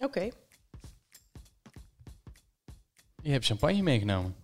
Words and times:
Oké. 0.00 0.28
Je 3.22 3.30
hebt 3.30 3.44
champagne 3.44 3.82
meegenomen. 3.82 4.34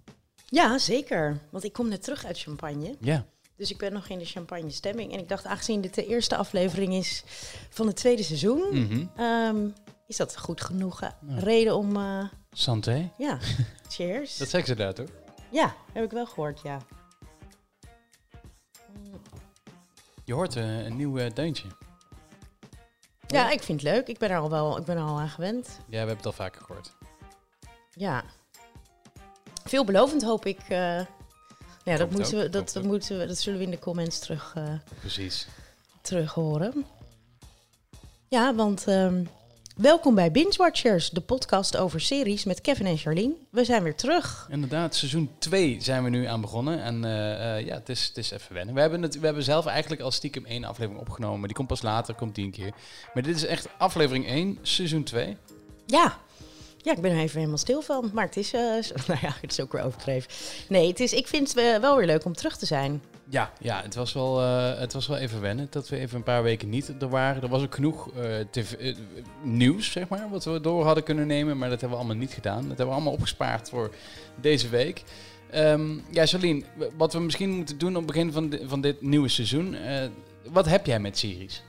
Ja, 0.47 0.79
zeker. 0.79 1.41
Want 1.51 1.65
ik 1.65 1.73
kom 1.73 1.89
net 1.89 2.03
terug 2.03 2.25
uit 2.25 2.39
champagne. 2.39 2.97
Ja. 3.01 3.27
Dus 3.57 3.71
ik 3.71 3.79
ben 3.79 3.93
nog 3.93 4.09
in 4.09 4.19
de 4.19 4.25
champagne 4.25 4.71
stemming. 4.71 5.13
En 5.13 5.19
ik 5.19 5.29
dacht, 5.29 5.45
aangezien 5.45 5.81
dit 5.81 5.95
de 5.95 6.07
eerste 6.07 6.37
aflevering 6.37 6.95
is 6.95 7.23
van 7.71 7.87
het 7.87 7.97
tweede 7.97 8.23
seizoen, 8.23 8.69
Mhm. 8.85 9.07
ehm, 9.17 9.69
is 10.07 10.17
dat 10.17 10.39
goed 10.39 10.61
genoeg 10.61 11.03
eh, 11.03 11.11
reden 11.39 11.77
om... 11.77 11.97
eh, 11.97 12.25
Santé. 12.51 13.13
ja, 13.19 13.39
cheers. 13.89 14.37
Dat 14.37 14.49
zeggen 14.49 14.69
ze 14.71 14.83
daar 14.83 14.95
toch? 14.95 15.09
Ja, 15.51 15.75
heb 15.93 16.05
ik 16.05 16.11
wel 16.11 16.27
gehoord, 16.27 16.61
ja. 16.63 16.81
Je 20.25 20.33
hoort 20.35 20.57
eh, 20.57 20.85
een 20.85 20.97
nieuw 20.97 21.29
deuntje. 21.33 21.69
Ja, 23.27 23.51
ik 23.51 23.63
vind 23.63 23.83
het 23.83 23.91
leuk. 23.91 24.07
Ik 24.07 24.19
ben 24.19 24.31
er 24.31 24.39
al 24.39 24.51
wel 24.51 24.79
ik 24.79 24.85
ben 24.85 24.97
er 24.97 25.03
al 25.03 25.19
aan 25.21 25.29
gewend. 25.29 25.67
Ja, 25.69 25.85
we 25.89 25.97
hebben 25.97 26.17
het 26.17 26.27
al 26.27 26.33
vaker 26.33 26.63
gehoord. 26.65 26.93
Ja. 27.91 28.25
Veelbelovend 29.65 30.23
hoop 30.23 30.47
ik. 30.47 30.59
eh, 30.69 31.01
ja, 31.85 31.97
dat, 31.97 32.11
moeten 32.11 32.37
ook, 32.37 32.43
we, 32.43 32.49
dat, 32.51 32.73
dat, 32.73 32.83
moeten 32.83 33.19
we, 33.19 33.27
dat 33.27 33.39
zullen 33.39 33.59
we 33.59 33.65
in 33.65 33.71
de 33.71 33.79
comments 33.79 34.19
terug, 34.19 34.53
eh, 34.57 34.73
Precies. 35.01 35.47
terug 36.01 36.33
horen. 36.35 36.87
Ja, 38.29 38.55
want 38.55 38.87
ehm, 38.87 39.25
welkom 39.77 40.15
bij 40.15 40.31
Binge 40.31 40.55
Watchers, 40.57 41.11
de 41.11 41.21
podcast 41.21 41.77
over 41.77 42.01
series 42.01 42.45
met 42.45 42.61
Kevin 42.61 42.87
en 42.87 42.97
Charlene. 42.97 43.35
We 43.51 43.65
zijn 43.65 43.83
weer 43.83 43.95
terug. 43.95 44.49
Inderdaad, 44.51 44.95
seizoen 44.95 45.31
2 45.39 45.77
zijn 45.81 46.05
we 46.05 46.11
nu 46.11 46.25
aan 46.25 46.41
begonnen. 46.41 46.83
En 46.83 47.05
eh, 47.05 47.57
eh, 47.57 47.67
ja, 47.67 47.75
het 47.75 47.89
is, 47.89 48.07
het 48.07 48.17
is 48.17 48.31
even 48.31 48.55
wennen. 48.55 48.75
We 48.75 48.81
hebben, 48.81 49.03
het, 49.03 49.19
we 49.19 49.25
hebben 49.25 49.43
zelf 49.45 49.67
eigenlijk 49.67 50.03
al 50.03 50.11
stiekem 50.11 50.45
één 50.45 50.65
aflevering 50.65 51.01
opgenomen. 51.01 51.47
Die 51.47 51.57
komt 51.57 51.69
pas 51.69 51.83
later, 51.83 52.15
komt 52.15 52.35
die 52.35 52.45
een 52.45 52.51
keer. 52.51 52.73
Maar 53.15 53.23
dit 53.23 53.37
is 53.37 53.45
echt 53.45 53.69
aflevering 53.79 54.27
1, 54.27 54.59
seizoen 54.63 55.03
2. 55.03 55.37
Ja. 55.87 56.19
Ja, 56.77 56.93
ik 56.93 57.01
ben 57.01 57.11
er 57.11 57.19
even 57.19 57.39
helemaal 57.39 57.59
stil 57.59 57.83
van. 57.83 58.11
Maar 58.13 58.25
het 58.25 58.37
is, 58.37 58.53
eh, 58.53 58.61
nou 59.09 59.21
ja, 59.23 59.35
het 59.41 59.53
is 59.53 59.61
ook 59.61 59.73
weer 59.73 59.83
overdreven. 59.83 60.31
Nee, 60.69 60.89
het 60.89 61.01
is, 61.01 61.13
ik 61.13 61.27
vind 61.27 61.55
het 61.55 61.81
wel 61.81 61.97
weer 61.97 62.07
leuk 62.07 62.25
om 62.25 62.35
terug 62.35 62.57
te 62.57 62.67
zijn. 62.67 63.03
Ja, 63.29 63.53
ja 63.61 63.83
het, 63.83 63.95
was 63.95 64.13
wel, 64.13 64.41
eh, 64.41 64.79
het 64.79 64.93
was 64.93 65.07
wel 65.07 65.17
even 65.17 65.41
wennen 65.41 65.67
dat 65.71 65.89
we 65.89 65.97
even 65.99 66.17
een 66.17 66.23
paar 66.23 66.43
weken 66.43 66.69
niet 66.69 66.93
er 67.03 67.09
waren. 67.09 67.43
Er 67.43 67.49
was 67.49 67.63
ook 67.63 67.75
genoeg 67.75 68.11
eh, 68.13 68.25
tv 68.51 68.73
eh, 68.73 68.97
nieuws, 69.43 69.91
zeg 69.93 70.09
maar, 70.09 70.31
wat 70.31 70.45
we 70.45 70.61
door 70.61 70.85
hadden 70.85 71.05
kunnen 71.05 71.27
nemen. 71.27 71.59
Maar 71.59 71.69
dat 71.71 71.81
hebben 71.81 71.99
we 71.99 72.05
allemaal 72.05 72.23
niet 72.23 72.33
gedaan. 72.35 72.59
Dat 72.59 72.67
hebben 72.69 72.87
we 72.87 72.93
allemaal 72.93 73.13
opgespaard 73.13 73.69
voor 73.69 73.95
deze 74.41 74.69
week. 74.69 75.03
Ehm, 75.51 75.99
ja, 76.11 76.27
w- 76.77 76.83
wat 76.97 77.13
we 77.13 77.21
misschien 77.21 77.51
moeten 77.51 77.79
doen 77.79 77.91
op 77.97 77.97
het 77.97 78.07
begin 78.07 78.33
van, 78.33 78.59
van 78.65 78.81
dit 78.81 79.03
nieuwe 79.03 79.29
seizoen. 79.29 79.77
wat 80.51 80.67
heb 80.67 80.87
jij 80.87 81.01
met 81.01 81.19
series? 81.19 81.63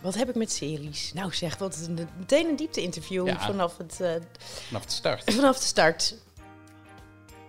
Wat 0.00 0.14
heb 0.14 0.28
ik 0.28 0.34
met 0.34 0.52
series? 0.52 1.12
Nou 1.14 1.34
zeg, 1.34 1.58
wat 1.58 1.86
een, 1.88 2.08
meteen 2.18 2.46
een 2.48 2.56
diepte-interview 2.56 3.26
Ja. 3.26 3.40
vanaf, 3.40 3.76
het, 3.76 4.00
Vanaf 4.66 4.84
de 4.86 4.92
start. 4.92 5.34
vanaf 5.34 5.58
de 5.58 5.64
start. 5.66 6.14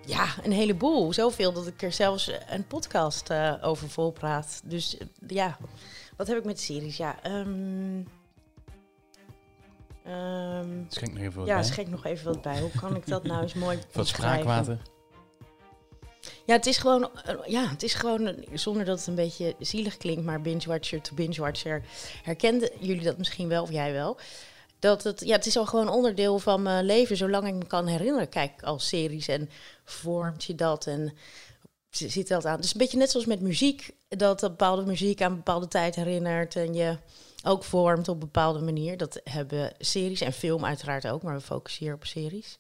Ja, 0.10 0.28
een 0.44 0.52
heleboel. 0.52 1.14
Zoveel 1.14 1.54
dat 1.54 1.68
ik 1.68 1.82
er 1.82 1.92
zelfs 1.92 2.32
een 2.50 2.68
podcast 2.68 3.30
eh, 3.30 3.54
over 3.62 3.90
volpraat. 3.90 4.62
Dus 4.64 4.98
eh, 4.98 5.08
ja, 5.28 5.58
wat 6.18 6.28
heb 6.28 6.38
ik 6.38 6.46
met 6.46 6.60
series? 6.60 6.98
Ja, 6.98 7.24
ehm 7.24 8.04
ehm, 10.04 10.84
Schenk 10.88 11.14
nog 11.14 11.22
even 11.22 11.38
wat 11.40 11.48
ja 11.48 11.56
bij. 11.56 11.64
schenk 11.64 11.88
nog 11.88 12.06
even 12.06 12.26
wat 12.34 12.42
bij. 12.42 12.60
Hoe 12.60 12.72
kan 12.80 12.96
ik 12.96 13.08
dat 13.08 13.24
nou 13.24 13.42
eens 13.42 13.54
mooi 13.54 13.80
Wat 13.94 14.08
spraakwater. 14.08 14.82
Ja, 16.46 16.56
het 16.56 16.66
is 16.66 16.78
gewoon, 16.78 17.10
eh, 17.24 17.36
ja, 17.46 17.70
het 17.70 17.84
is 17.84 17.94
gewoon 17.94 18.28
eh, 18.28 18.36
zonder 18.54 18.86
dat 18.86 18.98
het 18.98 19.08
een 19.08 19.16
beetje 19.16 19.56
zielig 19.60 19.98
klinkt, 19.98 20.24
maar 20.24 20.42
binge-watcher 20.42 21.02
to 21.02 21.16
binge-watcher. 21.16 21.82
Herkenden 22.24 22.70
jullie 22.80 23.04
dat 23.04 23.18
misschien 23.18 23.48
wel, 23.48 23.64
of 23.64 23.72
jij 23.72 23.94
wel? 23.94 24.18
Dat 24.80 25.04
het, 25.04 25.22
ja, 25.26 25.36
het 25.36 25.46
is 25.46 25.58
al 25.58 25.66
gewoon 25.66 25.90
onderdeel 25.90 26.40
van 26.40 26.62
mijn 26.62 26.86
leven, 26.86 27.18
zolang 27.18 27.48
ik 27.48 27.54
me 27.54 27.66
kan 27.68 27.88
herinneren. 27.88 28.30
Kijk, 28.30 28.64
als 28.64 28.88
series 28.88 29.28
en 29.28 29.50
vormt 29.86 30.44
je 30.44 30.56
dat 30.56 30.88
en 30.88 31.14
z- 31.90 32.06
zit 32.06 32.28
dat 32.28 32.46
aan. 32.46 32.60
Is 32.60 32.72
een 32.74 32.80
beetje 32.80 32.98
net 32.98 33.12
zoals 33.12 33.26
met 33.26 33.42
muziek, 33.42 33.90
dat 34.08 34.40
bepaalde 34.42 34.86
muziek 34.86 35.22
aan 35.22 35.30
een 35.32 35.38
bepaalde 35.38 35.68
tijd 35.68 35.96
herinnert 35.96 36.56
en 36.56 36.74
je 36.74 36.98
ook 37.44 37.64
vormt 37.64 38.08
op 38.08 38.14
een 38.14 38.20
bepaalde 38.20 38.60
manier. 38.60 38.98
Dat 38.98 39.22
hebben 39.24 39.74
series 39.80 40.22
en 40.22 40.34
film 40.34 40.66
uiteraard 40.66 41.08
ook, 41.08 41.24
maar 41.24 41.36
we 41.36 41.42
focussen 41.42 41.86
hier 41.86 41.94
op 41.94 42.06
series. 42.06 42.58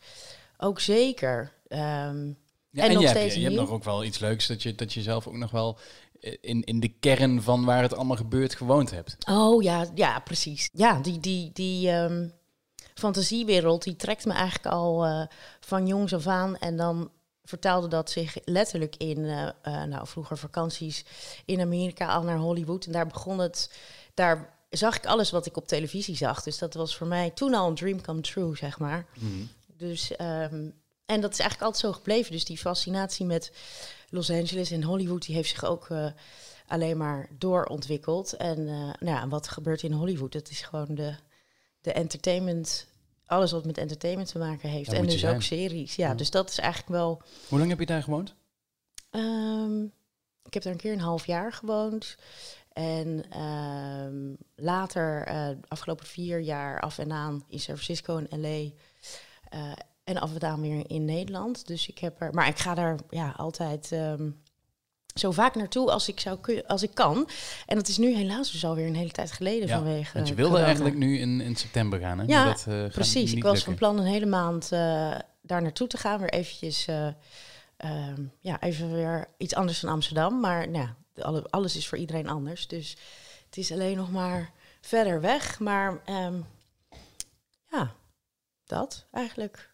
Ook 0.57 0.79
zeker. 0.79 1.51
Ehm, 1.67 2.27
Ja, 2.71 2.83
En 2.83 2.87
en 2.89 2.93
nog 2.93 3.01
je, 3.03 3.07
hebt, 3.07 3.19
steeds 3.19 3.35
je 3.35 3.41
hebt 3.41 3.53
nieuw. 3.53 3.61
nog 3.63 3.71
ook 3.71 3.83
wel 3.83 4.03
iets 4.03 4.19
leuks 4.19 4.47
dat 4.47 4.63
je, 4.63 4.75
dat 4.75 4.93
je 4.93 5.01
zelf 5.01 5.27
ook 5.27 5.33
nog 5.37 5.51
wel 5.51 5.77
in, 6.41 6.63
in 6.63 6.79
de 6.79 6.93
kern 6.99 7.41
van 7.41 7.65
waar 7.65 7.81
het 7.81 7.95
allemaal 7.95 8.17
gebeurt 8.17 8.55
gewoond 8.55 8.91
hebt. 8.91 9.15
Oh 9.29 9.63
ja, 9.63 9.85
ja, 9.95 10.19
precies. 10.19 10.69
Ja, 10.73 10.99
die, 10.99 11.19
die, 11.19 11.49
die 11.53 11.89
ehm, 11.89 12.27
fantasiewereld 12.93 13.83
die 13.83 13.95
trekt 13.95 14.25
me 14.25 14.33
eigenlijk 14.33 14.65
al 14.65 15.05
eh, 15.05 15.27
van 15.59 15.87
jongs 15.87 16.13
af 16.13 16.27
aan. 16.27 16.57
En 16.57 16.77
dan 16.77 17.11
vertaalde 17.43 17.87
dat 17.87 18.09
zich 18.09 18.37
letterlijk 18.45 18.95
in, 18.95 19.25
eh, 19.25 19.47
eh, 19.47 19.83
nou 19.83 20.07
vroeger 20.07 20.37
vakanties 20.37 21.05
in 21.45 21.61
Amerika 21.61 22.07
al 22.07 22.23
naar 22.23 22.37
Hollywood. 22.37 22.85
En 22.85 22.91
daar 22.91 23.07
begon 23.07 23.39
het, 23.39 23.71
daar 24.13 24.57
zag 24.69 24.97
ik 24.97 25.05
alles 25.05 25.31
wat 25.31 25.45
ik 25.45 25.57
op 25.57 25.67
televisie 25.67 26.15
zag. 26.15 26.43
Dus 26.43 26.57
dat 26.57 26.73
was 26.73 26.97
voor 26.97 27.07
mij 27.07 27.29
toen 27.29 27.53
al 27.53 27.67
een 27.67 27.75
dream 27.75 28.01
come 28.01 28.21
true, 28.21 28.55
zeg 28.55 28.79
maar. 28.79 29.05
Dus, 29.77 30.15
ehm, 30.15 30.69
en 31.05 31.21
dat 31.21 31.31
is 31.31 31.39
eigenlijk 31.39 31.61
altijd 31.61 31.83
zo 31.83 31.91
gebleven. 31.91 32.31
Dus 32.31 32.45
die 32.45 32.57
fascinatie 32.57 33.25
met 33.25 33.51
Los 34.11 34.29
Angeles 34.31 34.71
en 34.71 34.83
Hollywood, 34.83 35.25
die 35.25 35.35
heeft 35.35 35.49
zich 35.49 35.63
ook 35.65 35.89
eh, 35.89 36.11
alleen 36.67 36.97
maar 36.97 37.29
doorontwikkeld. 37.37 38.33
En 38.33 38.57
eh, 38.57 38.73
nou 38.75 38.95
ja, 39.17 39.27
wat 39.27 39.47
gebeurt 39.47 39.83
in 39.83 39.91
Hollywood? 39.91 40.31
Dat 40.31 40.49
is 40.49 40.61
gewoon 40.61 40.95
de, 40.95 41.15
de 41.81 41.91
entertainment, 41.93 42.87
alles 43.25 43.51
wat 43.51 43.65
met 43.65 43.77
entertainment 43.77 44.31
te 44.31 44.37
maken 44.37 44.69
heeft. 44.69 44.89
Daar 44.89 44.99
en 44.99 45.05
dus 45.05 45.25
ook 45.25 45.41
series. 45.41 45.95
Ja, 45.95 46.07
Ja. 46.07 46.13
dus 46.15 46.29
dat 46.29 46.49
is 46.49 46.57
eigenlijk 46.57 46.91
wel. 46.91 47.21
Hoe 47.47 47.57
lang 47.59 47.69
heb 47.69 47.79
je 47.79 47.85
daar 47.85 48.03
gewoond? 48.03 48.35
ehm, 49.09 49.83
ik 50.43 50.53
heb 50.53 50.63
daar 50.63 50.73
een 50.73 50.79
keer 50.79 50.93
een 50.93 50.99
half 50.99 51.25
jaar 51.25 51.53
gewoond. 51.53 52.15
En 52.73 53.23
ehm, 53.29 54.33
later, 54.55 55.25
de 55.25 55.67
afgelopen 55.67 56.05
vier 56.05 56.39
jaar 56.39 56.79
af 56.79 56.97
en 56.97 57.11
aan 57.11 57.43
in 57.47 57.59
San 57.59 57.77
Francisco 57.77 58.17
en 58.17 58.41
LA. 58.41 58.69
En 60.09 60.17
af 60.17 60.35
en 60.35 60.47
aan 60.47 60.61
weer 60.61 60.89
in 60.89 61.05
Nederland. 61.05 61.67
Dus 61.67 61.87
ik 61.87 61.97
heb 61.99 62.21
er. 62.21 62.33
Maar 62.33 62.47
ik 62.47 62.57
ga 62.59 62.73
daar 62.73 62.99
ja, 63.09 63.33
altijd 63.37 63.91
ehm, 63.91 64.29
zo 65.15 65.31
vaak 65.31 65.55
naartoe 65.55 65.91
als 65.91 66.07
ik, 66.07 66.19
zou 66.19 66.37
kun- 66.39 66.65
als 66.67 66.83
ik 66.83 66.93
kan. 66.93 67.29
En 67.65 67.75
dat 67.75 67.87
is 67.87 67.97
nu 67.97 68.15
helaas 68.15 68.51
dus 68.51 68.65
alweer 68.65 68.87
een 68.87 68.95
hele 68.95 69.11
tijd 69.11 69.31
geleden 69.31 69.67
Ja, 69.67 69.75
vanwege. 69.77 70.13
Want 70.13 70.27
je 70.27 70.33
wilde 70.33 70.49
corona. 70.49 70.67
eigenlijk 70.67 70.97
nu 70.97 71.17
in, 71.19 71.41
in 71.41 71.55
september 71.55 71.99
gaan, 71.99 72.19
hè? 72.19 72.25
Ja, 72.27 72.45
dat, 72.45 72.65
eh, 72.67 72.87
Precies, 72.87 73.33
ik 73.33 73.43
was 73.43 73.51
lukken. 73.53 73.61
van 73.63 73.75
plan 73.75 73.97
een 73.99 74.11
hele 74.11 74.25
maand 74.25 74.63
eh, 74.71 75.15
daar 75.41 75.61
naartoe 75.61 75.87
te 75.87 75.97
gaan. 75.97 76.19
Weer 76.19 76.29
eventjes, 76.29 76.87
eh, 76.87 77.07
ehm, 77.77 78.23
ja, 78.39 78.61
even 78.61 78.93
weer 78.93 79.27
iets 79.37 79.55
anders 79.55 79.79
dan 79.79 79.91
Amsterdam. 79.91 80.39
Maar 80.39 80.69
nou, 80.69 80.87
alles 81.49 81.75
is 81.75 81.87
voor 81.87 81.97
iedereen 81.97 82.27
anders. 82.29 82.67
Dus 82.67 82.97
het 83.45 83.57
is 83.57 83.71
alleen 83.71 83.97
nog 83.97 84.11
maar 84.11 84.51
verder 84.81 85.21
weg. 85.21 85.59
Maar 85.59 86.01
ehm, 86.05 86.35
ja, 87.71 87.91
dat 88.65 89.05
eigenlijk. 89.11 89.68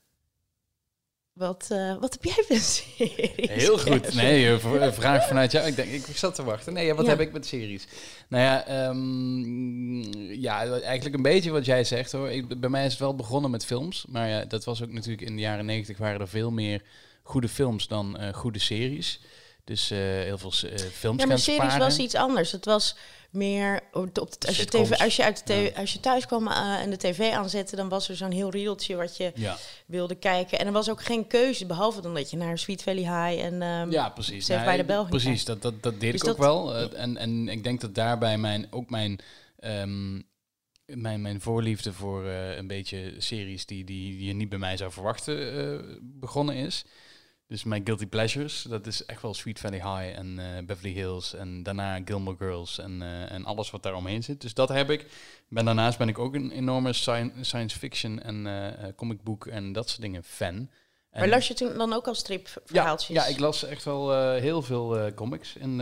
Wat, 1.35 1.68
eh, 1.72 1.96
wat 2.00 2.13
heb 2.13 2.23
jij 2.23 2.46
met 2.50 2.62
series? 2.62 3.50
Heel 3.50 3.78
goed. 3.88 4.13
Nee, 4.13 4.57
vraag 4.91 5.28
vanuit 5.28 5.51
jou. 5.51 5.68
Ik 5.68 5.75
denk, 5.75 5.91
ik 5.91 6.18
zat 6.18 6.35
te 6.35 6.44
wachten. 6.44 6.73
Nee, 6.73 6.94
wat 6.94 7.06
Ja. 7.06 7.12
heb 7.12 7.19
ik 7.19 7.31
met 7.34 7.46
series? 7.46 7.88
Nou 8.28 8.44
ja, 8.44 8.66
ehm, 8.66 10.40
ja, 10.41 10.79
eigenlijk 10.79 11.16
een 11.16 11.22
beetje 11.22 11.51
wat 11.51 11.66
jij 11.66 11.84
zegt 11.84 12.12
hoor. 12.12 12.29
Ik, 12.31 12.59
bij 12.59 12.69
mij 12.69 12.85
is 12.85 12.91
het 12.91 13.00
wel 13.01 13.16
begonnen 13.16 13.51
met 13.51 13.66
films. 13.66 14.06
Maar 14.09 14.29
ja, 14.29 14.46
dat 14.46 14.63
was 14.63 14.84
ook 14.84 14.91
natuurlijk 14.91 15.28
in 15.28 15.35
de 15.35 15.41
jaren 15.41 15.66
negentig 15.66 15.97
waren 15.97 16.19
er 16.19 16.28
veel 16.28 16.51
meer 16.51 16.81
goede 17.23 17.50
films 17.50 17.88
dan 17.88 18.17
eh, 18.17 18.34
goede 18.34 18.59
series. 18.59 19.19
Dus 19.65 19.91
eh, 19.91 19.97
heel 19.99 20.37
veel 20.37 20.51
eh, 20.69 20.77
films 20.79 21.21
Ja, 21.21 21.27
maar 21.27 21.39
series 21.39 21.61
sparen. 21.61 21.79
was 21.79 21.97
iets 21.97 22.15
anders. 22.15 22.51
Het 22.51 22.65
was 22.65 22.95
meer 23.29 23.81
op 23.91 24.15
de, 24.15 24.21
op 24.21 24.41
de- 24.41 24.47
als, 24.47 24.57
je. 24.57 24.65
TV, 24.65 24.91
als, 25.01 25.15
je 25.15 25.23
uit 25.23 25.37
de 25.37 25.53
tv, 25.53 25.73
Ja. 25.75 25.79
als 25.81 25.93
je 25.93 25.99
thuis 25.99 26.25
kwam 26.25 26.47
eh, 26.47 26.81
en 26.81 26.89
de 26.89 26.97
tv 26.97 27.31
aanzette, 27.31 27.75
dan 27.75 27.89
was 27.89 28.09
er 28.09 28.15
zo'n 28.15 28.31
heel 28.31 28.49
riedeltje 28.49 28.95
wat 28.95 29.17
je 29.17 29.31
Ja, 29.35 29.57
wilde 29.87 30.16
kijken. 30.16 30.59
En 30.59 30.66
er 30.66 30.72
was 30.72 30.90
ook 30.90 31.01
geen 31.03 31.28
keuze, 31.28 31.66
behalve 31.66 32.01
dan 32.01 32.13
dat 32.13 32.29
je 32.31 32.37
naar 32.37 32.57
Sweet 32.57 32.84
Valley 32.84 33.01
High 33.29 33.43
en 33.43 33.61
ehm, 33.61 33.91
ja 33.91 34.09
precies. 34.09 34.45
The 34.45 34.84
Bell 34.85 34.95
ging 34.97 35.09
Precies, 35.09 35.45
dat, 35.45 35.61
dat, 35.61 35.84
dat 35.84 35.99
deed 35.99 36.11
Dus 36.11 36.22
ik 36.22 36.28
ook 36.29 36.37
wel. 36.37 36.75
En, 36.75 37.17
en 37.17 37.47
ik 37.49 37.63
denk 37.63 37.81
dat 37.81 37.95
daarbij 37.95 38.37
mijn, 38.37 38.67
ook 38.72 38.90
mijn, 38.90 39.19
ehm, 39.59 40.22
mijn, 40.85 41.22
mijn 41.22 41.41
voorliefde 41.41 41.93
voor 41.93 42.25
een 42.25 42.67
beetje 42.67 43.13
series 43.17 43.66
die, 43.66 43.84
die, 43.84 44.17
die 44.17 44.28
je 44.28 44.34
niet 44.34 44.49
bij 44.49 44.59
mij 44.59 44.78
zou 44.78 44.91
verwachten 44.91 45.99
begonnen 46.19 46.55
is. 46.55 46.84
Dus 47.47 47.63
mijn 47.63 47.81
guilty 47.85 48.05
pleasures, 48.07 48.61
dat 48.61 48.87
is 48.87 49.05
echt 49.05 49.21
wel 49.21 49.33
Sweet 49.33 49.59
Valley 49.59 49.77
High 49.81 50.17
en 50.17 50.39
eh, 50.39 50.63
Beverly 50.65 50.91
Hills 50.93 51.33
en 51.33 51.63
daarna 51.63 51.99
Gilmore 52.05 52.37
Girls 52.37 52.77
en, 52.79 53.01
eh, 53.01 53.31
en 53.31 53.45
alles 53.45 53.71
wat 53.71 53.83
daar 53.83 53.95
omheen 53.95 54.23
zit. 54.23 54.41
Dus 54.41 54.53
dat 54.53 54.69
heb 54.69 54.89
ik. 54.89 55.05
Ben, 55.49 55.65
daarnaast 55.65 55.97
ben 55.97 56.07
ik 56.07 56.19
ook 56.19 56.35
een 56.35 56.51
enorme 56.51 56.93
sci- 56.93 57.31
science 57.41 57.77
fiction 57.79 58.21
en 58.21 58.47
eh, 58.47 58.87
comic 58.95 59.23
book 59.23 59.47
en 59.47 59.73
dat 59.73 59.89
soort 59.89 60.01
dingen 60.01 60.23
fan. 60.23 60.55
Maar 61.11 61.23
En- 61.23 61.29
las 61.29 61.47
je 61.47 61.53
toen 61.53 61.77
dan 61.77 61.93
ook 61.93 62.05
al 62.05 62.11
ja, 62.13 62.19
stripverhaaltjes? 62.19 63.15
ja, 63.15 63.25
ik 63.25 63.39
las 63.39 63.63
echt 63.63 63.83
wel 63.83 64.31
heel 64.33 64.61
veel 64.61 65.13
comics 65.13 65.55
in, 65.55 65.79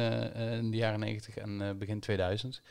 in 0.58 0.72
de 0.72 0.78
jaren 0.78 1.00
90 1.00 1.38
en 1.38 1.78
begin 1.78 2.00
2000. 2.00 2.62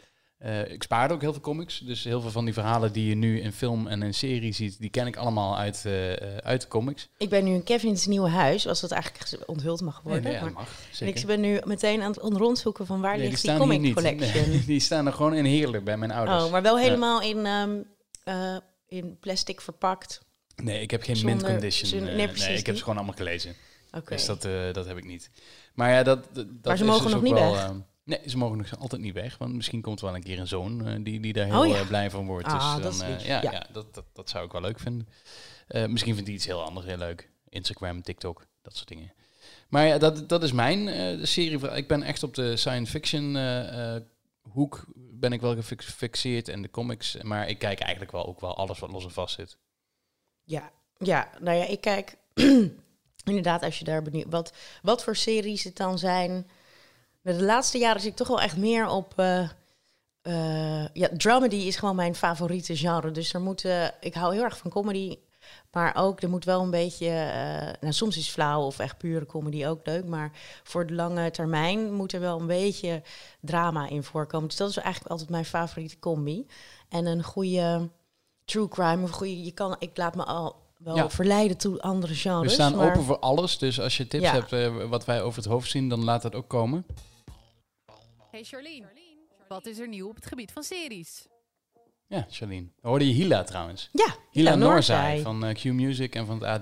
Eh, 0.42 0.70
ik 0.70 0.82
spaarde 0.82 1.14
ook 1.14 1.20
heel 1.20 1.32
veel 1.32 1.40
comics. 1.40 1.78
Dus 1.78 2.04
heel 2.04 2.20
veel 2.20 2.30
van 2.30 2.44
die 2.44 2.54
verhalen 2.54 2.92
die 2.92 3.08
je 3.08 3.14
nu 3.14 3.40
in 3.40 3.52
film 3.52 3.86
en 3.86 4.02
in 4.02 4.14
serie 4.14 4.52
ziet, 4.52 4.80
die 4.80 4.90
ken 4.90 5.06
ik 5.06 5.16
allemaal 5.16 5.58
uit, 5.58 5.82
eh, 5.84 6.12
eh, 6.12 6.36
uit 6.36 6.60
de 6.60 6.68
comics. 6.68 7.08
Ik 7.16 7.28
ben 7.28 7.44
nu 7.44 7.54
in 7.54 7.62
Kevin's 7.62 8.06
nieuwe 8.06 8.28
huis, 8.28 8.66
als 8.68 8.80
dat 8.80 8.90
eigenlijk 8.90 9.48
onthuld 9.48 9.80
mag 9.80 10.00
worden. 10.02 10.22
Nee, 10.22 10.32
nee, 10.32 10.40
maar- 10.40 10.50
dat 10.50 10.58
mag. 10.58 10.68
en 10.68 10.96
Zeker. 10.96 11.20
ik 11.20 11.26
ben 11.26 11.40
nu 11.40 11.60
meteen 11.64 12.02
aan 12.02 12.10
het 12.10 12.18
rondzoeken 12.20 12.86
van 12.86 13.00
waar 13.00 13.16
Nee, 13.16 13.28
ligt 13.28 13.42
die 13.42 13.56
comic 13.56 13.94
collection. 13.94 14.50
Nee, 14.50 14.64
die 14.72 14.80
staan 14.80 15.06
er 15.06 15.12
gewoon 15.12 15.34
in 15.34 15.44
heerlijk 15.44 15.84
bij 15.84 15.96
mijn 15.96 16.10
ouders. 16.10 16.44
Oh, 16.44 16.50
maar 16.50 16.62
wel 16.62 16.78
helemaal 16.78 17.20
in, 17.22 17.46
ehm, 17.46 17.70
eh, 18.24 18.56
in 18.88 19.16
plastic 19.20 19.60
verpakt. 19.60 20.20
Nee, 20.56 20.80
ik 20.82 20.90
heb 20.90 21.02
geen 21.02 21.16
Zonder- 21.16 21.36
mint 21.36 21.50
condition. 21.50 21.88
zonder- 21.88 22.14
nee, 22.14 22.28
precies 22.28 22.58
ik 22.58 22.66
heb 22.66 22.74
ze 22.76 22.82
gewoon 22.82 22.96
allemaal 22.96 23.16
gelezen. 23.16 23.54
Oké. 23.92 24.14
Dus 24.14 24.26
dat, 24.26 24.42
dat 24.72 24.86
heb 24.86 24.96
ik 24.96 25.04
niet. 25.04 25.30
Maar 25.74 25.90
ja, 25.90 26.02
dat, 26.02 26.28
dat 26.34 26.44
ze 26.62 26.72
is 26.72 26.80
mogen 26.80 27.02
dus 27.02 27.12
nog 27.12 27.20
ook 27.20 27.22
niet 27.26 27.32
wel, 27.38 27.52
weg? 27.52 27.70
Eh, 28.04 28.18
nee, 28.18 28.28
ze 28.30 28.36
mogen 28.38 28.56
nog 28.58 28.78
altijd 28.78 29.02
niet 29.02 29.14
weg. 29.14 29.38
Want 29.38 29.54
misschien 29.54 29.80
komt 29.80 30.00
er 30.00 30.06
wel 30.06 30.14
een 30.14 30.22
keer 30.22 30.38
een 30.38 30.46
zoon 30.46 30.86
eh, 30.86 30.94
die, 31.04 31.20
die 31.20 31.32
daar 31.32 31.46
Oh 31.46 31.52
heel 31.62 31.74
ja. 31.74 31.80
eh, 31.80 31.86
blij 31.86 32.10
van 32.10 32.26
wordt. 32.26 32.46
Ah, 32.46 32.74
dus 32.74 32.82
dat 32.82 32.98
dan, 32.98 33.02
eh, 33.08 33.14
lief. 33.14 33.26
ja, 33.26 33.42
Ja. 33.42 33.52
ja. 33.52 33.66
dat, 33.72 33.94
dat, 33.94 34.04
dat 34.12 34.30
zou 34.30 34.44
ik 34.44 34.52
wel 34.52 34.60
leuk 34.60 34.78
vinden. 34.80 35.08
Eh, 35.66 35.86
misschien 35.86 36.12
vindt 36.12 36.26
hij 36.28 36.36
iets 36.36 36.46
heel 36.46 36.62
anders 36.64 36.86
heel 36.86 36.96
leuk. 36.98 37.30
Instagram, 37.48 38.02
TikTok, 38.02 38.46
dat 38.62 38.76
soort 38.76 38.88
dingen. 38.88 39.12
Maar 39.68 39.86
ja, 39.86 39.98
dat, 39.98 40.28
dat 40.28 40.42
is 40.42 40.52
mijn 40.52 40.88
eh, 40.88 41.24
serie. 41.24 41.70
Ik 41.70 41.88
ben 41.88 42.02
echt 42.02 42.22
op 42.22 42.34
de 42.34 42.56
science 42.56 42.90
fiction 42.90 43.36
eh, 43.36 43.94
eh, 43.96 44.02
hoek 44.42 44.84
ben 44.96 45.32
ik 45.32 45.40
wel 45.40 45.54
gefix- 45.54 45.84
gefixeerd 45.84 46.48
en 46.48 46.62
de 46.62 46.70
comics. 46.70 47.16
Maar 47.22 47.48
ik 47.48 47.58
kijk 47.58 47.80
eigenlijk 47.80 48.12
wel 48.12 48.26
ook 48.26 48.40
wel 48.40 48.56
alles 48.56 48.78
wat 48.78 48.90
los 48.92 49.04
en 49.04 49.10
vast 49.10 49.34
zit. 49.34 49.56
Ja, 50.44 50.70
ja, 50.98 51.30
nou 51.40 51.56
ja, 51.56 51.64
ik 51.64 51.80
kijk 51.80 52.16
inderdaad 53.24 53.62
als 53.62 53.78
je 53.78 53.84
daar 53.84 54.02
benieuwd... 54.02 54.26
Wat, 54.30 54.52
wat 54.82 55.04
voor 55.04 55.16
series 55.16 55.64
het 55.64 55.76
dan 55.76 55.98
zijn... 55.98 56.46
De 57.22 57.42
laatste 57.42 57.78
jaren 57.78 58.00
zit 58.00 58.10
ik 58.10 58.16
toch 58.16 58.28
wel 58.28 58.40
echt 58.40 58.56
meer 58.56 58.88
op... 58.88 59.12
eh, 59.18 59.48
ja, 60.92 61.08
dramedy 61.16 61.56
is 61.56 61.76
gewoon 61.76 61.96
mijn 61.96 62.14
favoriete 62.14 62.76
genre. 62.76 63.10
Dus 63.10 63.32
er 63.34 63.40
moet... 63.40 63.64
ik 64.00 64.14
hou 64.14 64.34
heel 64.34 64.42
erg 64.44 64.58
van 64.58 64.70
comedy... 64.70 65.16
Maar 65.72 65.94
ook, 65.96 66.22
er 66.22 66.28
moet 66.28 66.44
wel 66.44 66.60
een 66.62 66.70
beetje... 66.70 67.06
eh, 67.08 67.72
nou, 67.80 67.92
soms 67.92 68.16
is 68.16 68.28
flauw 68.28 68.62
of 68.62 68.78
echt 68.78 68.98
pure 68.98 69.26
comedy 69.26 69.66
ook 69.66 69.86
leuk. 69.86 70.04
Maar 70.06 70.30
voor 70.62 70.86
de 70.86 70.94
lange 70.94 71.30
termijn 71.30 71.92
moet 71.92 72.12
er 72.12 72.20
wel 72.20 72.40
een 72.40 72.46
beetje 72.46 73.02
drama 73.40 73.88
in 73.88 74.02
voorkomen. 74.02 74.48
Dus 74.48 74.56
dat 74.56 74.68
is 74.68 74.76
eigenlijk 74.76 75.10
altijd 75.10 75.30
mijn 75.30 75.44
favoriete 75.44 75.98
combi. 75.98 76.46
En 76.88 77.06
een 77.06 77.22
goede 77.22 77.88
true 78.44 78.68
crime, 78.68 79.02
of 79.02 79.10
goede... 79.10 79.44
Je 79.44 79.52
kan, 79.52 79.76
ik 79.78 79.96
laat 79.96 80.14
me 80.14 80.24
al 80.24 80.56
wel 80.78 80.96
Ja. 80.96 81.10
verleiden 81.10 81.56
toe 81.56 81.80
andere 81.82 82.14
genres. 82.14 82.42
We 82.42 82.48
staan 82.48 82.76
maar- 82.76 82.86
open 82.90 83.02
voor 83.02 83.18
alles. 83.18 83.58
Dus 83.58 83.80
als 83.80 83.96
je 83.96 84.08
tips 84.08 84.24
Ja. 84.24 84.32
hebt 84.32 84.88
wat 84.88 85.04
wij 85.04 85.22
over 85.22 85.42
het 85.42 85.50
hoofd 85.52 85.70
zien, 85.70 85.88
dan 85.88 86.04
laat 86.04 86.22
dat 86.22 86.34
ook 86.34 86.48
komen. 86.48 86.86
Hey 88.32 88.44
Charlene, 88.44 88.86
wat 89.48 89.66
is 89.66 89.78
er 89.78 89.88
nieuw 89.88 90.08
op 90.08 90.14
het 90.14 90.26
gebied 90.26 90.52
van 90.52 90.62
series? 90.62 91.26
Ja, 92.06 92.26
Charlene. 92.30 92.66
Hoorde 92.80 93.06
je 93.08 93.12
Hila 93.14 93.42
trouwens? 93.42 93.88
Ja, 93.92 94.14
Hila. 94.30 94.54
Noorzij 94.54 95.20
van 95.20 95.44
eh, 95.44 95.54
Q 95.54 95.64
Music 95.64 96.14
en 96.14 96.26
van 96.26 96.34
het 96.34 96.44
AD. 96.44 96.60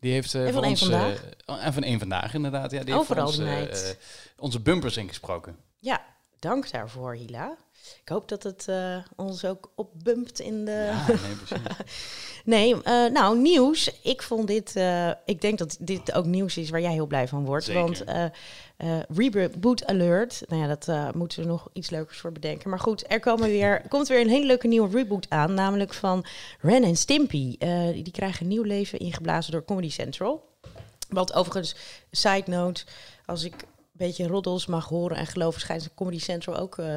Die 0.00 0.12
heeft 0.12 0.34
eh, 0.34 0.46
En 0.46 0.52
van 0.52 0.64
ons... 0.64 0.80
eh, 0.82 0.88
Vandaag. 0.88 1.24
oh, 1.46 1.64
en 1.66 1.72
van 1.72 1.82
één 1.82 1.98
Vandaag, 1.98 2.34
inderdaad. 2.34 2.70
Ja, 2.70 2.82
die 2.84 2.94
heeft 2.94 3.06
voor 3.06 3.16
Overal 3.16 3.26
ons, 3.26 3.36
de 3.36 3.42
eh, 3.44 3.48
meid. 3.50 3.96
eh, 3.98 4.42
onze 4.42 4.60
bumpers 4.60 4.96
ingesproken. 4.96 5.56
Ja, 5.78 6.04
dank 6.44 6.70
daarvoor, 6.70 7.14
Hila. 7.14 7.56
Ik 8.02 8.08
hoop 8.08 8.28
dat 8.28 8.42
het 8.42 8.68
eh, 8.68 8.96
ons 9.16 9.44
ook 9.44 9.70
opbumpt 9.74 10.40
in 10.40 10.64
de... 10.64 10.70
Ja, 10.70 11.06
nee, 11.26 11.34
precies. 11.44 11.66
Nee, 12.44 12.82
eh, 12.82 13.10
nou, 13.12 13.38
nieuws. 13.38 14.00
Ik 14.02 14.22
vond 14.22 14.46
dit... 14.46 14.76
eh, 14.76 15.10
ik 15.24 15.40
denk 15.40 15.58
dat 15.58 15.76
dit 15.80 16.12
ook 16.12 16.24
nieuws 16.24 16.56
is 16.56 16.70
waar 16.70 16.80
jij 16.80 16.92
heel 16.92 17.06
blij 17.06 17.28
van 17.28 17.44
wordt. 17.44 17.64
Zeker. 17.64 17.80
Want 17.80 18.04
Reboot 19.08 19.86
Alert... 19.86 20.42
Nou 20.48 20.62
ja, 20.62 20.76
dat 20.76 21.14
moeten 21.14 21.42
we 21.42 21.48
nog 21.48 21.68
iets 21.72 21.90
leukers 21.90 22.18
voor 22.18 22.32
bedenken. 22.32 22.70
Maar 22.70 22.80
goed, 22.80 23.04
er 23.12 23.20
komen 23.20 23.48
weer, 23.48 23.82
komt 23.88 24.08
weer 24.08 24.20
een 24.20 24.28
hele 24.28 24.46
leuke 24.46 24.66
nieuwe 24.66 24.96
reboot 24.96 25.26
aan. 25.28 25.54
Namelijk 25.54 25.92
van 25.92 26.24
Ren 26.60 26.84
en 26.84 26.96
Stimpy. 26.96 27.58
Die 27.92 28.12
krijgen 28.12 28.42
een 28.42 28.48
nieuw 28.48 28.62
leven 28.62 28.98
ingeblazen 28.98 29.52
door 29.52 29.64
Comedy 29.64 29.90
Central. 29.90 30.48
Wat 31.08 31.32
overigens, 31.32 31.76
side 32.10 32.50
note... 32.50 32.84
Als 33.26 33.44
ik 33.44 33.54
beetje 33.96 34.26
roddels 34.26 34.66
mag 34.66 34.88
horen 34.88 35.16
en 35.16 35.26
geloven... 35.26 35.60
schijnt 35.60 35.90
Comedy 35.94 36.18
Central 36.18 36.56
ook... 36.56 36.78
eh, 36.78 36.96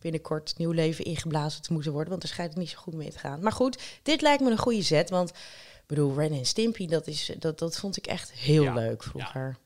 binnenkort 0.00 0.54
nieuw 0.56 0.70
leven 0.70 1.04
ingeblazen 1.04 1.62
te 1.62 1.72
moeten 1.72 1.92
worden. 1.92 2.10
Want 2.10 2.22
er 2.22 2.28
schijnt 2.28 2.50
het 2.50 2.58
niet 2.58 2.70
zo 2.70 2.78
goed 2.78 2.94
mee 2.94 3.10
te 3.10 3.18
gaan. 3.18 3.40
Maar 3.40 3.52
goed, 3.52 3.78
dit 4.02 4.20
lijkt 4.22 4.42
me 4.42 4.50
een 4.50 4.58
goede 4.58 4.82
zet. 4.82 5.10
Want 5.10 5.28
ik 5.30 5.84
bedoel, 5.86 6.14
Ren 6.16 6.32
en 6.32 6.46
Stimpy, 6.46 6.86
dat, 6.86 7.06
is, 7.06 7.32
dat, 7.38 7.58
dat 7.58 7.78
vond 7.78 7.96
ik 7.96 8.06
echt 8.06 8.32
heel 8.32 8.62
Ja, 8.62 8.74
leuk 8.74 9.02
vroeger. 9.02 9.56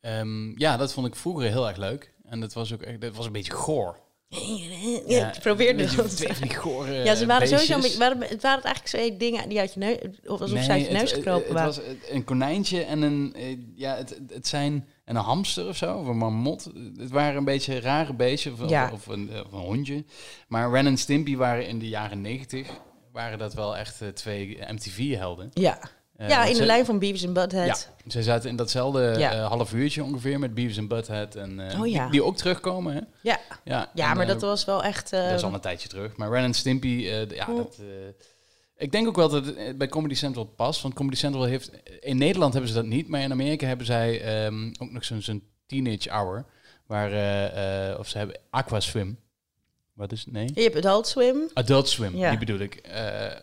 Ehm, 0.00 0.58
ja, 0.58 0.76
dat 0.76 0.92
vond 0.92 1.06
ik 1.06 1.16
vroeger 1.16 1.48
heel 1.50 1.68
erg 1.68 1.76
leuk. 1.76 2.12
En 2.24 2.40
dat 2.40 2.52
was 2.52 2.72
ook 2.72 2.82
echt, 2.82 3.00
dat 3.00 3.14
was 3.16 3.26
een 3.26 3.32
beetje 3.32 3.52
goor. 3.52 3.98
Ja, 5.06 5.34
ik 5.34 5.40
probeerde 5.40 5.96
dat. 5.96 6.16
die 6.40 6.54
gore 6.54 6.92
Ja, 6.92 7.14
ze 7.14 7.26
waren 7.26 7.48
sowieso 7.48 7.74
beestjes. 7.74 7.98
beetje, 7.98 7.98
waren, 7.98 8.28
het 8.30 8.42
waren 8.42 8.62
eigenlijk 8.64 8.84
twee 8.94 9.16
dingen 9.16 9.48
die 9.48 9.58
uit 9.58 9.72
je 9.74 9.78
neus, 9.80 9.98
of 10.24 10.40
alsof 10.40 10.62
ze 10.62 10.70
uit 10.70 10.80
je 10.80 10.86
het- 10.88 10.96
neus 10.98 11.10
het, 11.10 11.18
gekropen 11.18 11.44
het, 11.44 11.52
waren. 11.52 11.74
was 11.74 11.80
een 12.10 12.24
konijntje 12.24 12.82
en 12.82 13.02
een, 13.02 13.34
eh, 13.34 13.58
ja, 13.74 13.96
het, 13.96 14.18
het 14.28 14.46
zijn 14.46 14.88
en 15.12 15.18
een 15.18 15.24
hamster 15.24 15.68
of 15.68 15.76
zo, 15.76 15.96
of 15.96 16.06
een 16.06 16.16
marmot. 16.16 16.68
Het 16.98 17.10
waren 17.10 17.36
een 17.36 17.44
beetje 17.44 17.80
rare 17.80 18.12
beestjes, 18.12 18.60
of, 18.60 18.68
Ja. 18.68 18.90
of, 18.92 19.06
een, 19.06 19.30
of 19.46 19.52
een 19.52 19.58
hondje. 19.58 20.04
Maar 20.48 20.70
Ren 20.70 20.86
en 20.86 20.96
Stimpy 20.96 21.36
waren 21.36 21.66
in 21.68 21.78
de 21.78 21.88
jaren 21.88 22.20
negentig, 22.20 22.68
waren 23.12 23.38
dat 23.38 23.54
wel 23.54 23.76
echt 23.76 24.00
eh, 24.02 24.08
twee 24.08 24.58
MTV-helden. 24.68 25.50
ja, 25.54 25.78
Eh, 26.16 26.28
ja 26.28 26.42
in 26.44 26.50
de 26.50 26.56
ze- 26.56 26.64
lijn 26.66 26.84
van 26.84 26.98
Beavis 26.98 27.22
en 27.22 27.32
Butthead. 27.32 27.88
Ja, 28.04 28.10
ze 28.10 28.22
zaten 28.22 28.50
in 28.50 28.56
datzelfde 28.56 29.14
Ja. 29.18 29.32
eh, 29.32 29.46
half 29.46 29.72
uurtje 29.72 30.04
ongeveer 30.04 30.38
met 30.38 30.54
Beavis 30.54 30.76
en 30.76 30.88
Butthead. 30.88 31.34
En, 31.34 31.60
Oh 31.80 31.86
ja. 31.86 32.02
die, 32.02 32.10
die 32.10 32.24
ook 32.24 32.36
terugkomen, 32.36 32.94
hè? 32.94 33.00
Ja, 33.22 33.38
Ja, 33.64 33.90
ja 33.94 34.10
en, 34.10 34.16
maar 34.16 34.26
dat 34.26 34.40
was 34.40 34.64
wel 34.64 34.84
echt... 34.84 35.10
dat 35.10 35.30
is 35.32 35.42
al 35.42 35.54
een 35.54 35.60
tijdje 35.60 35.88
terug. 35.88 36.16
Maar 36.16 36.30
Ren 36.30 36.42
en 36.44 36.54
Stimpy, 36.54 36.86
ja, 37.28 37.46
Oh. 37.48 37.56
dat... 37.56 37.78
ik 38.82 38.92
denk 38.92 39.08
ook 39.08 39.16
wel 39.16 39.28
dat 39.28 39.46
het 39.46 39.56
eh, 39.56 39.74
bij 39.74 39.88
Comedy 39.88 40.14
Central 40.14 40.44
past. 40.44 40.82
Want 40.82 40.94
Comedy 40.94 41.16
Central 41.16 41.44
heeft... 41.44 41.70
In 42.00 42.16
Nederland 42.16 42.52
hebben 42.52 42.70
ze 42.70 42.76
dat 42.76 42.86
niet. 42.86 43.08
Maar 43.08 43.20
in 43.20 43.32
Amerika 43.32 43.66
hebben 43.66 43.86
zij 43.86 44.22
ehm, 44.22 44.72
ook 44.78 44.90
nog 44.90 45.04
zo'n 45.04 45.48
teenage 45.66 46.10
hour. 46.10 46.44
Waar... 46.86 47.12
eh, 47.12 47.90
eh, 47.90 47.98
of 47.98 48.08
ze 48.08 48.18
hebben 48.18 48.36
Aquaswim. 48.50 49.18
Wat 49.92 50.12
is 50.12 50.24
het? 50.24 50.32
Nee? 50.32 50.50
je 50.54 50.62
hebt 50.62 50.76
Adult 50.76 51.06
Swim. 51.06 51.50
Adult 51.52 51.88
Swim, 51.88 52.16
Ja. 52.16 52.30
die 52.30 52.38
bedoel 52.38 52.58
ik. 52.58 52.88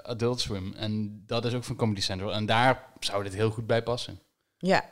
Adult 0.03 0.39
Swim. 0.39 0.73
En 0.77 1.23
dat 1.25 1.45
is 1.45 1.53
ook 1.53 1.63
van 1.63 1.75
Comedy 1.75 2.01
Central. 2.01 2.33
En 2.33 2.45
daar 2.45 2.85
zou 2.99 3.23
dit 3.23 3.33
heel 3.33 3.51
goed 3.51 3.67
bij 3.67 3.83
passen. 3.83 4.19
Ja. 4.57 4.87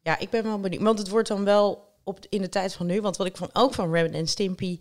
ja, 0.00 0.18
ik 0.18 0.30
ben 0.30 0.44
wel 0.44 0.60
benieuwd. 0.60 0.82
Want 0.82 0.98
het 0.98 1.08
wordt 1.08 1.28
dan 1.28 1.44
wel 1.44 1.94
op, 2.04 2.26
in 2.28 2.40
de 2.40 2.48
tijd 2.48 2.74
van 2.74 2.86
nu. 2.86 3.00
Want 3.00 3.16
wat 3.16 3.26
ik 3.26 3.36
van, 3.36 3.50
ook 3.52 3.74
van 3.74 3.92
Ren 3.92 4.12
en 4.12 4.28
Stimpy... 4.28 4.78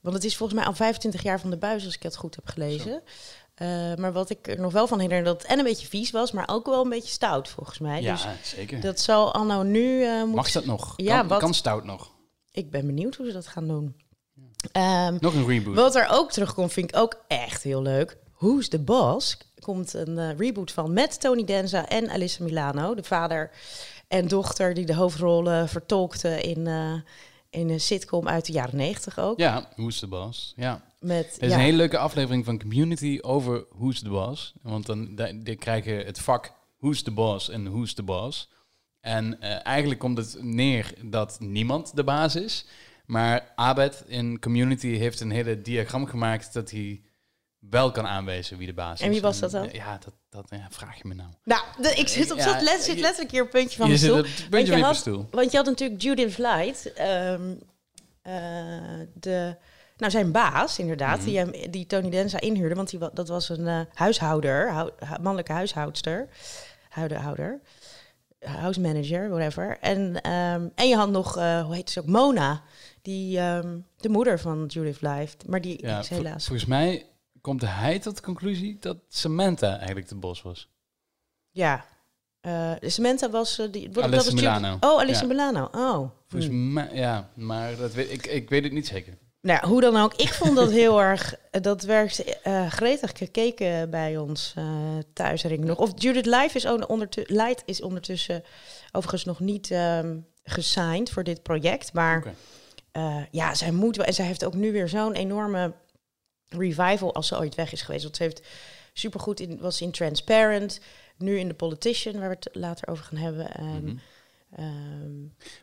Want 0.00 0.14
het 0.14 0.24
is 0.24 0.36
volgens 0.36 0.58
mij 0.58 0.68
al 0.68 0.74
25 0.74 1.22
jaar 1.22 1.40
van 1.40 1.50
de 1.50 1.56
buis, 1.56 1.84
als 1.84 1.94
ik 1.94 2.02
het 2.02 2.16
goed 2.16 2.34
heb 2.34 2.46
gelezen. 2.46 3.02
Eh, 3.60 3.94
maar 3.94 4.12
wat 4.12 4.30
ik 4.30 4.48
er 4.48 4.60
nog 4.60 4.72
wel 4.72 4.86
van 4.86 5.00
herinner, 5.00 5.24
dat 5.24 5.42
het 5.42 5.50
en 5.50 5.58
een 5.58 5.64
beetje 5.64 5.86
vies 5.86 6.10
was... 6.10 6.32
maar 6.32 6.48
ook 6.48 6.66
wel 6.66 6.82
een 6.84 6.88
beetje 6.90 7.10
stout, 7.12 7.48
volgens 7.48 7.78
mij. 7.78 8.02
Ja, 8.02 8.12
Dus 8.12 8.26
zeker. 8.42 8.80
dat 8.80 9.00
zal 9.00 9.34
anno 9.34 9.62
nu... 9.62 9.98
moeten... 9.98 10.28
Mag 10.30 10.50
dat 10.52 10.64
nog? 10.64 10.92
Ja, 10.96 11.18
kan, 11.18 11.28
wat- 11.28 11.38
kan 11.40 11.54
stout 11.54 11.84
nog? 11.84 12.10
Ik 12.52 12.70
ben 12.70 12.86
benieuwd 12.86 13.16
hoe 13.16 13.26
ze 13.26 13.32
dat 13.32 13.46
gaan 13.46 13.66
doen. 13.68 13.96
Ehm, 14.72 15.16
Nog 15.20 15.34
een 15.34 15.46
reboot. 15.46 15.74
wat 15.74 15.94
er 15.94 16.08
ook 16.10 16.32
terugkomt, 16.32 16.72
vind 16.72 16.88
ik 16.90 16.96
ook 16.96 17.24
echt 17.28 17.62
heel 17.62 17.82
leuk. 17.82 18.16
Who's 18.38 18.68
the 18.68 18.78
Boss? 18.78 19.36
Komt 19.58 19.94
een 19.94 20.18
eh, 20.18 20.36
reboot 20.38 20.72
van 20.72 20.92
met 20.92 21.20
Tony 21.20 21.44
Danza 21.44 21.88
en 21.88 22.10
Alyssa 22.10 22.44
Milano. 22.44 22.94
De 22.94 23.02
vader 23.04 23.50
en 24.08 24.28
dochter 24.28 24.74
die 24.74 24.86
de 24.86 24.94
hoofdrollen 24.94 25.68
vertolkten 25.68 26.42
in, 26.42 26.66
in 27.50 27.70
een 27.70 27.80
sitcom 27.80 28.28
uit 28.28 28.46
de 28.46 28.52
jaren 28.52 28.76
negentig 28.76 29.18
ook. 29.18 29.38
Ja, 29.38 29.68
Who's 29.76 29.98
the 29.98 30.06
Boss? 30.06 30.52
Ja. 30.56 30.88
Met, 31.00 31.36
Er 31.36 31.42
is 31.42 31.48
ja, 31.50 31.54
een 31.56 31.62
hele 31.64 31.76
leuke 31.76 31.98
aflevering 31.98 32.44
van 32.44 32.58
Community 32.58 33.18
over 33.22 33.64
Who's 33.70 34.00
the 34.02 34.08
Boss. 34.08 34.52
Want 34.62 34.86
dan 34.86 35.14
da- 35.14 35.32
die 35.34 35.56
krijgen 35.56 36.04
het 36.06 36.20
vak 36.20 36.52
Who's 36.78 37.02
the 37.02 37.10
Boss 37.10 37.48
en 37.48 37.70
Who's 37.70 37.94
the 37.94 38.02
Boss. 38.02 38.50
En 39.00 39.40
eh, 39.40 39.66
eigenlijk 39.66 40.00
komt 40.00 40.18
het 40.18 40.36
neer 40.40 40.94
dat 41.02 41.36
niemand 41.40 41.96
de 41.96 42.04
baas 42.04 42.36
is. 42.36 42.64
Maar 43.06 43.52
Abed 43.54 44.04
in 44.06 44.38
Community 44.40 44.88
heeft 44.88 45.20
een 45.20 45.30
hele 45.30 45.62
diagram 45.62 46.06
gemaakt 46.06 46.52
dat 46.52 46.70
hij 46.70 47.00
wel 47.58 47.90
kan 47.90 48.06
aanwijzen 48.06 48.58
wie 48.58 48.66
de 48.66 48.72
baas 48.74 49.00
is. 49.00 49.06
En 49.06 49.12
wie 49.12 49.20
was 49.20 49.38
dat 49.38 49.50
dan? 49.50 49.68
Ja, 49.72 49.98
dat, 50.04 50.14
dat 50.28 50.46
ja, 50.50 50.66
vraag 50.70 50.96
je 50.96 51.08
me 51.08 51.14
nou. 51.14 51.28
Nou, 51.44 51.62
de- 51.80 51.94
ik 51.94 52.08
zit, 52.08 52.30
op, 52.30 52.36
Ja, 52.38 52.42
zat, 52.44 52.62
let, 52.62 52.82
zit 52.82 52.94
je- 52.94 53.00
letterlijk 53.00 53.30
hier 53.30 53.40
een 53.42 53.48
puntje 53.48 53.76
van 53.76 53.90
je 53.90 53.92
mijn 53.92 54.24
zit 54.24 54.42
op 54.42 54.48
puntje 54.50 54.58
je, 54.60 54.66
van 54.66 54.78
je 54.78 54.84
had, 54.84 54.96
stoel. 54.96 55.26
want 55.30 55.50
je 55.50 55.56
had 55.56 55.66
natuurlijk 55.66 56.02
Judith 56.02 56.38
Light, 56.38 56.92
ehm, 56.92 57.52
eh, 58.22 58.32
de, 59.14 59.56
nou 60.00 60.12
zijn 60.12 60.32
baas 60.32 60.78
inderdaad, 60.78 61.16
Mhm. 61.16 61.24
die, 61.26 61.38
hem, 61.38 61.70
die 61.70 61.86
Tony 61.86 62.10
Danza 62.10 62.40
inhuurde, 62.40 62.74
want 62.74 62.90
die, 62.90 62.98
dat 63.12 63.28
was 63.28 63.48
een 63.48 63.66
eh, 63.66 63.80
huishouder, 63.94 64.70
hou- 64.72 64.90
hu- 64.98 65.18
mannelijke 65.22 65.52
huishoudster, 65.52 66.28
huidenhouder, 66.88 67.60
house 68.40 68.80
manager, 68.80 69.28
whatever. 69.28 69.78
En, 69.80 70.20
ehm, 70.20 70.68
en 70.74 70.88
je 70.88 70.96
had 70.96 71.10
nog, 71.10 71.36
eh, 71.36 71.64
hoe 71.64 71.74
heet 71.74 71.90
ze 71.90 72.00
ook, 72.00 72.06
Mona, 72.06 72.62
die, 73.02 73.38
ehm, 73.38 73.78
de 73.96 74.08
moeder 74.08 74.38
van 74.40 74.64
Judith 74.66 75.00
Light, 75.00 75.46
maar 75.48 75.60
die 75.60 75.86
Ja, 75.86 75.98
is 75.98 76.08
helaas... 76.08 76.46
volgens 76.46 76.68
mij 76.68 77.06
komt 77.40 77.60
hij 77.66 77.98
tot 77.98 78.16
de 78.16 78.22
conclusie 78.22 78.76
dat 78.80 78.96
Samantha 79.08 79.76
eigenlijk 79.76 80.08
de 80.08 80.14
bos 80.14 80.42
was. 80.42 80.68
Ja. 81.50 81.84
De 82.40 82.76
Samantha 82.90 83.30
was... 83.30 83.56
die, 83.70 83.88
Alyssa 83.88 84.00
dat 84.10 84.24
was 84.24 84.34
Milano. 84.34 84.76
Oh, 84.80 84.98
Alice 85.00 85.20
Ja. 85.20 85.26
Milano. 85.26 85.68
Oh. 85.72 86.10
Volgens 86.28 86.50
Hm. 86.52 86.72
mij, 86.72 86.88
ja, 86.92 87.28
maar 87.34 87.76
dat 87.76 87.92
weet, 87.92 88.10
ik, 88.12 88.26
ik 88.26 88.48
weet 88.50 88.62
het 88.64 88.72
niet 88.72 88.86
zeker. 88.86 89.18
Nou, 89.42 89.66
hoe 89.66 89.80
dan 89.80 89.96
ook. 89.96 90.14
Ik 90.14 90.32
vond 90.34 90.56
dat 90.56 90.70
heel 90.70 91.00
erg. 91.10 91.34
Dat 91.50 91.82
werd 91.82 92.24
eh 92.42 92.70
gretig 92.70 93.12
gekeken 93.18 93.90
bij 93.90 94.16
ons 94.16 94.52
eh 94.56 94.64
thuis, 95.12 95.42
herinner 95.42 95.68
nog. 95.68 95.78
Of 95.78 95.90
Judith 95.94 96.26
Light 96.26 96.54
is, 96.54 96.66
on- 96.66 96.88
ondertu- 96.88 97.24
Light 97.26 97.62
is 97.66 97.82
ondertussen 97.82 98.44
overigens 98.92 99.24
nog 99.24 99.40
niet 99.40 99.70
ehm 99.70 100.16
gesigned 100.44 101.10
voor 101.10 101.24
dit 101.24 101.42
project. 101.42 101.92
Maar 101.92 102.24
eh, 102.92 103.16
ja, 103.30 103.54
zij 103.54 103.70
moet 103.70 103.96
wel. 103.96 104.06
En 104.06 104.14
zij 104.14 104.24
heeft 104.26 104.44
ook 104.44 104.54
nu 104.54 104.72
weer 104.72 104.88
zo'n 104.88 105.12
enorme 105.14 105.72
revival 106.48 107.14
als 107.14 107.26
ze 107.28 107.38
ooit 107.38 107.54
weg 107.54 107.72
is 107.72 107.82
geweest. 107.82 108.02
Want 108.02 108.16
ze 108.16 108.22
heeft 108.22 108.42
supergoed 108.92 109.40
in, 109.40 109.58
was 109.60 109.80
in 109.80 109.90
Transparent. 109.90 110.80
Nu 111.16 111.38
in 111.38 111.48
The 111.48 111.54
Politician, 111.54 112.18
waar 112.18 112.28
we 112.28 112.34
het 112.40 112.48
later 112.52 112.88
over 112.88 113.04
gaan 113.04 113.18
hebben. 113.18 113.54
En, 113.54 113.84
Mhm. 113.84 113.94
Ehm, 114.56 114.68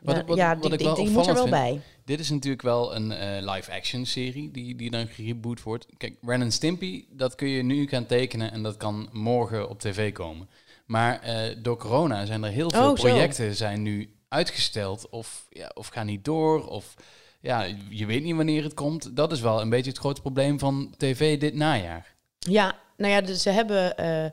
Wat- 0.02 0.16
ja, 0.16 0.24
wat- 0.24 0.36
ja, 0.36 0.52
wat 0.58 0.62
die, 0.62 0.72
ik 0.72 0.80
wel 0.84 0.94
die 0.94 1.10
moet 1.10 1.26
er 1.26 1.34
wel 1.34 1.48
bij. 1.48 1.80
Dit 2.04 2.20
is 2.20 2.30
natuurlijk 2.30 2.62
wel 2.62 2.94
een 2.94 3.12
eh, 3.12 3.52
live-action 3.54 4.06
serie 4.06 4.50
die, 4.50 4.76
die 4.76 4.90
dan 4.90 5.06
gereboot 5.06 5.62
wordt. 5.62 5.86
Kijk, 5.96 6.16
Ren 6.22 6.40
en 6.42 6.52
Stimpy, 6.52 7.04
dat 7.10 7.34
kun 7.34 7.48
je 7.48 7.62
nu 7.62 7.86
gaan 7.88 8.06
tekenen 8.06 8.52
en 8.52 8.62
dat 8.62 8.76
kan 8.76 9.08
morgen 9.12 9.68
op 9.68 9.80
tv 9.80 10.12
komen. 10.12 10.48
Maar 10.86 11.20
eh, 11.20 11.56
door 11.62 11.76
corona 11.76 12.24
zijn 12.26 12.42
er 12.44 12.50
heel 12.50 12.70
veel 12.70 12.90
Oh, 12.90 12.96
zo. 12.96 13.02
projecten 13.08 13.54
zijn 13.54 13.82
nu 13.82 14.12
uitgesteld 14.28 15.08
of, 15.08 15.46
ja, 15.50 15.70
of 15.74 15.86
gaan 15.88 16.06
niet 16.06 16.24
door. 16.24 16.66
Of 16.66 16.94
ja, 17.40 17.66
je 17.88 18.06
weet 18.06 18.22
niet 18.22 18.36
wanneer 18.36 18.62
het 18.62 18.74
komt. 18.74 19.16
Dat 19.16 19.32
is 19.32 19.40
wel 19.40 19.60
een 19.60 19.70
beetje 19.70 19.90
het 19.90 20.00
grote 20.00 20.20
probleem 20.20 20.58
van 20.58 20.94
tv 20.96 21.38
dit 21.40 21.54
najaar. 21.54 22.14
Ja, 22.38 22.78
nou 22.96 23.12
ja, 23.12 23.20
dus 23.20 23.42
ze 23.42 23.50
hebben. 23.50 23.96
eh, 23.96 24.30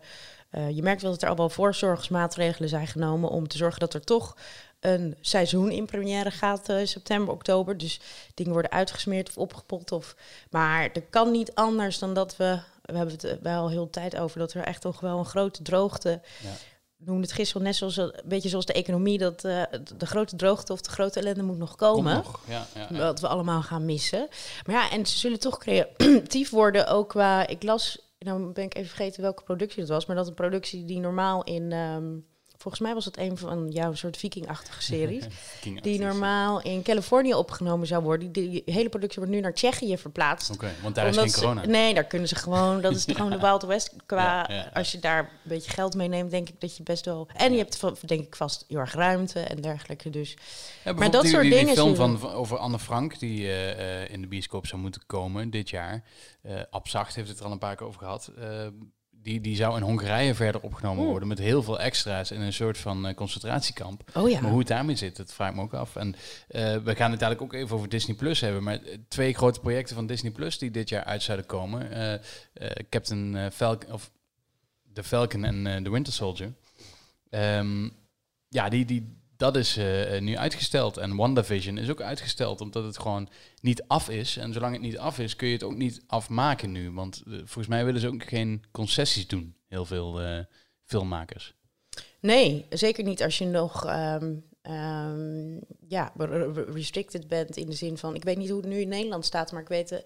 eh, 0.49 0.69
je 0.69 0.81
merkt 0.81 1.01
wel 1.01 1.11
dat 1.11 1.21
er 1.21 1.29
al 1.29 1.35
wel 1.35 1.49
voorzorgsmaatregelen 1.49 2.69
zijn 2.69 2.87
genomen 2.87 3.29
om 3.29 3.47
te 3.47 3.57
zorgen 3.57 3.79
dat 3.79 3.93
er 3.93 4.03
toch 4.03 4.35
een 4.79 5.15
seizoen 5.21 5.71
in 5.71 5.85
première 5.85 6.31
gaat 6.31 6.69
eh, 6.69 6.85
september, 6.85 7.33
oktober. 7.33 7.77
Dus 7.77 7.99
dingen 8.33 8.51
worden 8.51 8.71
uitgesmeerd 8.71 9.29
of 9.29 9.37
opgepot. 9.37 9.91
Of, 9.91 10.15
maar 10.49 10.89
er 10.93 11.03
kan 11.09 11.31
niet 11.31 11.55
anders 11.55 11.99
dan 11.99 12.13
dat 12.13 12.37
we. 12.37 12.59
We 12.81 12.95
hebben 12.97 13.13
het 13.13 13.23
er 13.23 13.37
wel 13.41 13.69
heel 13.69 13.83
de 13.83 13.89
tijd 13.89 14.17
over 14.17 14.39
dat 14.39 14.53
er 14.53 14.63
echt 14.63 14.81
toch 14.81 14.99
wel 14.99 15.17
een 15.17 15.25
grote 15.25 15.61
droogte. 15.61 16.21
Ja. 16.43 16.49
We 16.97 17.05
noemden 17.05 17.23
het 17.23 17.35
gisteren 17.35 17.63
net 17.63 17.75
zoals 17.75 17.97
een 17.97 18.13
beetje 18.25 18.49
zoals 18.49 18.65
de 18.65 18.73
economie, 18.73 19.17
dat 19.17 19.43
eh, 19.43 19.61
de 19.97 20.05
grote 20.05 20.35
droogte 20.35 20.73
of 20.73 20.81
de 20.81 20.89
grote 20.89 21.19
ellende 21.19 21.43
moet 21.43 21.57
nog 21.57 21.75
komen. 21.75 22.13
Komt 22.13 22.25
nog. 22.25 22.41
Ja, 22.47 22.65
ja, 22.75 22.87
ja. 22.89 22.97
Wat 22.97 23.19
we 23.19 23.27
allemaal 23.27 23.61
gaan 23.61 23.85
missen. 23.85 24.27
Maar 24.65 24.75
ja, 24.75 24.91
en 24.91 25.05
ze 25.05 25.17
zullen 25.17 25.39
toch 25.39 25.57
creatief 25.57 26.49
worden 26.49 26.87
ook 26.87 27.09
qua... 27.09 27.47
Ik 27.47 27.63
las, 27.63 27.99
nou 28.25 28.51
ben 28.51 28.63
ik 28.63 28.75
even 28.75 28.89
vergeten 28.89 29.21
welke 29.21 29.43
productie 29.43 29.79
dat 29.79 29.89
was... 29.89 30.05
maar 30.05 30.15
dat 30.15 30.27
een 30.27 30.33
productie 30.33 30.85
die 30.85 30.99
normaal 30.99 31.43
in... 31.43 31.71
ehm, 31.71 32.17
volgens 32.65 32.83
mij 32.83 32.93
was 32.93 33.05
het 33.05 33.17
een 33.17 33.37
van 33.37 33.69
jouw 33.69 33.93
soort 33.93 34.17
vikingachtige 34.17 34.81
series... 34.91 35.23
Die 35.81 35.99
normaal 35.99 36.61
in 36.61 36.81
Californië 36.83 37.33
opgenomen 37.33 37.87
zou 37.87 38.03
worden. 38.03 38.31
Die, 38.31 38.49
die 38.49 38.61
hele 38.65 38.89
productie 38.89 39.17
wordt 39.19 39.33
nu 39.33 39.39
naar 39.41 39.53
Tsjechië 39.53 39.97
verplaatst. 39.97 40.51
Oké, 40.51 40.71
want 40.81 40.95
daar 40.95 41.07
is 41.07 41.17
geen 41.17 41.29
ze- 41.29 41.39
corona. 41.39 41.65
nee, 41.65 41.93
daar 41.93 42.03
kunnen 42.03 42.27
ze 42.27 42.35
gewoon... 42.35 42.81
Dat 42.81 42.95
is 42.95 43.05
gewoon 43.15 43.31
de 43.31 43.39
Wild 43.39 43.63
West. 43.63 43.93
Qua, 44.05 44.23
Ja, 44.23 44.45
ja, 44.47 44.55
ja. 44.55 44.69
Als 44.73 44.91
je 44.91 44.99
daar 44.99 45.19
een 45.19 45.27
beetje 45.43 45.71
geld 45.71 45.95
meeneemt, 45.95 46.31
denk 46.31 46.49
ik 46.49 46.61
dat 46.61 46.77
je 46.77 46.83
best 46.83 47.05
wel... 47.05 47.27
En 47.35 47.51
je 47.51 47.57
hebt 47.57 48.07
denk 48.07 48.25
ik 48.25 48.35
vast 48.35 48.65
heel 48.67 48.79
erg 48.79 48.93
ruimte 48.93 49.39
en 49.39 49.61
dergelijke. 49.61 50.09
Dus 50.09 50.37
Ja, 50.83 50.93
dat 50.93 51.21
die, 51.21 51.31
soort 51.31 51.41
die, 51.41 51.51
die 51.51 51.59
dingen 51.59 51.75
film 51.75 51.95
van, 51.95 52.19
van- 52.19 52.31
over 52.31 52.57
Anne 52.57 52.79
Frank, 52.79 53.19
die 53.19 53.47
eh, 53.47 54.01
eh, 54.03 54.09
in 54.11 54.21
de 54.21 54.27
bioscoop 54.27 54.67
zou 54.67 54.81
moeten 54.81 55.01
komen 55.05 55.49
dit 55.49 55.69
jaar. 55.69 56.03
eh 56.41 56.53
Abzacht 56.69 57.15
heeft 57.15 57.29
het 57.29 57.39
er 57.39 57.45
al 57.45 57.51
een 57.51 57.57
paar 57.57 57.75
keer 57.75 57.87
over 57.87 57.99
gehad. 57.99 58.31
Eh, 58.39 58.67
die, 59.25 59.41
die 59.41 59.55
zou 59.55 59.75
in 59.77 59.81
Hongarije 59.81 60.35
verder 60.35 60.61
opgenomen 60.61 61.05
worden 61.05 61.27
met 61.27 61.37
heel 61.37 61.63
veel 61.63 61.79
extra's 61.79 62.31
in 62.31 62.41
een 62.41 62.53
soort 62.53 62.77
van 62.77 63.07
eh, 63.07 63.15
concentratiekamp. 63.15 64.03
Oh 64.13 64.29
ja. 64.29 64.41
Maar 64.41 64.49
hoe 64.49 64.59
het 64.59 64.67
daarmee 64.67 64.95
zit, 64.95 65.15
dat 65.15 65.33
vraag 65.33 65.49
ik 65.49 65.55
me 65.55 65.61
ook 65.61 65.73
af. 65.73 65.95
En 65.95 66.15
eh, 66.47 66.77
we 66.77 66.95
gaan 66.95 67.11
het 67.11 67.19
dadelijk 67.19 67.41
ook 67.41 67.53
even 67.53 67.75
over 67.75 67.89
Disney 67.89 68.15
Plus 68.15 68.41
hebben. 68.41 68.63
Maar 68.63 68.81
eh, 68.81 68.97
twee 69.07 69.33
grote 69.33 69.59
projecten 69.59 69.95
van 69.95 70.07
Disney 70.07 70.31
Plus 70.31 70.57
die 70.57 70.71
dit 70.71 70.89
jaar 70.89 71.03
uit 71.03 71.23
zouden 71.23 71.45
komen. 71.45 71.91
eh, 71.91 72.69
Captain 72.89 73.51
Falcon 73.51 73.91
of 73.91 74.11
The 74.93 75.03
Falcon 75.03 75.43
en 75.43 75.83
The 75.83 75.91
Winter 75.91 76.13
Soldier. 76.13 76.53
Ehm, 77.29 77.89
ja, 78.49 78.69
die, 78.69 78.85
die, 78.85 79.17
dat 79.37 79.55
is 79.55 79.77
eh, 79.77 80.15
eh, 80.15 80.21
nu 80.21 80.37
uitgesteld. 80.37 80.97
En 80.97 81.15
WandaVision 81.15 81.77
is 81.77 81.89
ook 81.89 82.01
uitgesteld, 82.01 82.61
omdat 82.61 82.83
het 82.83 82.99
gewoon 82.99 83.29
niet 83.61 83.83
af 83.87 84.09
is. 84.09 84.37
En 84.37 84.53
zolang 84.53 84.73
het 84.73 84.81
niet 84.81 84.97
af 84.97 85.19
is, 85.19 85.35
kun 85.35 85.47
je 85.47 85.53
het 85.53 85.63
ook 85.63 85.75
niet 85.75 86.01
afmaken 86.07 86.71
nu. 86.71 86.91
Want 86.91 87.23
eh, 87.27 87.33
volgens 87.33 87.67
mij 87.67 87.85
willen 87.85 88.01
ze 88.01 88.07
ook 88.07 88.23
geen 88.23 88.63
concessies 88.71 89.27
doen, 89.27 89.55
heel 89.67 89.85
veel 89.85 90.19
filmmakers. 90.83 91.53
Nee, 92.19 92.65
zeker 92.69 93.03
niet 93.03 93.23
als 93.23 93.37
je 93.37 93.45
nog 93.45 93.85
ehm, 93.85 94.33
ehm, 94.61 95.53
ja, 95.87 96.11
re- 96.17 96.51
re- 96.51 96.71
restricted 96.73 97.27
bent 97.27 97.57
in 97.57 97.65
de 97.65 97.75
zin 97.75 97.97
van... 97.97 98.15
Ik 98.15 98.23
weet 98.23 98.37
niet 98.37 98.49
hoe 98.49 98.59
het 98.61 98.69
nu 98.69 98.79
in 98.79 98.87
Nederland 98.87 99.25
staat, 99.25 99.51
maar 99.51 99.61
ik 99.61 99.67
weet... 99.67 99.89
De, 99.89 100.03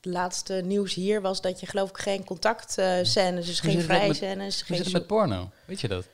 de 0.00 0.10
laatste 0.10 0.54
nieuws 0.64 0.94
hier 0.94 1.20
was 1.20 1.40
dat 1.40 1.60
je 1.60 1.66
geloof 1.66 1.88
ik 1.88 1.98
geen 1.98 2.24
contactscènes, 2.24 3.46
dus 3.46 3.60
geen 3.60 3.70
zit 3.70 3.80
het 3.80 3.88
met- 3.88 3.96
vrije 3.98 4.14
scènes, 4.14 4.56
Hoe 4.56 4.76
geen 4.76 4.84
het 4.84 4.92
met 4.92 5.06
porno? 5.06 5.50
Weet 5.66 5.80
je 5.80 5.88
dat? 5.88 6.08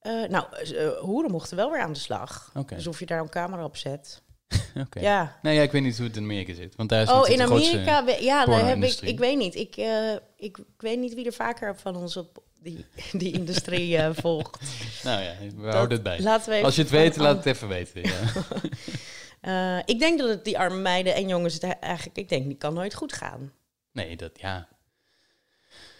Eh, 0.00 0.12
nou, 0.28 0.44
eh, 0.74 0.88
hoeren 0.98 1.30
mochten 1.30 1.56
wel 1.56 1.70
weer 1.70 1.80
aan 1.80 1.92
de 1.92 1.98
slag. 1.98 2.52
Dus 2.66 2.86
of 2.86 2.98
je 2.98 3.06
daar 3.06 3.20
een 3.20 3.28
camera 3.28 3.64
op 3.64 3.76
zet. 3.76 4.22
Oké. 4.86 5.00
Ja. 5.00 5.38
Nee, 5.42 5.54
ja, 5.54 5.62
ik 5.62 5.72
weet 5.72 5.82
niet 5.82 5.96
hoe 5.96 6.06
het 6.06 6.16
in 6.16 6.22
Amerika 6.22 6.54
zit. 6.54 6.76
Want 6.76 6.88
daar 6.88 7.02
is 7.02 7.10
Oh, 7.10 7.28
in 7.28 7.40
Amerika, 7.42 8.04
we- 8.04 8.18
ja, 8.22 8.44
daar 8.46 8.66
heb 8.66 8.82
ik, 8.82 9.00
ik 9.00 9.18
weet 9.18 9.38
niet. 9.38 9.54
Ik, 9.54 9.76
ik, 9.76 10.58
ik 10.58 10.58
weet 10.78 10.98
niet 10.98 11.14
wie 11.14 11.26
er 11.26 11.32
vaker 11.32 11.76
van 11.76 11.96
ons 11.96 12.16
op 12.16 12.42
die, 12.60 12.84
die 13.12 13.32
industrie 13.32 13.98
volgt. 14.22 14.60
Nou 15.02 15.22
ja, 15.22 15.34
we 15.56 15.62
Dat- 15.62 15.72
houden 15.74 15.92
het 15.94 16.02
bij. 16.02 16.20
Laten 16.20 16.52
we 16.52 16.62
Als 16.64 16.74
je 16.76 16.82
het 16.82 16.90
weet, 16.90 17.16
laat 17.16 17.36
het 17.36 17.46
even 17.46 17.68
weten. 17.68 18.02
Ja. 18.02 19.82
Ik 19.86 19.98
denk 19.98 20.18
dat 20.18 20.28
het 20.28 20.44
die 20.44 20.58
arme 20.58 20.80
meiden 20.80 21.14
en 21.14 21.28
jongens 21.28 21.54
het 21.54 21.62
eigenlijk, 21.80 22.18
ik 22.18 22.28
denk, 22.28 22.46
die 22.46 22.56
kan 22.56 22.74
nooit 22.74 22.94
goed 22.94 23.12
gaan. 23.12 23.52
Nee, 23.92 24.16
dat 24.16 24.30
ja. 24.40 24.68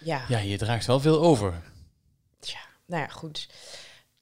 Ja, 0.04 0.24
Ja, 0.28 0.38
je 0.38 0.58
draagt 0.58 0.86
wel 0.86 1.00
veel 1.00 1.20
over. 1.20 1.62
tja, 2.40 2.58
nou 2.86 3.02
ja, 3.02 3.08
goed. 3.08 3.48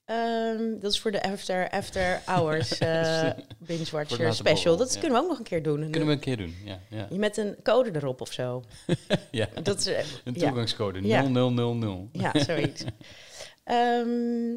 Ehm, 0.08 0.78
dat 0.80 0.92
is 0.92 1.00
voor 1.00 1.10
de 1.10 1.22
After, 1.22 1.70
after 1.70 2.20
Hours 2.24 2.68
Voor 2.78 3.34
Binge 3.58 3.90
Watcher 3.90 4.34
special. 4.34 4.76
Dat 4.76 4.94
ja. 4.94 5.00
kunnen 5.00 5.18
we 5.18 5.24
ook 5.24 5.30
nog 5.30 5.38
een 5.38 5.44
keer 5.44 5.62
doen. 5.62 5.80
Kunnen 5.80 6.06
we 6.06 6.12
een 6.14 6.18
keer 6.20 6.36
doen. 6.36 6.54
Ja, 6.64 6.80
ja. 6.90 7.06
Je 7.10 7.18
met 7.18 7.36
een 7.36 7.56
code 7.62 7.90
erop 7.94 8.20
of 8.20 8.32
zo. 8.32 8.64
ja. 9.30 9.48
Dat 9.62 9.78
is, 9.78 9.86
eh, 9.86 10.04
Een 10.24 10.34
toegangscode 10.34 11.06
Ja. 11.06 11.22
0000. 11.22 12.08
Ja, 12.12 12.32
zoiets. 12.34 12.84
Ehm, 13.64 14.50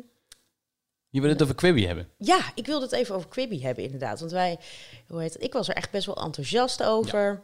Je 1.09 1.21
wil 1.21 1.29
het 1.29 1.41
over 1.43 1.55
Quibi 1.55 1.85
hebben. 1.87 2.09
ja, 2.17 2.39
ik 2.55 2.65
wilde 2.65 2.85
het 2.85 2.93
even 2.93 3.15
over 3.15 3.29
Quibi 3.29 3.63
hebben, 3.63 3.83
inderdaad. 3.83 4.19
Want 4.19 4.31
wij, 4.31 4.57
hoe 5.07 5.21
heet 5.21 5.33
het, 5.33 5.43
ik 5.43 5.53
was 5.53 5.67
er 5.69 5.75
echt 5.75 5.91
best 5.91 6.05
wel 6.05 6.23
enthousiast 6.23 6.83
over. 6.83 7.39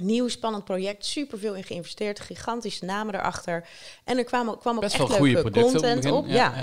Nieuw, 0.00 0.28
spannend 0.28 0.64
project, 0.64 1.04
superveel 1.06 1.54
in 1.54 1.64
geïnvesteerd, 1.64 2.20
gigantische 2.20 2.84
namen 2.84 3.14
erachter. 3.14 3.68
En 4.04 4.18
er 4.18 4.24
kwam, 4.24 4.48
ook- 4.48 4.60
kwam 4.60 4.74
ook 4.74 4.80
Best 4.80 4.94
echt 5.00 5.18
leuke 5.20 5.50
content 5.50 6.10
op. 6.10 6.26
Ja, 6.26 6.54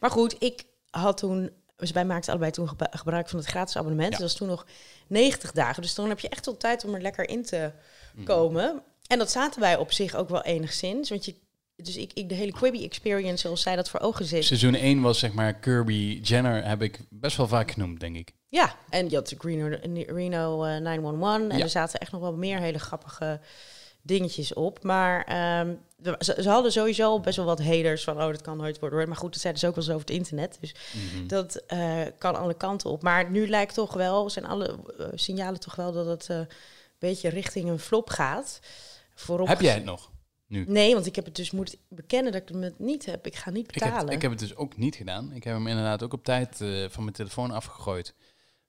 Maar 0.00 0.10
goed, 0.10 0.36
ik 0.38 0.64
had 0.90 1.16
toen, 1.16 1.50
dus 1.76 1.90
wij 1.90 2.04
maakten 2.04 2.30
allebei 2.30 2.50
toen 2.50 2.70
gebruik 2.90 3.28
van 3.28 3.38
het 3.38 3.48
gratis 3.48 3.76
abonnement. 3.76 4.12
Ja. 4.12 4.18
Dat 4.18 4.28
was 4.28 4.36
toen 4.36 4.48
nog 4.48 4.66
90 5.06 5.52
dagen. 5.52 5.82
Dus 5.82 5.94
dan 5.94 6.08
heb 6.08 6.20
je 6.20 6.28
echt 6.28 6.46
wel 6.46 6.56
tijd 6.56 6.84
om 6.84 6.94
er 6.94 7.02
lekker 7.02 7.28
in 7.28 7.42
te 7.44 7.72
Mhm. 8.14 8.24
komen. 8.24 8.82
En 9.06 9.18
dat 9.18 9.30
zaten 9.30 9.60
wij 9.60 9.76
op 9.76 9.92
zich 9.92 10.14
ook 10.14 10.28
wel 10.28 10.42
enigszins. 10.42 11.08
Want 11.08 11.24
je, 11.24 11.34
dus 11.82 11.96
ik, 11.96 12.10
ik 12.14 12.28
de 12.28 12.34
hele 12.34 12.52
Quibi 12.52 12.84
experience, 12.84 13.36
zoals 13.42 13.62
zij 13.62 13.76
dat 13.76 13.88
voor 13.88 14.00
ogen 14.00 14.24
zit. 14.24 14.44
Seizoen 14.44 14.74
1 14.74 15.00
was 15.00 15.18
zeg 15.18 15.32
maar 15.32 15.54
Kirby 15.54 16.20
Jenner, 16.22 16.64
heb 16.66 16.82
ik 16.82 16.98
best 17.10 17.36
wel 17.36 17.48
vaak 17.48 17.70
genoemd, 17.70 18.00
denk 18.00 18.16
ik. 18.16 18.32
Ja, 18.48 18.76
en 18.88 19.10
je 19.10 19.16
had 19.16 19.34
Reno, 19.38 19.76
Reno 20.06 20.64
eh, 20.64 20.80
911 20.80 21.50
en 21.50 21.56
Ja. 21.58 21.62
er 21.64 21.68
zaten 21.70 22.00
echt 22.00 22.12
nog 22.12 22.20
wel 22.20 22.32
meer 22.36 22.58
hele 22.58 22.78
grappige 22.78 23.40
dingetjes 24.02 24.54
op. 24.54 24.82
Maar 24.82 25.24
ehm, 25.24 25.74
ze, 26.18 26.36
ze 26.42 26.48
hadden 26.48 26.72
sowieso 26.72 27.20
best 27.20 27.36
wel 27.36 27.46
wat 27.46 27.62
haters 27.62 28.04
van, 28.04 28.16
oh, 28.22 28.26
dat 28.26 28.40
kan 28.42 28.56
nooit 28.56 28.78
worden. 28.78 29.08
Maar 29.08 29.16
goed, 29.16 29.32
dat 29.32 29.40
zeiden 29.40 29.62
ze 29.62 29.68
ook 29.68 29.74
wel 29.74 29.84
eens 29.84 29.92
over 29.94 30.06
het 30.06 30.16
internet. 30.16 30.56
Dus 30.60 30.74
Mhm. 31.14 31.26
dat 31.26 31.54
eh, 31.66 32.00
kan 32.18 32.36
alle 32.36 32.54
kanten 32.54 32.90
op. 32.90 33.02
Maar 33.02 33.30
nu 33.30 33.48
lijkt 33.48 33.74
toch 33.74 33.92
wel, 33.94 34.30
zijn 34.30 34.46
alle 34.46 34.78
eh, 34.98 35.06
signalen 35.14 35.60
toch 35.60 35.74
wel 35.74 35.92
dat 35.92 36.06
het 36.06 36.28
eh, 36.30 36.36
een 36.36 36.46
beetje 36.98 37.28
richting 37.28 37.68
een 37.68 37.78
flop 37.78 38.10
gaat. 38.10 38.60
Voorop 39.14 39.48
Heb 39.48 39.60
jij 39.60 39.74
het 39.74 39.84
nog? 39.84 40.10
Nu. 40.48 40.64
Nee, 40.68 40.94
want 40.94 41.06
ik 41.06 41.16
heb 41.16 41.24
het 41.24 41.36
dus 41.36 41.50
moeten 41.50 41.78
bekennen 41.88 42.32
dat 42.32 42.42
ik 42.42 42.48
het 42.60 42.78
niet 42.78 43.06
heb. 43.06 43.26
Ik 43.26 43.36
ga 43.36 43.50
niet 43.50 43.68
Ik 43.68 43.74
heb, 43.80 43.90
betalen. 43.90 44.12
ik 44.14 44.22
heb 44.22 44.30
het 44.30 44.40
dus 44.40 44.56
ook 44.56 44.76
niet 44.76 44.96
gedaan. 44.96 45.32
Ik 45.32 45.44
heb 45.44 45.54
hem 45.54 45.66
inderdaad 45.66 46.02
ook 46.02 46.12
op 46.12 46.24
tijd 46.24 46.60
eh, 46.60 46.84
van 46.88 47.02
mijn 47.02 47.14
telefoon 47.16 47.50
afgegooid. 47.50 48.14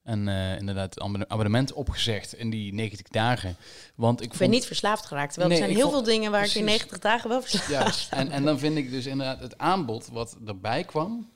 En 0.03 0.27
eh, 0.27 0.57
inderdaad 0.57 0.93
het 0.93 1.00
abonne- 1.03 1.27
abonnement 1.29 1.74
opgezegd 1.74 2.33
in 2.33 2.50
die 2.50 2.74
90 2.74 3.07
dagen. 3.07 3.57
Want 3.95 4.19
ik 4.19 4.24
Ik 4.25 4.29
ben 4.29 4.39
vond... 4.39 4.51
niet 4.51 4.65
verslaafd 4.65 5.05
geraakt. 5.05 5.33
Terwijl 5.33 5.50
Nee, 5.53 5.59
er 5.62 5.65
zijn 5.65 5.77
heel 5.79 5.89
vond- 5.91 6.03
veel 6.05 6.13
dingen 6.13 6.31
waar 6.31 6.45
ik 6.45 6.53
in 6.55 6.63
precies. 6.63 6.77
90 6.79 7.00
dagen 7.00 7.29
wel 7.29 7.41
verslaafd 7.41 7.69
Juist. 7.69 8.12
En, 8.12 8.31
en 8.31 8.43
dan 8.43 8.59
vind 8.59 8.77
ik 8.77 8.89
dus 8.91 9.05
inderdaad 9.05 9.39
het 9.39 9.57
aanbod 9.57 10.07
wat 10.07 10.38
erbij 10.45 10.83
kwam, 10.83 11.29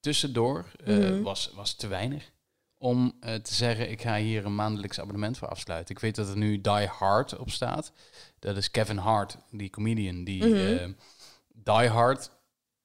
tussendoor, 0.00 0.64
eh, 0.84 0.96
Mhm. 0.96 1.22
was, 1.22 1.50
was 1.54 1.74
te 1.74 1.86
weinig. 1.86 2.30
Om 2.80 3.16
te 3.20 3.54
zeggen, 3.54 3.90
ik 3.90 4.00
ga 4.02 4.16
hier 4.16 4.44
een 4.44 4.54
maandelijks 4.54 5.00
abonnement 5.00 5.38
voor 5.38 5.48
afsluiten. 5.48 5.94
Ik 5.94 6.00
weet 6.00 6.14
dat 6.14 6.28
er 6.28 6.36
nu 6.36 6.60
Die 6.60 6.86
Hard 6.86 7.36
op 7.38 7.50
staat. 7.50 7.92
Dat 8.38 8.56
is 8.56 8.70
Kevin 8.70 8.96
Hart, 8.96 9.36
die 9.50 9.70
comedian, 9.70 10.24
die 10.24 10.44
Mhm. 10.44 10.54
eh, 10.76 10.88
Die 11.64 11.88
Hard 11.88 12.30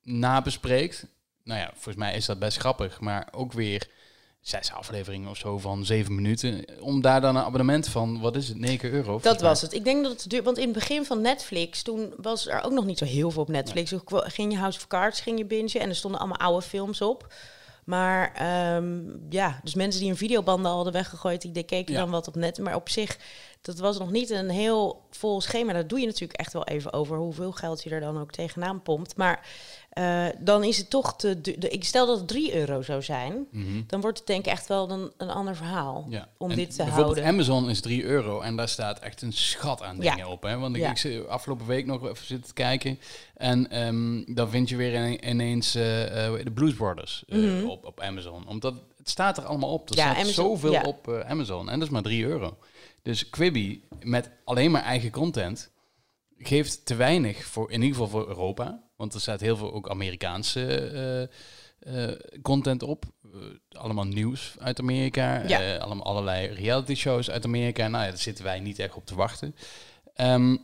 nabespreekt. 0.02 1.06
Nou 1.44 1.60
ja, 1.60 1.70
volgens 1.74 1.96
mij 1.96 2.16
is 2.16 2.26
dat 2.26 2.40
best 2.40 2.58
grappig, 2.58 3.00
maar 3.00 3.28
ook 3.32 3.54
weer 3.54 3.88
zes 4.42 4.72
afleveringen 4.72 5.30
of 5.30 5.38
zo 5.38 5.58
van 5.58 5.86
zeven 5.86 6.16
minuten. 6.16 6.66
Om 6.80 7.02
daar 7.02 7.22
dan 7.22 7.36
een 7.36 7.44
abonnement 7.44 7.88
van, 7.88 8.20
wat 8.22 8.36
is 8.36 8.48
het, 8.48 8.58
9 8.60 8.92
euro? 8.92 9.20
Dat 9.22 9.42
was 9.42 9.62
het. 9.62 9.74
Ik 9.74 9.84
denk 9.84 10.04
dat 10.04 10.12
het 10.22 10.30
duur, 10.30 10.44
want 10.44 10.58
in 10.58 10.64
het 10.64 10.74
begin 10.74 11.06
van 11.06 11.22
Netflix, 11.22 11.82
toen 11.82 12.14
was 12.18 12.48
er 12.48 12.64
ook 12.64 12.72
nog 12.72 12.86
niet 12.86 12.98
zo 12.98 13.06
heel 13.06 13.32
veel 13.32 13.42
op 13.42 13.48
Netflix. 13.48 13.94
Kwa- 14.04 14.30
ging 14.30 14.52
je 14.52 14.58
House 14.58 14.78
of 14.80 14.88
Cards, 14.88 15.22
ging 15.22 15.38
je 15.38 15.46
bingen 15.46 15.80
en 15.80 15.90
er 15.90 15.96
stonden 15.96 16.20
allemaal 16.20 16.38
oude 16.40 16.66
films 16.66 17.02
op. 17.02 17.34
Maar 17.86 18.34
ehm, 18.34 19.02
ja, 19.30 19.60
dus 19.64 19.76
mensen 19.76 20.02
die 20.02 20.10
een 20.10 20.18
videobanden 20.18 20.72
hadden 20.72 20.94
weggegooid, 20.94 21.54
die 21.54 21.64
keken 21.64 21.94
Ja. 21.94 22.00
dan 22.00 22.10
wat 22.10 22.28
op 22.28 22.36
net. 22.36 22.58
Maar 22.60 22.76
op 22.76 22.90
zich, 22.90 23.18
dat 23.62 23.78
was 23.80 23.98
nog 24.00 24.12
niet 24.12 24.30
een 24.30 24.50
heel 24.50 25.06
vol 25.12 25.42
schema. 25.42 25.74
Dat 25.74 25.90
doe 25.90 26.00
je 26.00 26.06
natuurlijk 26.06 26.40
echt 26.40 26.54
wel 26.54 26.66
even 26.66 26.94
over 26.94 27.18
hoeveel 27.18 27.52
geld 27.52 27.84
je 27.84 27.90
er 27.90 28.00
dan 28.00 28.20
ook 28.20 28.32
tegenaan 28.32 28.82
pompt. 28.82 29.18
Maar 29.18 29.48
eh, 29.94 30.26
dan 30.40 30.64
is 30.64 30.78
het 30.78 30.90
toch 30.90 31.16
te 31.16 31.42
du- 31.42 31.58
de, 31.58 31.70
Ik 31.70 31.84
stel 31.84 32.06
dat 32.08 32.18
het 32.18 32.28
3 32.28 32.56
euro 32.56 32.82
zou 32.82 33.02
zijn, 33.02 33.48
Mhm. 33.52 33.82
dan 33.88 34.02
wordt 34.02 34.18
het 34.18 34.28
denk 34.28 34.46
ik 34.46 34.52
echt 34.52 34.68
wel 34.68 34.90
een, 34.92 35.12
een 35.18 35.30
ander 35.30 35.56
verhaal 35.56 36.06
Ja. 36.10 36.28
om 36.38 36.50
En 36.50 36.56
dit 36.56 36.70
te 36.70 36.76
bijvoorbeeld 36.78 37.06
houden. 37.20 37.34
Amazon 37.34 37.70
is 37.70 37.82
3 37.82 38.04
euro 38.04 38.40
en 38.42 38.56
daar 38.56 38.70
staat 38.70 39.00
echt 39.00 39.22
een 39.22 39.34
schat 39.34 39.82
aan 39.84 39.98
Ja. 40.00 40.12
dingen 40.16 40.28
op. 40.30 40.44
Hè? 40.44 40.58
Want 40.58 40.76
ik, 40.76 40.82
Ja. 41.02 41.10
ik 41.10 41.26
afgelopen 41.28 41.66
week 41.66 41.86
nog 41.86 42.04
even 42.04 42.26
zitten 42.26 42.48
te 42.48 42.54
kijken. 42.54 43.00
En 43.34 43.70
ehm, 43.70 44.34
dan 44.36 44.50
vind 44.50 44.70
je 44.70 44.76
weer 44.76 44.94
ine- 44.94 45.22
ineens 45.30 45.76
eh, 45.76 46.26
eh, 46.28 46.44
de 46.46 46.52
Blues 46.52 46.74
Brothers 46.74 47.24
eh, 47.28 47.38
Mhm. 47.40 47.66
op, 47.70 47.86
op 47.86 48.00
Amazon. 48.00 48.48
Omdat 48.48 48.74
het 48.98 49.10
staat 49.10 49.38
er 49.38 49.46
allemaal 49.46 49.74
op. 49.74 49.90
Er 49.90 49.96
Ja, 49.96 50.04
staat 50.04 50.16
Amazon- 50.24 50.34
zoveel 50.58 50.82
op 50.82 51.08
eh, 51.08 51.20
Amazon. 51.30 51.70
En 51.70 51.80
dat 51.80 51.88
is 51.88 51.94
maar 51.94 52.02
3 52.02 52.26
euro. 52.26 52.58
Dus 53.02 53.30
Quibi 53.30 53.84
met 54.02 54.30
alleen 54.44 54.72
maar 54.72 54.84
eigen 54.84 55.12
content 55.12 55.72
geeft 56.38 56.86
te 56.86 56.96
weinig 56.96 57.44
voor, 57.46 57.72
in 57.72 57.82
ieder 57.82 57.90
geval 57.98 58.08
voor 58.08 58.28
Europa. 58.28 58.84
Want 59.04 59.16
er 59.16 59.22
staat 59.22 59.42
heel 59.42 59.58
veel 59.58 59.74
ook 59.74 59.90
Amerikaanse 59.90 60.66
eh, 61.80 62.08
eh, 62.10 62.20
content 62.42 62.84
op. 62.84 63.06
Eh, 63.34 63.40
allemaal 63.82 64.04
nieuws 64.04 64.56
uit 64.60 64.80
Amerika. 64.80 65.48
Ja. 65.48 65.76
allemaal 65.78 66.06
allerlei 66.06 66.48
reality 66.48 66.96
shows 66.96 67.30
uit 67.30 67.46
Amerika. 67.46 67.88
Nou 67.88 68.04
ja, 68.04 68.10
daar 68.10 68.20
zitten 68.20 68.44
wij 68.44 68.60
niet 68.60 68.80
echt 68.80 68.94
op 68.96 69.06
te 69.06 69.16
wachten. 69.16 69.56
Speak 70.14 70.62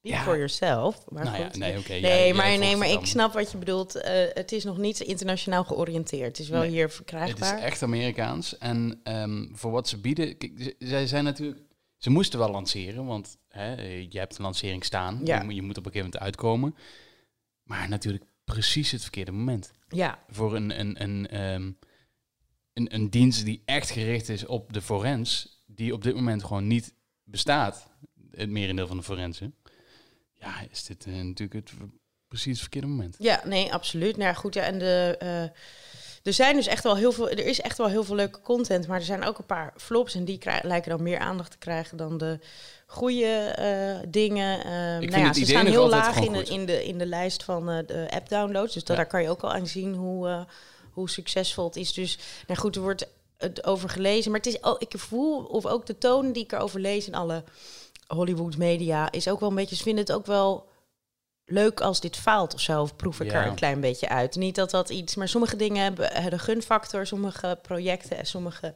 Ja. 0.00 0.24
yourself. 0.24 1.04
Maar 1.08 1.24
nou 1.24 1.36
ja, 1.38 1.48
nee. 1.52 1.72
Nee, 1.88 2.00
jij- 2.00 2.32
maar, 2.34 2.58
nee, 2.58 2.68
het 2.70 2.78
maar 2.78 2.88
ik 2.90 3.06
snap 3.06 3.32
wat 3.32 3.50
je 3.52 3.58
bedoelt. 3.58 3.92
Het 4.34 4.52
is 4.52 4.64
nog 4.64 4.78
niet 4.78 5.00
internationaal 5.00 5.64
georiënteerd. 5.64 6.26
Het 6.26 6.38
is 6.38 6.48
wel 6.48 6.60
Nee. 6.60 6.70
hier 6.70 6.84
Het 6.84 6.94
verkrijgbaar. 6.94 7.58
is 7.58 7.64
echt 7.64 7.82
Amerikaans. 7.82 8.58
En 8.58 9.00
ehm, 9.02 9.46
voor 9.52 9.70
wat 9.70 9.88
ze 9.88 9.98
bieden... 10.00 10.36
Kijk, 10.38 10.74
zij 10.78 11.06
zijn 11.06 11.24
natuurlijk... 11.24 11.60
Ze 11.96 12.10
moesten 12.10 12.38
wel 12.38 12.50
lanceren, 12.50 13.06
want 13.06 13.36
hè, 13.48 13.72
je 14.10 14.18
hebt 14.18 14.38
een 14.38 14.44
lancering 14.44 14.84
staan. 14.84 15.20
Ja. 15.24 15.38
Je, 15.38 15.44
moet- 15.44 15.54
je 15.54 15.62
moet 15.62 15.78
op 15.78 15.86
een 15.86 15.92
gegeven 15.92 16.10
moment 16.12 16.22
uitkomen. 16.22 16.74
Maar 17.66 17.88
natuurlijk 17.88 18.24
precies 18.44 18.90
het 18.90 19.02
verkeerde 19.02 19.32
moment. 19.32 19.72
Ja, 19.88 20.24
Voor 20.28 20.56
een, 20.56 20.80
een, 20.80 21.02
een, 21.02 21.28
ehm, 21.28 21.72
een, 22.72 22.94
een 22.94 23.10
dienst 23.10 23.44
die 23.44 23.62
echt 23.64 23.90
gericht 23.90 24.28
is 24.28 24.46
op 24.46 24.72
de 24.72 24.82
forens... 24.82 25.62
die 25.66 25.92
op 25.92 26.02
dit 26.02 26.14
moment 26.14 26.44
gewoon 26.44 26.66
niet 26.66 26.94
bestaat. 27.24 27.90
Het 28.30 28.50
merendeel 28.50 28.86
van 28.86 28.96
de 28.96 29.02
forensen. 29.02 29.54
Ja, 30.32 30.60
is 30.70 30.84
dit 30.84 31.06
eh, 31.06 31.14
natuurlijk 31.14 31.52
het, 31.52 31.72
precies 32.28 32.52
het 32.52 32.60
verkeerde 32.60 32.86
moment. 32.86 33.16
ja, 33.18 33.42
nee, 33.44 33.72
absoluut. 33.72 34.16
Nou 34.16 34.28
ja, 34.28 34.34
goed, 34.34 34.54
ja, 34.54 34.62
en 34.62 34.78
de, 34.78 35.16
eh, 35.18 35.60
er 36.26 36.32
zijn 36.32 36.56
dus 36.56 36.66
echt 36.66 36.82
wel 36.82 36.96
heel 36.96 37.12
veel. 37.12 37.30
Er 37.30 37.46
is 37.46 37.60
echt 37.60 37.78
wel 37.78 37.88
heel 37.88 38.04
veel 38.04 38.14
leuke 38.14 38.40
content, 38.40 38.86
maar 38.86 38.98
er 38.98 39.04
zijn 39.04 39.24
ook 39.24 39.38
een 39.38 39.46
paar 39.46 39.72
flops 39.76 40.14
en 40.14 40.24
die 40.24 40.38
lijken 40.62 40.90
dan 40.90 41.02
meer 41.02 41.18
aandacht 41.18 41.50
te 41.50 41.58
krijgen 41.58 41.96
dan 41.96 42.18
de 42.18 42.38
goede 42.86 43.24
eh, 43.24 44.08
dingen. 44.08 44.60
Vind 44.98 45.10
nou 45.12 45.24
ja, 45.24 45.32
ze 45.32 45.44
staan 45.44 45.66
heel 45.66 45.88
laag 45.88 46.16
in 46.16 46.32
de, 46.32 46.42
in, 46.42 46.66
de, 46.66 46.84
in 46.84 46.98
de 46.98 47.06
lijst 47.06 47.42
van 47.42 47.70
eh, 47.70 47.86
de 47.86 48.06
app-downloads. 48.10 48.74
Dus 48.74 48.84
dat, 48.84 48.96
Ja. 48.96 49.02
daar 49.02 49.10
kan 49.10 49.22
je 49.22 49.30
ook 49.30 49.42
al 49.42 49.52
aan 49.52 49.66
zien 49.66 49.94
hoe, 49.94 50.28
eh, 50.28 50.40
hoe 50.90 51.10
succesvol 51.10 51.64
het 51.64 51.76
is. 51.76 51.92
Dus 51.92 52.18
nou 52.46 52.60
goed, 52.60 52.76
er 52.76 52.82
wordt 52.82 53.06
het 53.38 53.64
over 53.64 53.88
gelezen. 53.88 54.30
Maar 54.30 54.40
het 54.40 54.54
is 54.54 54.62
ook, 54.62 54.80
ik 54.80 54.92
voel, 54.98 55.44
of 55.44 55.66
ook 55.66 55.86
de 55.86 55.98
toon 55.98 56.32
die 56.32 56.42
ik 56.42 56.52
erover 56.52 56.80
lees 56.80 57.06
in 57.06 57.14
alle 57.14 57.44
Hollywood 58.06 58.56
media, 58.56 59.12
is 59.12 59.28
ook 59.28 59.40
wel 59.40 59.48
een 59.48 59.54
beetje, 59.54 59.76
ze 59.76 59.82
vinden 59.82 60.04
het 60.04 60.12
ook 60.12 60.26
wel 60.26 60.66
leuk 61.46 61.80
als 61.80 62.00
dit 62.00 62.16
faalt 62.16 62.54
of 62.54 62.60
zo. 62.60 62.82
Of 62.82 62.96
proef 62.96 63.20
ik 63.20 63.30
Ja. 63.30 63.40
er 63.42 63.46
een 63.46 63.54
klein 63.54 63.80
beetje 63.80 64.08
uit. 64.08 64.36
Niet 64.36 64.54
dat 64.54 64.70
dat 64.70 64.90
iets, 64.90 65.14
maar 65.14 65.28
sommige 65.28 65.56
dingen 65.56 65.82
hebben 65.82 66.30
de 66.30 66.38
gunfactor, 66.38 67.06
sommige 67.06 67.58
projecten 67.62 68.18
en 68.18 68.26
sommige 68.26 68.74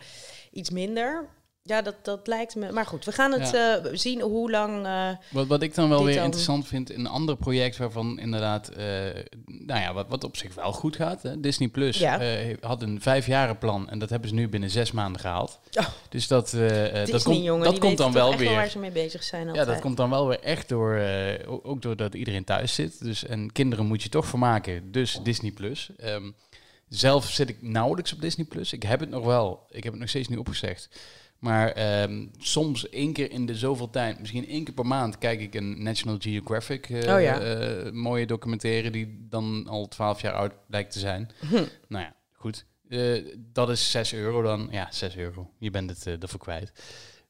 iets 0.52 0.70
minder. 0.70 1.28
Ja, 1.62 1.82
dat, 1.82 1.94
dat 2.02 2.26
lijkt 2.26 2.56
me. 2.56 2.72
Maar 2.72 2.86
goed, 2.86 3.04
we 3.04 3.12
gaan 3.12 3.32
het 3.40 3.54
eh, 3.54 3.74
zien 3.92 4.20
hoe 4.20 4.50
lang. 4.50 4.86
eh, 4.86 5.08
Wat, 5.30 5.46
wat 5.46 5.62
ik 5.62 5.74
dan 5.74 5.88
wel 5.88 6.04
weer 6.04 6.14
dan. 6.14 6.24
interessant 6.24 6.66
vind, 6.66 6.90
een 6.94 7.06
ander 7.06 7.36
project 7.36 7.76
waarvan 7.76 8.18
inderdaad, 8.18 8.68
eh, 8.68 8.84
nou 9.46 9.80
ja, 9.80 9.92
wat, 9.92 10.06
wat 10.08 10.24
op 10.24 10.36
zich 10.36 10.54
wel 10.54 10.72
goed 10.72 10.96
gaat. 10.96 11.22
Hè? 11.22 11.40
Disney 11.40 11.68
Plus 11.68 11.98
Ja. 11.98 12.20
had 12.60 12.82
een 12.82 13.00
vijfjarenplan 13.00 13.90
en 13.90 13.98
dat 13.98 14.10
hebben 14.10 14.28
ze 14.28 14.34
nu 14.34 14.48
binnen 14.48 14.70
zes 14.70 14.92
maanden 14.92 15.20
gehaald. 15.20 15.60
Oh. 15.78 15.86
Dus 16.08 16.26
dat, 16.28 16.50
Disney, 16.50 17.06
dat 17.06 17.22
komt, 17.22 17.42
jongen, 17.44 17.64
dat 17.64 17.78
komt 17.78 17.96
dan 17.98 18.12
wel 18.12 18.32
echt 18.32 18.44
waar 18.44 18.56
weer. 18.60 18.70
ze 18.70 18.78
mee 18.78 18.90
bezig 18.90 19.22
zijn. 19.22 19.54
Ja, 19.54 19.64
dat 19.64 19.80
komt 19.80 19.96
dan 19.96 20.10
wel 20.10 20.26
weer 20.28 20.40
echt 20.40 20.68
door, 20.68 21.00
ook 21.62 21.82
doordat 21.82 22.14
iedereen 22.14 22.44
thuis 22.44 22.74
zit. 22.74 23.04
Dus, 23.04 23.24
en 23.26 23.52
kinderen 23.52 23.86
moet 23.86 24.02
je 24.02 24.08
toch 24.08 24.26
vermaken, 24.26 24.92
dus 24.92 25.20
Disney 25.22 25.50
Plus. 25.50 25.90
Ehm, 25.98 26.30
zelf 26.88 27.30
zit 27.30 27.48
ik 27.48 27.62
nauwelijks 27.62 28.12
op 28.12 28.20
Disney 28.20 28.46
Plus. 28.46 28.72
Ik 28.72 28.82
heb 28.82 29.00
het 29.00 29.10
nog 29.10 29.24
wel, 29.24 29.66
ik 29.70 29.82
heb 29.82 29.92
het 29.92 30.00
nog 30.00 30.08
steeds 30.10 30.28
niet 30.28 30.38
opgezegd. 30.38 30.88
Maar 31.40 31.68
ehm, 31.72 32.26
soms 32.38 32.88
één 32.88 33.12
keer 33.12 33.30
in 33.30 33.46
de 33.46 33.54
zoveel 33.54 33.90
tijd, 33.90 34.18
misschien 34.20 34.46
één 34.46 34.64
keer 34.64 34.74
per 34.74 34.86
maand, 34.86 35.18
kijk 35.18 35.40
ik 35.40 35.54
een 35.54 35.82
National 35.82 36.16
Geographic 36.20 36.88
eh, 36.90 36.96
Oh 37.14 37.20
ja. 37.20 37.40
eh, 37.40 37.92
mooie 37.92 38.26
documentaire 38.26 38.90
die 38.90 39.26
dan 39.28 39.66
al 39.68 39.88
12 39.88 40.20
jaar 40.20 40.32
oud 40.32 40.52
lijkt 40.68 40.92
te 40.92 40.98
zijn. 40.98 41.30
Hm. 41.48 41.54
Nou 41.88 42.04
ja, 42.04 42.14
goed. 42.32 42.64
Eh, 42.88 43.24
dat 43.52 43.70
is 43.70 43.90
6 43.90 44.12
euro 44.14 44.42
dan. 44.42 44.68
Ja, 44.70 44.88
6 44.90 45.16
euro. 45.16 45.50
Je 45.58 45.70
bent 45.70 45.90
het 46.04 46.22
ervoor 46.22 46.40
kwijt. 46.40 46.72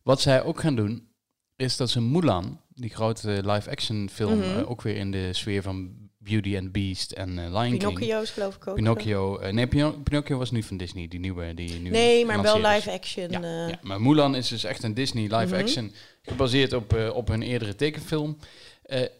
Wat 0.02 0.20
zij 0.20 0.42
ook 0.42 0.60
gaan 0.60 0.76
doen, 0.76 1.08
is 1.56 1.76
dat 1.76 1.90
ze 1.90 2.00
Mulan, 2.00 2.60
die 2.74 2.90
grote 2.90 3.28
live-action 3.44 4.08
film, 4.12 4.38
Mhm. 4.38 4.60
ook 4.64 4.82
weer 4.82 4.96
in 4.96 5.10
de 5.10 5.32
sfeer 5.32 5.62
van 5.62 6.08
Beauty 6.30 6.56
and 6.56 6.72
Beast 6.72 7.12
en 7.12 7.28
eh, 7.38 7.44
Lion 7.44 7.68
King. 7.68 7.78
Pinocchio's 7.78 8.30
geloof 8.30 8.56
ik 8.56 8.66
ook. 8.66 8.74
Pinocchio. 8.74 9.38
eh, 9.38 9.52
nee, 9.52 9.66
Pino- 9.66 9.90
Pinocchio 10.02 10.38
was 10.38 10.50
nu 10.50 10.62
van 10.62 10.76
Disney, 10.76 11.08
die 11.08 11.20
nieuwe. 11.20 11.54
Die 11.54 11.70
nieuwe 11.72 11.90
Nee, 11.96 12.24
maar 12.24 12.42
wel 12.42 12.60
live 12.60 12.90
action. 12.90 13.30
Ja, 13.30 13.42
eh, 13.42 13.68
ja, 13.68 13.78
maar 13.82 14.00
Mulan 14.02 14.34
is 14.34 14.48
dus 14.48 14.64
echt 14.64 14.82
een 14.82 14.94
Disney 14.94 15.22
live 15.22 15.54
Mhm. 15.54 15.62
action, 15.62 15.92
gebaseerd 16.22 16.72
op, 16.72 16.96
op 17.14 17.28
hun 17.28 17.42
eerdere 17.42 17.74
tekenfilm. 17.74 18.38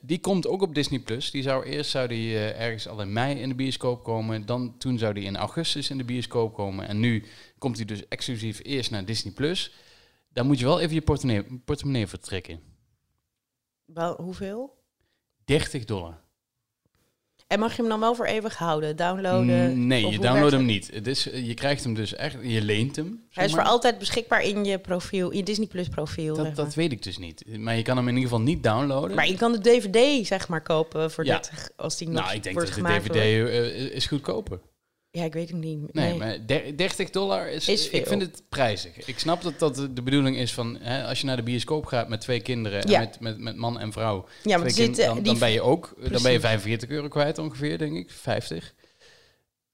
Die 0.01 0.19
komt 0.21 0.47
ook 0.47 0.63
op 0.63 0.75
Disney 0.75 0.99
Plus. 0.99 1.31
Die 1.31 1.43
zou 1.43 1.65
eerst 1.65 1.91
zou 1.91 2.09
die 2.09 2.39
ergens 2.39 2.89
al 2.89 3.01
in 3.01 3.13
mei 3.13 3.39
in 3.41 3.49
de 3.49 3.55
bioscoop 3.55 4.05
komen. 4.05 4.47
Dan 4.47 4.79
toen 4.79 4.99
zou 4.99 5.15
die 5.15 5.25
in 5.25 5.37
augustus 5.37 5.91
in 5.91 5.99
de 5.99 6.05
bioscoop 6.05 6.55
komen. 6.55 6.89
En 6.89 7.01
nu 7.01 7.25
komt 7.59 7.77
hij 7.77 7.85
dus 7.85 8.09
exclusief 8.09 8.61
eerst 8.63 8.91
naar 8.91 9.05
Disney 9.05 9.33
Plus. 9.33 9.73
Daar 10.33 10.45
moet 10.45 10.59
je 10.59 10.65
wel 10.65 10.81
even 10.81 10.95
je 10.95 11.01
portemonnee, 11.03 11.61
portemonnee 11.65 12.07
voor 12.07 12.19
trekken. 12.19 12.61
wel, 13.85 14.17
hoeveel? 14.23 14.79
30 15.45 15.85
dollar. 15.85 16.21
En 17.51 17.59
mag 17.59 17.77
je 17.77 17.81
hem 17.81 17.91
dan 17.91 18.01
wel 18.01 18.15
voor 18.15 18.27
eeuwig 18.27 18.57
houden? 18.57 18.97
Downloaden? 18.97 19.73
Mm, 19.75 19.87
nee, 19.87 20.01
je 20.01 20.19
downloadt 20.19 20.33
werkt 20.41 20.51
hem 20.53 20.65
niet. 20.65 20.91
Het 20.93 21.07
is, 21.07 21.31
eh, 21.31 21.47
je 21.47 21.55
krijgt 21.55 21.85
hem 21.85 21.95
dus 21.95 22.15
echt, 22.15 22.37
je 22.43 22.63
leent 22.63 22.97
hem. 22.97 23.07
zeg 23.07 23.35
Hij 23.37 23.45
is 23.45 23.51
voor 23.53 23.63
altijd 23.63 23.99
beschikbaar 23.99 24.43
in 24.43 24.65
je 24.65 24.79
profiel, 24.79 25.31
in 25.31 25.37
je 25.37 25.43
Disney 25.43 25.67
Plus 25.67 25.89
profiel. 25.89 26.35
zeg 26.35 26.45
Dat, 26.45 26.57
maar. 26.57 26.65
dat 26.65 26.75
weet 26.75 26.93
ik 26.93 27.03
dus 27.03 27.19
niet. 27.19 27.59
Maar 27.59 27.77
je 27.77 27.83
kan 27.83 27.97
hem 27.97 28.09
in 28.09 28.15
ieder 28.15 28.31
geval 28.31 28.45
niet 28.45 28.63
downloaden. 28.63 29.17
Maar 29.17 29.29
je 29.29 29.37
kan 29.37 29.53
de 29.53 29.59
DVD 29.61 30.27
zeg 30.27 30.49
maar 30.49 30.63
kopen 30.63 31.11
voor 31.11 31.25
Ja. 31.25 31.33
30 31.33 31.69
als 31.77 31.97
die 31.97 32.09
nog 32.09 32.23
nou, 32.23 32.35
ik 32.37 32.43
denk 32.43 32.57
dat 32.59 32.67
de 32.67 32.83
DVD 32.83 33.07
wordt. 33.41 33.53
eh, 33.53 33.75
is 33.95 34.07
goedkoper. 34.07 34.61
Ja, 35.13 35.25
ik 35.25 35.33
weet 35.33 35.49
het 35.51 35.59
niet. 35.59 35.93
Nee, 35.95 36.09
Nee. 36.09 36.19
maar 36.19 36.47
der- 36.47 36.77
30 36.77 37.11
dollar 37.11 37.49
is, 37.49 37.69
Is 37.69 37.85
Ik 37.85 37.91
veel. 37.91 38.05
vind 38.07 38.23
het 38.23 38.43
prijzig. 38.49 39.07
Ik 39.07 39.19
snap 39.19 39.43
dat 39.43 39.59
dat 39.59 39.75
de 39.77 40.03
bedoeling 40.03 40.37
is 40.37 40.53
van... 40.55 40.77
Hè, 40.81 41.05
als 41.05 41.21
je 41.21 41.27
naar 41.27 41.37
de 41.37 41.43
bioscoop 41.43 41.87
gaat 41.87 42.09
met 42.09 42.21
twee 42.21 42.41
kinderen... 42.41 42.89
Ja. 42.89 43.01
En 43.01 43.07
met, 43.07 43.21
met, 43.21 43.39
met 43.39 43.57
man 43.57 43.79
en 43.79 43.93
vrouw... 43.93 44.27
ja, 44.43 44.59
maar 44.59 44.73
kind- 44.73 44.97
dan, 44.97 45.23
dan 45.23 45.39
ben 45.39 45.51
je 45.51 45.61
ook... 45.61 45.93
Dan 45.97 46.03
ben 46.05 46.11
je 46.13 46.19
Precies. 46.21 46.41
45 46.41 46.89
euro 46.89 47.09
kwijt 47.09 47.39
ongeveer, 47.39 47.79
denk 47.79 47.97
ik. 47.97 48.11
50. 48.11 48.75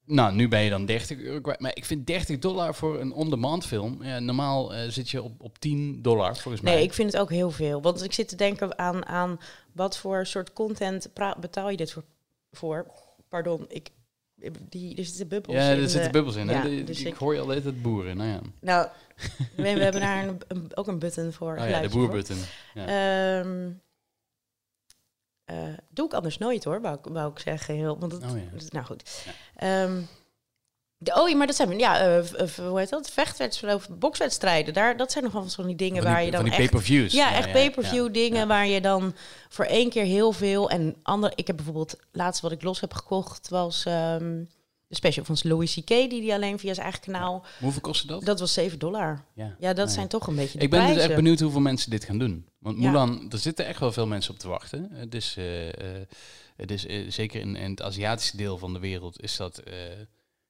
Nou, 0.05 0.33
nu 0.35 0.47
ben 0.47 0.61
je 0.61 0.69
dan 0.69 0.85
30 0.85 1.19
euro 1.19 1.41
kwijt. 1.41 1.59
Maar 1.59 1.71
ik 1.75 1.85
vind 1.85 2.07
30 2.07 2.39
dollar 2.39 2.75
voor 2.75 2.99
een 2.99 3.11
on-demand 3.13 3.65
film... 3.65 4.03
Ja, 4.03 4.19
normaal 4.19 4.73
eh, 4.73 4.89
zit 4.89 5.09
je 5.09 5.21
op, 5.21 5.41
op 5.41 5.59
10 5.59 6.01
dollar, 6.01 6.37
volgens 6.37 6.63
mij. 6.63 6.73
Nee, 6.73 6.83
ik 6.83 6.93
vind 6.93 7.11
het 7.11 7.21
ook 7.21 7.29
heel 7.29 7.51
veel. 7.51 7.81
Want 7.81 8.03
ik 8.03 8.13
zit 8.13 8.27
te 8.27 8.35
denken 8.35 8.77
aan, 8.77 9.05
aan 9.05 9.39
wat 9.73 9.97
voor 9.97 10.25
soort 10.25 10.53
content 10.53 11.09
betaal 11.39 11.69
je 11.69 11.77
dit 11.77 11.91
voor? 11.91 12.03
voor? 12.51 12.91
Pardon, 13.29 13.65
ik, 13.67 13.89
die, 14.69 14.95
er 14.97 15.05
zitten 15.05 15.27
bubbels 15.27 15.55
ja, 15.57 15.69
in. 15.71 15.81
er 15.81 15.89
zitten 15.89 16.11
bubbels 16.11 16.35
in. 16.35 16.47
ja, 16.47 16.61
hè? 16.61 16.69
De- 16.75 16.83
dus 16.83 16.99
ik, 16.99 17.07
ik- 17.07 17.15
hoor 17.15 17.33
je 17.33 17.39
altijd 17.39 17.63
het 17.63 17.81
boeren. 17.81 18.17
Nou 18.17 18.29
ja. 18.29 18.39
Nou, 18.61 18.87
we, 19.55 19.61
we 19.73 19.83
hebben 19.83 20.01
daar 20.01 20.27
een, 20.27 20.39
een- 20.47 20.71
ook 20.75 20.87
een 20.87 20.99
button 20.99 21.33
voor. 21.33 21.57
Oh 21.57 21.69
ja, 21.69 21.81
de 21.81 21.89
boerbutton. 21.89 22.37
Ja. 22.73 22.85
Ehm, 23.39 23.69
eh, 25.45 25.73
doe 25.89 26.05
ik 26.05 26.13
anders 26.13 26.37
nooit 26.37 26.63
hoor, 26.63 26.81
wou, 26.81 26.97
ik- 26.97 27.05
wou 27.13 27.31
ik 27.31 27.39
zeggen. 27.39 27.75
Heel, 27.75 27.99
want 27.99 28.11
het, 28.11 28.23
Oh 28.23 28.29
ja. 28.37 28.43
nou 28.69 28.85
goed. 28.85 29.25
Ehm, 29.55 30.01
oh 31.05 31.29
ja, 31.29 31.35
maar 31.35 31.47
dat 31.47 31.55
zijn 31.55 31.77
ja, 31.79 31.99
eh, 31.99 32.23
v- 32.23 32.57
hoe 32.57 32.79
heet 32.79 32.89
dat? 32.89 33.09
Vechtwedstrijden 33.11 33.79
of 33.79 33.89
bokswedstrijden. 33.97 34.73
Daar, 34.73 34.97
dat 34.97 35.11
zijn 35.11 35.23
nog 35.23 35.33
wel 35.33 35.49
van 35.49 35.67
die 35.67 35.75
dingen 35.75 36.01
Van 36.03 36.11
waar 36.11 36.15
die, 36.21 36.25
je 36.25 36.31
dan 36.31 36.43
die 36.43 36.53
echt 36.53 36.61
pay-per-views. 36.61 37.13
Ja, 37.13 37.33
echt 37.33 37.51
pay-per-view 37.51 38.13
dingen 38.13 38.47
waar 38.47 38.67
je 38.67 38.81
dan 38.81 39.13
voor 39.49 39.65
één 39.65 39.89
keer 39.89 40.03
heel 40.03 40.31
veel 40.31 40.69
en 40.69 40.95
andere. 41.03 41.33
Ik 41.35 41.47
heb 41.47 41.55
bijvoorbeeld 41.55 41.95
laatst 42.11 42.41
wat 42.41 42.51
ik 42.51 42.63
los 42.63 42.79
heb 42.79 42.93
gekocht 42.93 43.49
was 43.49 43.85
ehm, 43.85 44.43
de 44.87 44.95
special 44.95 45.25
van 45.25 45.37
Louis 45.41 45.73
C.K. 45.73 45.87
die 45.87 46.23
hij 46.25 46.33
alleen 46.35 46.59
via 46.59 46.73
zijn 46.73 46.85
eigen 46.85 47.03
kanaal... 47.03 47.45
Hoeveel 47.59 47.81
kostte 47.81 48.07
dat? 48.07 48.25
Dat 48.25 48.39
was 48.39 48.53
7 48.53 48.79
dollar. 48.79 49.23
ja. 49.33 49.55
Ja, 49.59 49.73
dat 49.73 49.85
Nee. 49.85 49.95
zijn 49.95 50.07
toch 50.07 50.27
een 50.27 50.35
beetje 50.35 50.57
de 50.57 50.63
Ik 50.63 50.69
ben 50.69 50.87
dus 50.87 50.97
echt 51.03 51.15
benieuwd 51.15 51.39
hoeveel 51.39 51.59
mensen 51.61 51.89
dit 51.89 52.03
gaan 52.03 52.17
doen. 52.17 52.45
Want. 52.59 52.77
Mulan, 52.77 53.25
er 53.31 53.37
zitten 53.37 53.65
echt 53.65 53.79
wel 53.79 53.91
veel 53.91 54.07
mensen 54.07 54.33
op 54.33 54.39
te 54.39 54.47
wachten. 54.47 54.89
Het 54.93 55.15
is, 55.15 55.35
eh, 55.37 55.67
eh, 55.67 55.73
het 56.55 56.71
is 56.71 56.85
eh, 56.85 57.05
zeker 57.09 57.39
in, 57.41 57.55
in 57.55 57.69
het 57.69 57.81
Aziatische 57.81 58.37
deel 58.37 58.57
van 58.57 58.73
de 58.73 58.79
wereld 58.79 59.21
is 59.21 59.35
dat, 59.37 59.57
eh, 59.57 59.73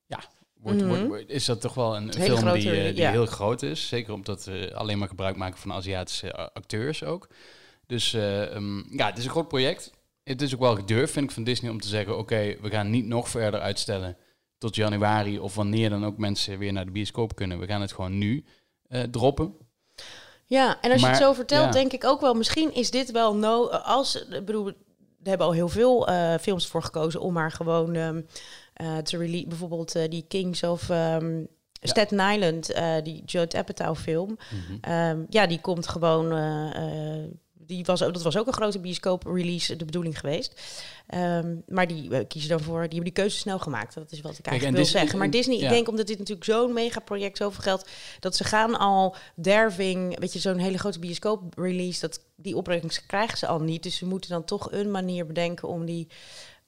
ja, 0.07 0.19
wordt, 0.61 0.77
Mhm. 0.79 0.87
wordt- 0.87 1.07
wordt- 1.07 1.29
is 1.29 1.45
dat 1.45 1.61
toch 1.61 1.73
wel 1.73 1.95
een 1.95 2.13
film 2.13 2.37
grote, 2.37 2.59
die, 2.59 2.71
eh, 2.71 2.85
die 2.85 2.95
ja. 2.95 3.11
heel 3.11 3.25
groot 3.25 3.61
is. 3.61 3.87
Zeker 3.87 4.13
omdat 4.13 4.43
we 4.45 4.71
alleen 4.75 4.97
maar 4.97 5.07
gebruik 5.07 5.35
maken 5.35 5.59
van 5.59 5.73
Aziatische 5.73 6.39
a- 6.39 6.49
acteurs 6.53 7.03
ook. 7.03 7.27
Dus 7.85 8.13
eh, 8.13 8.55
ehm, 8.55 8.95
ja, 8.97 9.05
het 9.05 9.17
is 9.17 9.23
een 9.25 9.31
groot 9.31 9.47
project. 9.47 9.91
Het 10.23 10.41
is 10.41 10.53
ook 10.53 10.59
wel 10.59 10.75
gedurfd, 10.75 11.13
vind 11.13 11.25
ik, 11.25 11.31
van 11.31 11.43
Disney 11.43 11.71
om 11.71 11.81
te 11.81 11.87
zeggen... 11.87 12.17
oké, 12.17 12.55
we 12.61 12.69
gaan 12.69 12.89
niet 12.89 13.05
nog 13.05 13.29
verder 13.29 13.59
uitstellen 13.59 14.17
tot 14.57 14.75
januari... 14.75 15.39
of 15.39 15.55
wanneer 15.55 15.89
dan 15.89 16.05
ook 16.05 16.17
mensen 16.17 16.57
weer 16.57 16.73
naar 16.73 16.85
de 16.85 16.91
bioscoop 16.91 17.35
kunnen. 17.35 17.59
We 17.59 17.65
gaan 17.65 17.81
het 17.81 17.91
gewoon 17.93 18.17
nu 18.17 18.45
eh, 18.87 19.01
droppen. 19.01 19.53
Ja, 20.45 20.81
en 20.81 20.91
als 20.91 21.01
je 21.01 21.07
het 21.07 21.17
zo 21.17 21.33
vertelt, 21.33 21.65
ja. 21.65 21.71
denk 21.71 21.91
ik 21.93 22.03
ook 22.05 22.21
wel, 22.21 22.33
misschien 22.33 22.73
is 22.73 22.91
dit 22.91 23.11
wel 23.11 23.35
no. 23.35 23.67
Als, 23.69 24.15
ik 24.15 24.45
bedoel, 24.45 24.67
er 24.67 24.73
hebben 25.23 25.47
al 25.47 25.53
heel 25.53 25.69
veel 25.69 26.07
eh, 26.07 26.33
films 26.41 26.67
voor 26.67 26.83
gekozen 26.83 27.21
om 27.21 27.33
maar 27.33 27.51
gewoon 27.51 27.93
ehm, 27.95 28.21
eh, 28.77 28.97
te 28.97 29.17
release. 29.17 29.47
Bijvoorbeeld 29.47 29.95
eh, 29.95 30.09
die 30.09 30.25
Kings 30.27 30.63
of 30.63 30.89
ehm 30.89 31.43
Staten 31.81 32.19
Island, 32.19 32.71
eh, 32.71 32.95
die 33.03 33.23
Judd 33.25 33.55
Apatow 33.55 33.95
film. 33.95 34.37
Mhm. 34.51 34.77
Ehm, 34.81 35.23
ja, 35.29 35.47
die 35.47 35.61
komt 35.61 35.87
gewoon. 35.87 36.29
die 37.53 37.85
was, 37.85 37.99
dat 37.99 38.21
was 38.21 38.37
ook 38.37 38.47
een 38.47 38.53
grote 38.53 38.79
bioscoop-release, 38.79 39.75
de 39.75 39.85
bedoeling 39.85 40.19
geweest. 40.19 40.61
Ehm, 41.07 41.55
maar 41.67 41.87
die 41.87 42.25
kiezen 42.25 42.49
dan 42.49 42.59
voor. 42.59 42.79
Die 42.79 42.87
hebben 42.95 43.03
die 43.03 43.23
keuze 43.23 43.37
snel 43.37 43.59
gemaakt. 43.59 43.93
Dat 43.93 44.11
is 44.11 44.21
wat 44.21 44.31
ik 44.37 44.45
en 44.45 44.51
eigenlijk 44.51 44.75
wil 44.75 44.83
Disney- 44.83 45.01
zeggen. 45.01 45.19
Maar 45.19 45.29
Disney, 45.29 45.57
ja. 45.57 45.63
ik 45.63 45.69
denk 45.69 45.87
omdat 45.87 46.07
dit 46.07 46.17
natuurlijk 46.17 46.45
zo'n 46.45 46.73
megaproject, 46.73 47.37
zoveel 47.37 47.63
geld. 47.63 47.89
dat 48.19 48.35
ze 48.35 48.43
gaan 48.43 48.77
al 48.77 49.15
derving. 49.35 50.19
Weet 50.19 50.33
je, 50.33 50.39
zo'n 50.39 50.57
hele 50.57 50.77
grote 50.77 50.99
bioscoop-release. 50.99 51.99
Dat, 51.99 52.19
die 52.35 52.55
opbrengst 52.55 53.05
krijgen 53.05 53.37
ze 53.37 53.47
al 53.47 53.59
niet. 53.59 53.83
Dus 53.83 53.97
ze 53.97 54.05
moeten 54.05 54.29
dan 54.29 54.45
toch 54.45 54.71
een 54.71 54.91
manier 54.91 55.25
bedenken 55.25 55.67
om 55.67 55.85
die. 55.85 56.07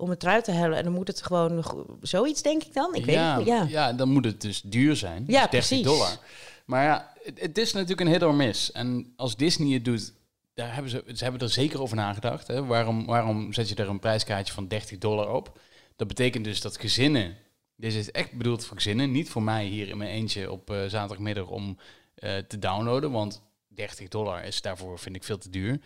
Om 0.02 0.10
het 0.10 0.24
eruit 0.24 0.44
te 0.44 0.52
halen. 0.52 0.78
En 0.78 0.84
dan 0.84 0.94
moet 0.94 1.08
het 1.08 1.22
gewoon 1.22 1.64
zoiets, 2.02 2.42
denk 2.42 2.64
ik 2.64 2.74
dan. 2.74 2.96
Ik 2.96 3.06
weet 3.06 3.16
ja, 3.16 3.30
het 3.30 3.38
niet. 3.38 3.48
Ja. 3.48 3.66
ja, 3.70 3.94
dan 3.94 4.10
moet 4.10 4.26
het 4.26 4.42
dus 4.42 4.62
duur 4.62 4.96
zijn. 4.96 5.24
Ja, 5.28 5.42
dus 5.42 5.52
30 5.52 5.68
precies. 5.68 5.84
dollar. 5.86 6.18
Maar 6.66 6.84
ja, 6.84 7.14
het, 7.24 7.42
het 7.42 7.58
is 7.58 7.74
natuurlijk 7.74 8.02
een 8.02 8.08
hit 8.08 8.24
or 8.24 8.34
miss. 8.34 8.72
En 8.72 9.14
als 9.16 9.36
Disney 9.36 9.74
het 9.74 9.86
doet, 9.86 10.14
daar 10.54 10.74
hebben 10.74 10.92
ze, 10.92 11.04
ze 11.14 11.24
hebben 11.24 11.42
er 11.42 11.50
zeker 11.50 11.82
over 11.82 11.96
nagedacht. 11.96 12.48
Hè? 12.48 12.66
Waarom, 12.66 13.06
waarom 13.06 13.54
zet 13.54 13.70
je 13.70 13.76
er 13.76 13.90
een 13.90 14.00
prijskaartje 14.00 14.54
van 14.54 14.68
30 14.68 14.98
dollar 14.98 15.34
op? 15.34 15.60
Dat 15.96 16.08
betekent 16.08 16.44
dus 16.44 16.62
dat 16.62 16.78
gezinnen, 16.78 17.38
dit 17.76 17.94
is 17.94 18.12
echt 18.12 18.32
bedoeld 18.32 18.66
voor 18.66 18.78
gezinnen, 18.78 19.12
niet 19.12 19.30
voor 19.30 19.44
mij 19.44 19.66
hier 19.66 19.88
in 19.88 19.98
mijn 19.98 20.10
eentje 20.10 20.52
op 20.52 20.70
eh, 20.70 20.78
zaterdagmiddag 20.88 21.48
om 21.48 21.78
eh, 22.16 22.38
te 22.38 22.60
downloaden, 22.60 23.12
want 23.12 23.42
30 23.80 24.08
dollar 24.08 24.44
is 24.44 24.62
daarvoor, 24.62 25.00
vind 25.00 25.16
ik, 25.16 25.24
veel 25.24 25.38
te 25.38 25.50
duur. 25.50 25.80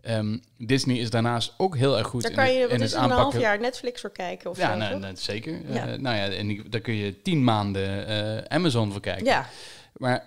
Ehm, 0.00 0.38
Disney 0.58 0.96
is 0.96 1.10
daarnaast 1.10 1.54
ook 1.56 1.76
heel 1.76 1.98
erg 1.98 2.06
goed 2.06 2.22
Daar 2.22 2.30
in, 2.30 2.36
kan 2.36 2.52
je, 2.52 2.60
in 2.60 2.68
is 2.68 2.70
het 2.70 2.80
het, 2.80 2.92
een 2.92 2.98
half 2.98 3.12
aanpakken. 3.12 3.40
jaar 3.40 3.60
Netflix 3.60 4.00
voor 4.00 4.12
kijken 4.12 4.50
of 4.50 4.56
Ja, 4.58 4.72
zo, 4.72 4.78
nou, 4.78 4.98
nou, 4.98 5.16
zeker. 5.16 5.72
Ja. 5.72 5.88
Eh, 5.88 5.98
nou 5.98 6.16
ja, 6.16 6.28
en 6.28 6.70
daar 6.70 6.80
kun 6.80 6.94
je 6.94 7.22
tien 7.22 7.44
maanden 7.44 8.06
eh, 8.06 8.56
Amazon 8.56 8.92
voor 8.92 9.00
kijken. 9.00 9.24
Ja, 9.24 9.48
Maar 9.96 10.24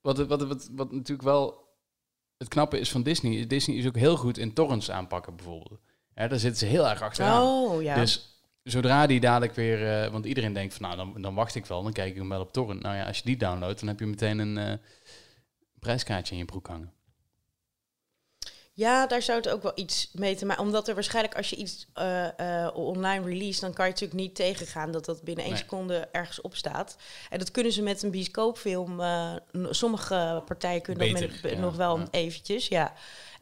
wat, 0.00 0.18
wat, 0.18 0.42
wat, 0.42 0.68
wat 0.72 0.92
natuurlijk 0.92 1.22
wel 1.22 1.60
het 2.38 2.48
knappe 2.48 2.78
is 2.78 2.90
van 2.90 3.02
Disney, 3.02 3.32
is 3.32 3.48
Disney 3.48 3.76
is 3.76 3.86
ook 3.86 3.96
heel 3.96 4.16
goed 4.16 4.38
in 4.38 4.52
torrents 4.52 4.90
aanpakken 4.90 5.36
bijvoorbeeld. 5.36 5.80
Ja, 6.14 6.28
daar 6.28 6.38
zitten 6.38 6.58
ze 6.58 6.66
heel 6.66 6.88
erg 6.88 7.02
achteraan. 7.02 7.42
Oh, 7.42 7.82
ja. 7.82 7.94
Dus 7.94 8.40
zodra 8.62 9.06
die 9.06 9.20
dadelijk 9.20 9.54
weer, 9.54 10.02
eh, 10.02 10.10
want 10.10 10.24
iedereen 10.24 10.52
denkt 10.52 10.74
van 10.74 10.82
nou, 10.82 10.96
dan, 10.96 11.22
dan 11.22 11.34
wacht 11.34 11.54
ik 11.54 11.66
wel, 11.66 11.82
dan 11.82 11.92
kijk 11.92 12.10
ik 12.10 12.16
hem 12.16 12.28
wel 12.28 12.40
op 12.40 12.52
torrent. 12.52 12.82
Nou 12.82 12.96
ja, 12.96 13.06
als 13.06 13.18
je 13.18 13.24
die 13.24 13.36
downloadt, 13.36 13.78
dan 13.78 13.88
heb 13.88 13.98
je 13.98 14.06
meteen 14.06 14.38
een 14.38 14.80
prijskaartje 15.82 16.32
in 16.32 16.38
je 16.38 16.44
broek 16.44 16.66
hangen. 16.66 16.92
Ja, 18.74 19.06
daar 19.06 19.22
zou 19.22 19.38
het 19.38 19.48
ook 19.48 19.62
wel 19.62 19.72
iets 19.74 20.10
mee 20.12 20.34
te 20.36 20.46
maken. 20.46 20.62
Omdat 20.62 20.88
er 20.88 20.94
waarschijnlijk 20.94 21.36
als 21.36 21.50
je 21.50 21.56
iets 21.56 21.86
eh, 21.94 22.64
eh, 22.66 22.76
online 22.76 23.24
release, 23.24 23.60
dan 23.60 23.72
kan 23.72 23.84
je 23.84 23.90
natuurlijk 23.90 24.20
niet 24.20 24.34
tegengaan 24.34 24.90
dat 24.90 25.04
dat 25.04 25.22
binnen 25.22 25.44
één 25.44 25.52
Nee. 25.52 25.62
seconde 25.62 26.08
ergens 26.12 26.40
op 26.40 26.56
staat. 26.56 26.96
En 27.30 27.38
dat 27.38 27.50
kunnen 27.50 27.72
ze 27.72 27.82
met 27.82 28.02
een 28.02 28.10
bioscoopfilm. 28.10 29.00
eh, 29.00 29.34
sommige 29.70 30.42
partijen 30.46 30.82
kunnen 30.82 31.12
dat 31.12 31.20
met, 31.20 31.52
ja, 31.52 31.58
nog 31.58 31.76
wel 31.76 31.98
ja. 31.98 32.06
eventjes, 32.10 32.68
ja. 32.68 32.92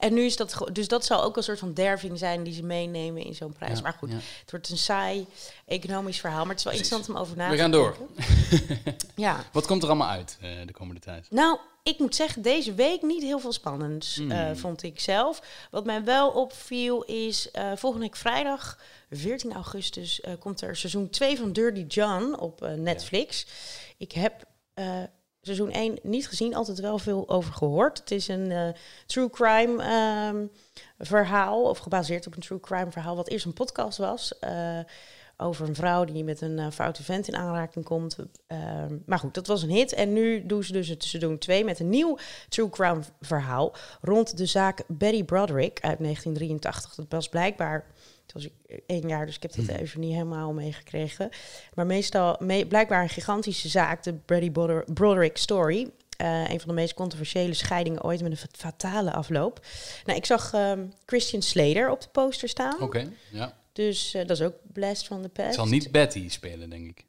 En 0.00 0.14
nu 0.14 0.22
is 0.24 0.36
dat, 0.36 0.68
dus 0.72 0.88
dat 0.88 1.04
zou 1.04 1.22
ook 1.22 1.36
een 1.36 1.42
soort 1.42 1.58
van 1.58 1.72
derving 1.74 2.18
zijn 2.18 2.42
die 2.42 2.52
ze 2.54 2.62
meenemen 2.62 3.22
in 3.24 3.34
zo'n 3.34 3.52
prijs. 3.52 3.76
Ja, 3.76 3.82
maar 3.82 3.92
goed, 3.98 4.10
ja. 4.10 4.16
het 4.40 4.50
wordt 4.50 4.68
een 4.68 4.78
saai 4.78 5.26
economisch 5.66 6.20
verhaal, 6.20 6.40
maar 6.44 6.54
het 6.54 6.58
is 6.58 6.64
wel 6.64 6.72
Precies. 6.72 6.92
interessant 6.92 7.18
om 7.18 7.24
over 7.24 7.36
na 7.36 7.50
We 7.50 7.54
te 7.56 7.60
gaan 7.60 7.70
door. 7.70 7.96
denken. 7.98 8.96
Ja. 9.16 9.44
Wat 9.52 9.66
komt 9.66 9.82
er 9.82 9.88
allemaal 9.88 10.08
uit 10.08 10.38
eh, 10.40 10.50
de 10.66 10.72
komende 10.72 11.00
tijd? 11.00 11.26
Nou, 11.30 11.58
ik 11.82 11.98
moet 11.98 12.14
zeggen, 12.14 12.42
deze 12.42 12.74
week 12.74 13.02
niet 13.02 13.22
heel 13.22 13.38
veel 13.38 13.52
spannends, 13.52 14.14
Hmm. 14.16 14.30
eh, 14.30 14.50
vond 14.54 14.82
ik 14.82 15.00
zelf. 15.00 15.42
Wat 15.70 15.84
mij 15.84 16.04
wel 16.04 16.28
opviel 16.30 17.02
is, 17.02 17.50
eh, 17.50 17.72
volgende 17.76 18.04
week 18.06 18.16
vrijdag, 18.16 18.78
14 19.10 19.52
augustus, 19.52 20.20
komt 20.38 20.60
er 20.60 20.76
seizoen 20.76 21.10
2 21.10 21.36
van 21.36 21.52
Dirty 21.52 21.84
John 21.88 22.34
op 22.38 22.68
Netflix. 22.76 23.46
Ik 23.96 24.12
heb 24.12 24.44
seizoen 25.40 25.70
1 25.70 25.98
niet 26.02 26.28
gezien, 26.28 26.54
altijd 26.54 26.80
wel 26.80 26.98
veel 26.98 27.28
over 27.28 27.52
gehoord. 27.52 27.98
Het 27.98 28.10
is 28.10 28.28
een 28.28 28.50
eh, 28.50 28.68
true 29.06 29.30
crime 29.30 29.82
ehm, 29.82 30.46
verhaal, 30.98 31.62
of 31.62 31.78
gebaseerd 31.78 32.26
op 32.26 32.34
een 32.34 32.42
true 32.42 32.60
crime 32.60 32.90
verhaal, 32.90 33.16
wat 33.16 33.28
eerst 33.28 33.46
een 33.46 33.52
podcast 33.52 33.98
was. 33.98 34.38
eh, 34.38 34.78
over 35.40 35.68
een 35.68 35.74
vrouw 35.74 36.04
die 36.04 36.24
met 36.24 36.40
een 36.40 36.58
eh, 36.58 36.70
foute 36.70 37.02
vent 37.02 37.28
in 37.28 37.36
aanraking 37.36 37.84
komt. 37.84 38.16
Ehm, 38.46 38.96
maar 39.06 39.18
goed, 39.18 39.34
dat 39.34 39.46
was 39.46 39.62
een 39.62 39.70
hit. 39.70 39.92
En 39.92 40.12
nu 40.12 40.46
doen 40.46 40.64
ze 40.64 40.72
dus 40.72 40.88
het 40.88 41.04
seizoen 41.04 41.38
2 41.38 41.64
met 41.64 41.80
een 41.80 41.88
nieuw 41.88 42.18
true 42.48 42.70
crime 42.70 43.00
verhaal 43.20 43.74
rond 44.00 44.36
de 44.36 44.46
zaak 44.46 44.82
Betty 44.88 45.24
Broderick 45.24 45.80
uit 45.80 45.98
1983. 45.98 46.94
Dat 46.94 47.06
was 47.08 47.28
blijkbaar, 47.28 47.86
het 48.32 48.42
was 48.42 48.52
één 48.86 49.08
jaar, 49.08 49.26
dus 49.26 49.36
ik 49.36 49.42
heb 49.42 49.54
dat 49.54 49.68
even 49.68 50.00
niet 50.00 50.12
helemaal 50.12 50.52
meegekregen. 50.52 51.28
Maar 51.74 51.86
meestal, 51.86 52.36
me- 52.38 52.66
blijkbaar 52.66 53.02
een 53.02 53.08
gigantische 53.08 53.68
zaak, 53.68 54.02
de 54.02 54.12
Broder- 54.14 54.84
Broderick 54.94 55.36
story. 55.36 55.90
Eh, 56.16 56.48
een 56.50 56.60
van 56.60 56.68
de 56.68 56.74
meest 56.74 56.94
controversiële 56.94 57.54
scheidingen 57.54 58.04
ooit 58.04 58.22
met 58.22 58.30
een 58.30 58.36
fa- 58.36 58.46
fatale 58.52 59.12
afloop. 59.12 59.66
Nou, 60.04 60.18
ik 60.18 60.24
zag 60.26 60.52
ehm, 60.52 60.84
Christian 61.06 61.42
Slater 61.42 61.90
op 61.90 62.00
de 62.00 62.08
poster 62.08 62.48
staan. 62.48 62.80
Oké, 62.80 63.12
ja. 63.30 63.58
Dus 63.72 64.14
eh, 64.14 64.26
dat 64.26 64.38
is 64.40 64.42
ook 64.46 64.54
Blast 64.72 65.04
from 65.06 65.22
the 65.22 65.28
Past. 65.28 65.46
Het 65.46 65.54
zal 65.54 65.66
niet 65.66 65.90
Betty 65.90 66.28
spelen, 66.28 66.70
denk 66.70 66.88
ik. 66.88 67.04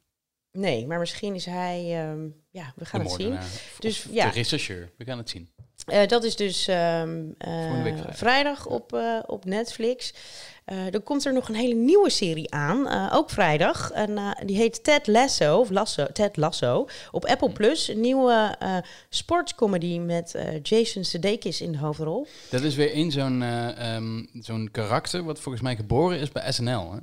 Nee, 0.52 0.86
maar 0.86 0.98
misschien 0.98 1.34
is 1.34 1.44
hij... 1.44 1.78
ehm, 2.08 2.26
ja, 2.50 2.72
we 2.76 2.84
gaan 2.84 3.02
de 3.02 3.08
het 3.10 3.20
zien. 3.20 3.38
Dus, 3.78 4.06
ja. 4.10 4.26
de 4.26 4.32
rechercheur. 4.34 4.90
We 4.96 5.04
gaan 5.04 5.18
het 5.18 5.30
zien. 5.30 5.50
Eh, 5.86 6.06
dat 6.06 6.24
is 6.24 6.36
dus 6.36 6.68
ehm, 6.68 7.24
eh, 7.38 7.80
vrijdag. 7.80 8.16
vrijdag 8.16 8.66
op, 8.66 8.92
eh, 8.92 9.18
op 9.26 9.44
Netflix. 9.44 10.14
Eh 10.64 10.94
er 10.94 11.00
komt 11.00 11.24
er 11.24 11.32
nog 11.32 11.48
een 11.48 11.54
hele 11.54 11.74
nieuwe 11.74 12.10
serie 12.10 12.50
aan, 12.54 12.88
eh, 12.88 13.10
ook 13.16 13.30
vrijdag. 13.30 13.90
En, 13.90 14.16
eh, 14.18 14.30
die 14.46 14.56
heet 14.56 14.84
Ted 14.84 15.06
Lasso, 15.06 15.58
of 15.58 15.70
Lasso, 15.70 16.06
Ted 16.12 16.36
Lasso, 16.36 16.86
op 17.10 17.24
Apple 17.24 17.50
Plus. 17.52 17.88
Een 17.88 18.00
nieuwe 18.00 18.56
eh 18.58 18.76
sportscomedy 19.08 19.98
met 19.98 20.34
eh, 20.34 20.62
Jason 20.62 21.04
Sudeikis 21.04 21.60
in 21.60 21.72
de 21.72 21.78
hoofdrol. 21.78 22.26
Dat 22.50 22.60
is 22.62 22.74
weer 22.74 22.92
één 22.92 23.10
zo'n 23.10 23.42
eh, 23.42 23.94
ehm, 23.94 24.24
zo'n 24.32 24.68
karakter 24.72 25.24
wat 25.24 25.40
volgens 25.40 25.64
mij 25.64 25.76
geboren 25.76 26.18
is 26.18 26.32
bij 26.32 26.52
SNL, 26.52 26.92
hè? 26.92 26.98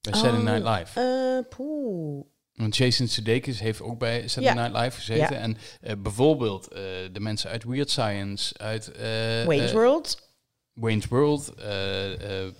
Bij 0.00 0.12
Saturday 0.20 0.42
Night 0.58 0.64
Oh, 0.66 0.78
Live. 0.78 1.00
Eh, 1.00 1.56
poeh. 1.56 2.24
Want 2.52 2.76
Jason 2.76 3.06
Sudeikis 3.08 3.60
heeft 3.60 3.80
ook 3.82 3.98
bij 3.98 4.28
Saturday 4.28 4.54
Ja. 4.54 4.68
Night 4.68 4.82
Live 4.84 4.96
gezeten. 4.96 5.36
Ja. 5.36 5.40
En 5.42 5.56
eh, 5.80 5.92
bijvoorbeeld 5.98 6.68
eh, 6.68 6.80
de 7.12 7.20
mensen 7.20 7.50
uit 7.50 7.64
Weird 7.64 7.90
Science, 7.90 8.58
uit 8.58 8.90
eh, 8.92 9.44
Wayne's 9.44 9.70
eh, 9.70 9.76
World. 9.76 10.28
Wayne's 10.72 11.06
World, 11.06 11.54
eh, 11.54 12.42
eh, 12.46 12.52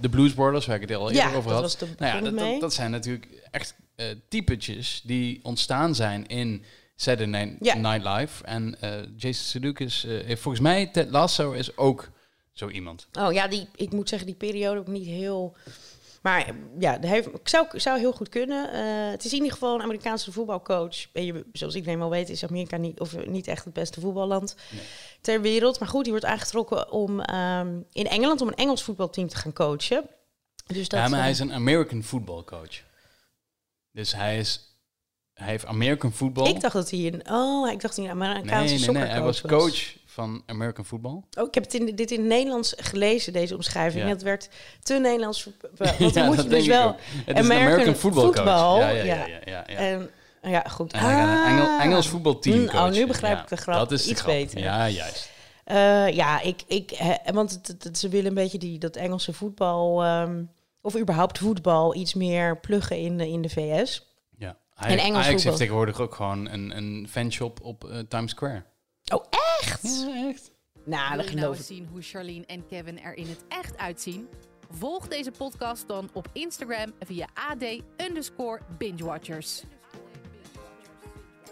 de 0.00 0.08
Blues 0.08 0.32
Brothers, 0.32 0.66
waar 0.66 0.76
ik 0.80 0.88
het 0.88 0.98
al 0.98 1.10
eerder 1.10 1.30
Ja, 1.30 1.36
over 1.36 1.50
dat 1.50 1.52
had. 1.52 1.62
was 1.62 1.78
de 1.78 1.86
Nou 1.98 2.16
ja, 2.16 2.30
dat, 2.30 2.38
dat, 2.38 2.60
dat 2.60 2.74
zijn 2.74 2.90
natuurlijk 2.90 3.26
echt 3.50 3.74
eh 3.94 4.06
typetjes 4.28 5.00
die 5.04 5.40
ontstaan 5.42 5.94
zijn 5.94 6.26
in 6.26 6.64
Saturday 6.96 7.44
Night, 7.44 7.64
Ja. 7.64 7.74
Night 7.76 8.04
Live. 8.18 8.44
En 8.44 8.80
eh, 8.80 8.90
Jason 9.16 9.44
Sudeikis, 9.44 10.02
heeft 10.02 10.42
volgens 10.42 10.62
mij 10.62 10.86
Ted 10.86 11.10
Lasso 11.10 11.52
is 11.52 11.76
ook 11.76 12.10
zo 12.52 12.68
iemand. 12.68 13.06
Oh 13.12 13.32
ja, 13.32 13.48
die, 13.48 13.68
ik 13.76 13.92
moet 13.92 14.08
zeggen, 14.08 14.26
die 14.28 14.36
periode 14.36 14.80
ook 14.80 14.86
niet 14.86 15.06
heel. 15.06 15.56
Maar 16.22 16.54
ja, 16.78 16.98
heeft, 17.00 17.26
ik 17.26 17.48
zou, 17.48 17.66
zou 17.80 17.98
heel 17.98 18.12
goed 18.12 18.28
kunnen. 18.28 18.72
Eh, 18.72 19.10
het 19.10 19.24
is 19.24 19.30
in 19.30 19.36
ieder 19.36 19.52
geval 19.52 19.74
een 19.74 19.82
Amerikaanse 19.82 20.32
voetbalcoach. 20.32 21.12
En 21.12 21.24
je, 21.24 21.44
zoals 21.52 21.74
iedereen 21.74 21.98
wel 21.98 22.10
weet, 22.10 22.28
is 22.28 22.44
Amerika 22.44 22.76
niet, 22.76 23.00
of 23.00 23.26
niet 23.26 23.46
echt 23.46 23.64
het 23.64 23.72
beste 23.72 24.00
voetballand 24.00 24.56
Nee. 24.70 24.82
ter 25.20 25.40
wereld. 25.40 25.78
Maar 25.78 25.88
goed, 25.88 26.02
die 26.02 26.12
wordt 26.12 26.26
aangetrokken 26.26 26.92
om 26.92 27.20
ehm, 27.20 27.80
in 27.92 28.06
Engeland 28.06 28.40
om 28.40 28.48
een 28.48 28.54
Engels 28.54 28.82
voetbalteam 28.82 29.28
te 29.28 29.36
gaan 29.36 29.52
coachen. 29.52 30.04
Dus 30.66 30.88
dat, 30.88 31.00
ja, 31.00 31.08
maar 31.08 31.18
eh, 31.18 31.20
hij 31.20 31.30
is 31.30 31.38
een 31.38 31.52
American 31.52 32.02
football 32.02 32.44
coach. 32.44 32.82
Dus 33.92 34.14
hij 34.14 34.38
is 34.38 34.72
hij 35.34 35.50
heeft 35.50 35.66
American 35.66 36.12
Football. 36.12 36.48
Ik 36.48 36.60
dacht 36.60 36.74
dat 36.74 36.90
hij 36.90 37.06
een... 37.06 37.30
Oh, 37.30 37.70
ik 37.70 37.80
dacht 37.80 37.96
dat 37.96 38.04
hij 38.04 38.14
een 38.14 38.18
nee, 38.18 38.28
Amerikaanse 38.28 38.64
nee, 38.64 38.68
nee, 38.68 38.78
soccercoach 38.78 39.12
hij 39.12 39.22
was 39.22 39.40
coach 39.40 40.01
van 40.12 40.42
American 40.46 40.84
Football. 40.84 41.12
Oh, 41.38 41.46
ik 41.48 41.54
heb 41.54 41.64
het 41.64 41.74
in, 41.74 41.94
dit 41.96 42.10
in 42.10 42.18
het 42.18 42.28
Nederlands 42.28 42.74
gelezen, 42.76 43.32
deze 43.32 43.54
omschrijving. 43.54 44.02
Ja. 44.04 44.08
Het 44.08 44.22
werd 44.22 44.48
te 44.82 44.94
Nederlands. 44.94 45.44
Want 45.78 46.14
dan 46.14 46.22
Ja, 46.22 46.24
moet 46.26 46.36
dat 46.36 46.44
je 46.44 46.50
dus 46.50 46.66
wel... 46.66 46.96
Het 47.24 47.36
American 47.36 47.66
American 47.72 47.94
Football 47.94 48.30
coach. 48.32 48.44
Ja, 48.44 48.88
ja, 48.88 49.26
ja. 49.44 49.66
En, 49.66 50.10
ja, 50.42 50.64
goed. 50.70 50.92
En 50.92 51.00
Engel, 51.46 51.64
Ah. 51.66 51.82
Engels 51.84 52.08
voetbalteam 52.08 52.56
Mm, 52.58 52.64
oh, 52.64 52.70
coachen. 52.70 52.92
nu 52.92 53.06
begrijp 53.06 53.38
ik 53.40 53.48
de 53.48 53.56
grap 53.56 53.74
Dat 53.78 53.92
is 53.92 54.08
iets 54.08 54.20
grap. 54.20 54.32
beter. 54.34 54.58
Ja, 54.58 54.88
juist. 54.88 55.30
Eh, 55.64 56.08
ja, 56.08 56.40
ik, 56.40 56.62
ik, 56.66 56.98
want 57.32 57.50
het, 57.50 57.66
het- 57.66 57.84
het- 57.84 57.98
ze 57.98 58.08
willen 58.08 58.26
een 58.28 58.34
beetje 58.34 58.58
die, 58.58 58.78
dat 58.78 58.96
Engelse 58.96 59.32
voetbal, 59.32 60.02
ehm, 60.02 60.42
of 60.80 60.96
überhaupt 60.98 61.38
voetbal, 61.38 61.94
iets 61.94 62.14
meer 62.14 62.58
pluggen 62.60 62.98
in, 62.98 63.18
de- 63.18 63.28
in 63.28 63.42
de 63.42 63.48
VS. 63.48 64.06
Ja. 64.38 64.56
En 64.76 64.98
Engels 64.98 65.00
Ajax 65.00 65.26
voetbal. 65.26 65.42
heeft 65.44 65.56
tegenwoordig 65.56 66.00
ook 66.00 66.14
gewoon 66.14 66.48
een, 66.48 66.76
een 66.76 67.06
fanshop 67.10 67.60
op 67.62 67.84
eh, 67.84 67.98
Times 68.08 68.30
Square. 68.30 68.62
Oh, 69.14 69.24
echt? 69.30 69.41
Ja, 69.82 70.28
echt. 70.28 70.50
Nou, 70.84 71.16
dat 71.16 71.26
nou 71.26 71.28
geloof 71.38 71.56
eens 71.56 71.70
ik. 71.70 71.76
zien 71.76 71.88
hoe 71.92 72.02
Charlene 72.02 72.46
en 72.46 72.66
Kevin 72.66 73.00
er 73.00 73.14
in 73.16 73.26
het 73.28 73.44
echt 73.48 73.76
uitzien? 73.78 74.28
Volg 74.70 75.08
deze 75.08 75.30
podcast 75.30 75.88
dan 75.88 76.10
op 76.12 76.28
Instagram 76.32 76.92
via 77.00 77.28
AD 77.34 77.64
underscore 78.08 78.60
bingewatchers. 78.78 79.62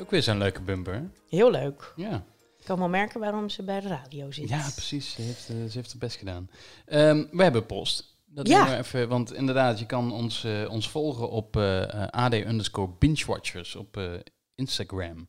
Ook 0.00 0.10
weer 0.10 0.22
zo'n 0.22 0.38
leuke 0.38 0.60
bumper. 0.62 1.10
Heel 1.28 1.50
leuk. 1.50 1.92
Ja. 1.96 2.24
Ik 2.58 2.64
kan 2.66 2.78
wel 2.78 2.88
merken 2.88 3.20
waarom 3.20 3.48
ze 3.48 3.62
bij 3.62 3.80
de 3.80 3.88
radio 3.88 4.30
zit. 4.30 4.48
ja, 4.48 4.68
precies. 4.74 5.12
Ze 5.12 5.22
heeft, 5.22 5.48
eh, 5.48 5.54
ze 5.56 5.76
heeft 5.78 5.90
het 5.90 5.98
best 6.00 6.16
gedaan. 6.16 6.50
Ehm, 6.86 7.24
we 7.30 7.42
hebben 7.42 7.66
post. 7.66 8.18
Dat 8.26 8.48
Ja. 8.48 8.64
doen 8.64 8.70
we 8.74 8.78
even, 8.78 9.08
want 9.08 9.32
inderdaad, 9.32 9.78
je 9.78 9.86
kan 9.86 10.12
ons, 10.12 10.44
eh, 10.44 10.66
ons 10.70 10.88
volgen 10.90 11.30
op 11.30 11.56
eh, 11.56 11.82
eh, 12.02 12.08
AD 12.10 12.32
underscore 12.34 12.92
bingewatchers 12.98 13.76
op 13.76 13.96
eh, 13.96 14.12
Instagram. 14.54 15.26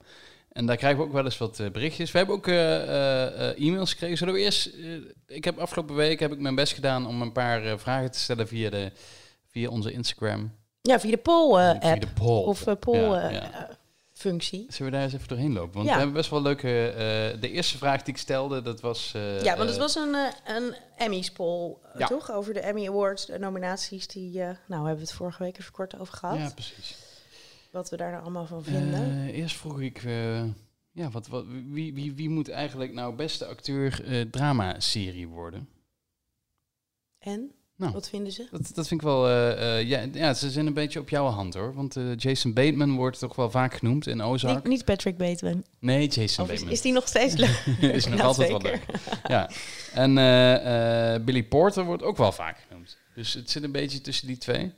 En 0.52 0.66
daar 0.66 0.78
krijgen 0.78 1.00
we 1.00 1.06
ook 1.06 1.14
wel 1.14 1.24
eens 1.26 1.38
wat 1.38 1.60
eh, 1.60 1.70
berichtjes. 1.70 2.12
We 2.12 2.18
hebben 2.18 2.36
ook 2.36 2.48
eh, 2.48 3.50
eh, 3.50 3.68
e-mails 3.68 3.92
gekregen. 3.92 4.18
Zullen 4.18 4.34
we 4.34 4.40
eerst... 4.40 4.70
ik 5.28 5.44
heb 5.44 5.58
afgelopen 5.58 5.96
week 5.96 6.20
heb 6.20 6.32
ik 6.32 6.40
mijn 6.40 6.56
best 6.56 6.74
gedaan 6.74 7.08
om 7.08 7.22
een 7.22 7.32
paar 7.32 7.80
vragen 7.80 8.12
te 8.12 8.20
stellen 8.20 8.48
via, 8.48 8.70
de, 8.70 8.92
via 9.48 9.70
onze 9.70 9.92
Instagram. 9.92 10.52
Ja, 10.82 11.00
via 11.00 11.12
de 11.12 11.16
via 11.16 11.34
poll-app 11.34 12.02
de 12.02 12.08
poll. 12.08 12.46
of 12.46 12.66
ja. 12.66 12.76
poll-functie. 12.76 14.66
Zullen 14.70 14.92
we 14.92 14.98
daar 14.98 15.06
eens 15.06 15.14
even 15.14 15.28
doorheen 15.28 15.54
lopen? 15.54 15.74
Want 15.74 15.86
Ja. 15.86 15.92
we 15.92 15.98
hebben 15.98 16.16
best 16.18 16.30
wel 16.30 16.42
leuke... 16.42 16.94
de 17.40 17.52
eerste 17.52 17.78
vraag 17.78 18.04
die 18.04 18.14
ik 18.14 18.20
stelde, 18.20 18.62
dat 18.62 18.82
was... 18.82 19.12
ja, 19.42 19.58
want 19.58 19.70
het 19.70 19.78
was 19.78 19.96
een, 19.96 20.16
een 20.46 20.76
Emmys 20.98 21.32
poll, 21.32 21.76
Ja. 21.98 22.08
toch? 22.08 22.32
Over 22.32 22.54
de 22.54 22.60
Emmy 22.60 22.88
Awards, 22.88 23.26
de 23.26 23.40
nominaties. 23.40 24.08
Die, 24.08 24.38
nou, 24.40 24.58
hebben 24.68 24.96
we 24.96 25.02
het 25.02 25.14
vorige 25.14 25.44
week 25.44 25.60
even 25.60 25.72
kort 25.72 26.00
over 26.00 26.14
gehad. 26.14 26.38
Ja, 26.38 26.50
precies. 26.54 27.01
Wat 27.72 27.90
we 27.90 27.98
daar 27.98 28.12
nou 28.12 28.22
allemaal 28.22 28.46
van 28.46 28.64
vinden. 28.64 29.02
Eh, 29.02 29.38
eerst 29.38 29.56
vroeg 29.56 29.82
ik, 29.82 30.04
eh, 30.04 30.44
ja, 30.92 31.10
wat, 31.12 31.28
wat, 31.28 31.46
wie, 31.70 31.94
wie, 31.94 32.14
wie 32.14 32.30
moet 32.30 32.50
eigenlijk 32.50 32.94
nou 32.94 33.16
beste 33.16 33.46
acteur 33.46 34.04
eh 34.06 34.22
drama-serie 34.22 35.28
worden? 35.28 35.70
en? 37.20 37.52
Nou. 37.76 37.94
Wat 37.94 38.10
vinden 38.10 38.32
ze? 38.32 38.48
Dat, 38.52 38.72
dat 38.74 38.88
vind 38.88 39.02
ik 39.02 39.08
wel, 39.08 39.30
ja, 39.80 40.08
ja, 40.14 40.34
ze 40.34 40.52
zijn 40.52 40.68
een 40.68 40.74
beetje 40.74 41.00
op 41.00 41.10
jouw 41.10 41.26
hand 41.26 41.54
hoor. 41.54 41.74
Want 41.74 41.98
Jason 42.16 42.54
Bateman 42.54 42.96
wordt 42.96 43.20
toch 43.20 43.36
wel 43.36 43.52
vaak 43.52 43.74
genoemd 43.74 44.08
in 44.08 44.22
Ozark. 44.22 44.56
Niet, 44.56 44.68
niet 44.68 44.86
Patrick 44.86 45.18
Bateman. 45.18 45.64
Nee, 45.80 46.08
Jason 46.08 46.44
Of 46.44 46.50
Bateman. 46.50 46.74
is 46.74 46.82
die 46.82 46.94
nog 46.94 47.08
steeds 47.08 47.36
leuk? 47.36 47.64
is 47.96 48.06
nog 48.06 48.20
altijd 48.32 48.50
wel 48.50 48.62
leuk. 48.62 48.86
Ja. 49.28 49.50
En 49.94 50.14
Billy 51.26 51.44
Porter 51.44 51.86
wordt 51.86 52.04
ook 52.04 52.18
wel 52.18 52.32
vaak 52.32 52.66
genoemd. 52.68 52.98
Dus 53.16 53.34
het 53.34 53.50
zit 53.50 53.64
een 53.64 53.72
beetje 53.72 54.02
tussen 54.02 54.28
die 54.28 54.38
twee. 54.38 54.74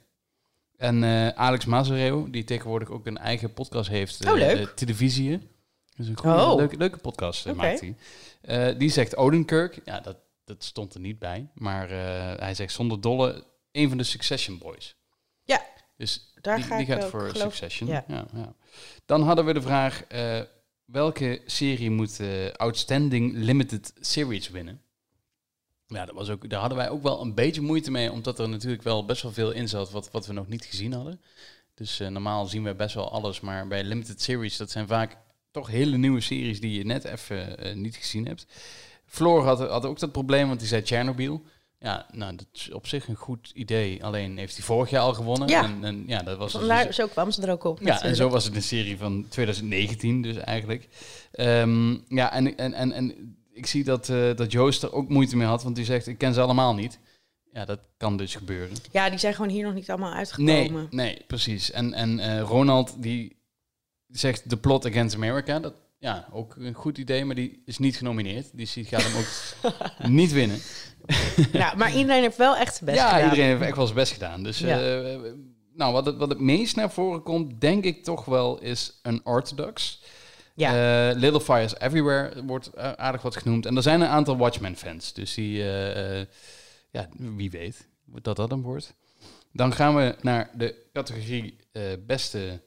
En 0.78 1.04
eh, 1.04 1.28
Alex 1.28 1.66
Mazereo, 1.66 2.30
die 2.30 2.44
tegenwoordig 2.44 2.90
ook 2.90 3.06
een 3.06 3.18
eigen 3.18 3.54
podcast 3.54 3.90
heeft. 3.90 4.24
eh, 4.24 4.32
Oh, 4.32 4.38
leuk. 4.38 4.58
eh, 4.60 4.74
televisie. 4.74 5.52
Dus 5.96 6.08
een 6.08 6.18
goede, 6.18 6.36
Oh. 6.38 6.56
leuke, 6.56 6.78
leuke 6.78 6.98
podcast 6.98 7.46
eh, 7.46 7.54
maakt 7.54 7.80
hij. 7.80 7.96
Eh, 8.42 8.80
die 8.80 8.90
zegt 8.90 9.16
Odenkirk. 9.18 9.80
Ja, 9.86 10.00
dat, 10.00 10.18
dat 10.46 10.64
stond 10.64 10.94
er 10.94 11.00
niet 11.00 11.20
bij. 11.20 11.50
Maar 11.54 11.90
eh, 11.92 12.40
hij 12.40 12.54
zegt 12.54 12.74
zonder 12.74 13.02
dolle 13.02 13.44
een 13.72 13.90
van 13.90 13.98
de 13.98 14.04
Succession 14.04 14.58
Boys. 14.58 14.96
Ja. 15.44 15.66
Dus 15.98 16.34
Daar 16.42 16.56
die, 16.56 16.66
ga 16.66 16.78
die 16.78 16.86
ik 16.86 16.92
gaat 16.92 17.10
voor 17.10 17.32
Succession. 17.36 17.90
ja. 17.90 18.04
Ja. 18.08 18.26
Ja, 18.34 18.54
Dan 19.06 19.22
hadden 19.24 19.46
we 19.46 19.54
de 19.54 19.62
vraag... 19.62 20.04
eh, 20.04 20.42
welke 20.86 21.42
serie 21.46 21.92
moet 21.92 22.20
eh, 22.20 22.52
Outstanding 22.54 23.34
Limited 23.36 23.94
Series 24.00 24.50
winnen? 24.50 24.82
Ja, 25.94 26.06
dat 26.06 26.16
was 26.16 26.30
ook, 26.30 26.50
daar 26.50 26.60
hadden 26.60 26.78
wij 26.78 26.90
ook 26.90 27.04
wel 27.04 27.22
een 27.22 27.34
beetje 27.34 27.62
moeite 27.62 27.92
mee, 27.92 28.12
omdat 28.12 28.40
er 28.40 28.50
natuurlijk 28.50 28.84
wel 28.84 29.06
best 29.06 29.22
wel 29.22 29.32
veel 29.32 29.52
in 29.52 29.70
zat 29.70 29.92
wat, 29.92 30.12
wat 30.12 30.26
we 30.26 30.34
nog 30.34 30.48
niet 30.48 30.66
gezien 30.66 30.94
hadden. 30.94 31.22
Dus 31.74 32.00
eh, 32.00 32.08
normaal 32.08 32.46
zien 32.46 32.64
we 32.64 32.76
best 32.76 32.96
wel 32.96 33.12
alles, 33.12 33.40
maar 33.40 33.68
bij 33.68 33.84
Limited 33.84 34.22
Series, 34.22 34.58
dat 34.58 34.72
zijn 34.72 34.88
vaak 34.88 35.18
toch 35.52 35.68
hele 35.68 35.98
nieuwe 35.98 36.22
series 36.22 36.62
die 36.62 36.78
je 36.78 36.86
net 36.86 37.04
even 37.04 37.58
eh, 37.58 37.76
niet 37.76 37.96
gezien 37.96 38.26
hebt. 38.26 38.46
Floor 39.06 39.44
had, 39.44 39.60
had 39.60 39.86
ook 39.86 40.00
dat 40.00 40.12
probleem, 40.12 40.48
want 40.48 40.60
die 40.60 40.68
zei 40.68 40.82
Chernobyl. 40.86 41.44
Ja, 41.80 42.06
nou, 42.12 42.36
dat 42.36 42.46
is 42.54 42.72
op 42.72 42.88
zich 42.88 43.08
een 43.08 43.16
goed 43.16 43.52
idee. 43.54 44.04
Alleen 44.04 44.38
heeft 44.38 44.56
hij 44.56 44.66
vorig 44.66 44.90
jaar 44.90 45.02
al 45.02 45.14
gewonnen. 45.14 45.48
Ja. 45.48 45.64
En, 45.64 45.84
en 45.84 46.04
ja, 46.08 46.20
dat 46.20 46.38
was 46.38 46.52
dus- 46.52 46.62
Vandaar, 46.62 46.94
zo 46.94 47.08
kwam 47.08 47.32
ze 47.32 47.42
er 47.42 47.52
ook 47.52 47.64
op. 47.64 47.80
ja, 47.82 48.02
en 48.02 48.16
zo 48.16 48.30
was 48.30 48.46
het 48.46 48.56
een 48.56 48.64
serie 48.64 48.98
van 48.98 49.26
2019 49.30 50.22
dus 50.22 50.38
eigenlijk. 50.38 50.88
Ehm, 51.32 51.98
ja, 52.08 52.34
en, 52.34 52.58
en, 52.58 52.74
en, 52.74 52.92
en 52.92 53.36
ik 53.54 53.66
zie 53.66 53.84
dat, 53.84 54.10
eh, 54.10 54.36
dat 54.36 54.52
Joost 54.52 54.84
er 54.84 54.94
ook 54.94 55.10
moeite 55.10 55.36
mee 55.38 55.48
had, 55.48 55.64
want 55.64 55.76
die 55.76 55.86
zegt, 55.86 56.08
ik 56.08 56.18
ken 56.18 56.34
ze 56.34 56.42
allemaal 56.42 56.74
niet. 56.74 57.00
Ja, 57.52 57.66
dat 57.66 57.80
kan 57.98 58.18
dus 58.18 58.36
gebeuren. 58.36 58.78
Ja, 58.92 59.10
die 59.10 59.20
zijn 59.20 59.34
gewoon 59.34 59.52
hier 59.52 59.64
nog 59.66 59.74
niet 59.74 59.90
allemaal 59.90 60.14
uitgekomen. 60.14 60.74
Nee, 60.74 60.88
nee, 60.90 61.24
precies. 61.28 61.72
En, 61.72 61.94
en 61.94 62.20
eh, 62.20 62.42
Ronald, 62.42 62.96
die 62.98 63.36
zegt 64.08 64.50
The 64.50 64.58
Plot 64.58 64.86
Against 64.86 65.16
America. 65.16 65.60
Dat, 65.60 65.74
ja, 66.00 66.28
ook 66.32 66.56
een 66.56 66.74
goed 66.74 66.98
idee, 66.98 67.26
maar 67.26 67.36
die 67.36 67.62
is 67.66 67.78
niet 67.78 67.96
genomineerd. 67.98 68.58
Dus 68.58 68.74
die 68.74 68.86
gaat 68.86 69.04
hem 69.04 69.16
ook 69.18 69.28
niet 70.20 70.32
winnen. 70.32 70.60
Nou, 71.52 71.78
maar 71.78 71.96
iedereen 71.96 72.22
heeft 72.22 72.38
wel 72.38 72.56
echt 72.58 72.76
zijn 72.76 72.86
best 72.90 73.02
ja, 73.02 73.10
gedaan. 73.10 73.24
iedereen 73.30 73.50
heeft 73.50 73.62
echt 73.62 73.76
wel 73.76 73.86
zijn 73.86 73.98
best 73.98 74.14
gedaan. 74.14 74.44
Dus 74.44 74.60
Ja. 74.60 75.02
eh, 75.02 75.20
nou, 75.76 75.94
wat 75.94 76.06
het, 76.06 76.18
wat 76.18 76.30
het 76.30 76.40
meest 76.40 76.76
naar 76.76 76.92
voren 76.92 77.24
komt, 77.24 77.62
denk 77.62 77.84
ik 77.84 78.04
toch 78.04 78.26
wel, 78.26 78.60
is 78.60 79.00
een 79.02 79.22
orthodox. 79.24 80.03
Ja. 80.56 81.10
Eh, 81.10 81.16
Little 81.18 81.42
Fires 81.42 81.80
Everywhere 81.80 82.44
wordt 82.46 82.68
eh, 82.68 82.92
aardig 82.92 83.22
wat 83.22 83.38
genoemd. 83.38 83.66
En 83.66 83.76
er 83.76 83.82
zijn 83.82 84.02
een 84.02 84.08
aantal 84.08 84.38
Watchmen-fans. 84.38 85.14
Dus 85.14 85.34
die, 85.34 85.72
eh, 85.72 86.26
ja, 86.92 87.10
wie 87.18 87.52
weet 87.52 87.88
dat 88.06 88.36
dat 88.36 88.50
hem 88.50 88.62
wordt. 88.62 88.94
Dan 89.52 89.74
gaan 89.74 89.96
we 89.96 90.16
naar 90.22 90.50
de 90.54 90.76
categorie 90.94 91.58
beste 92.06 92.62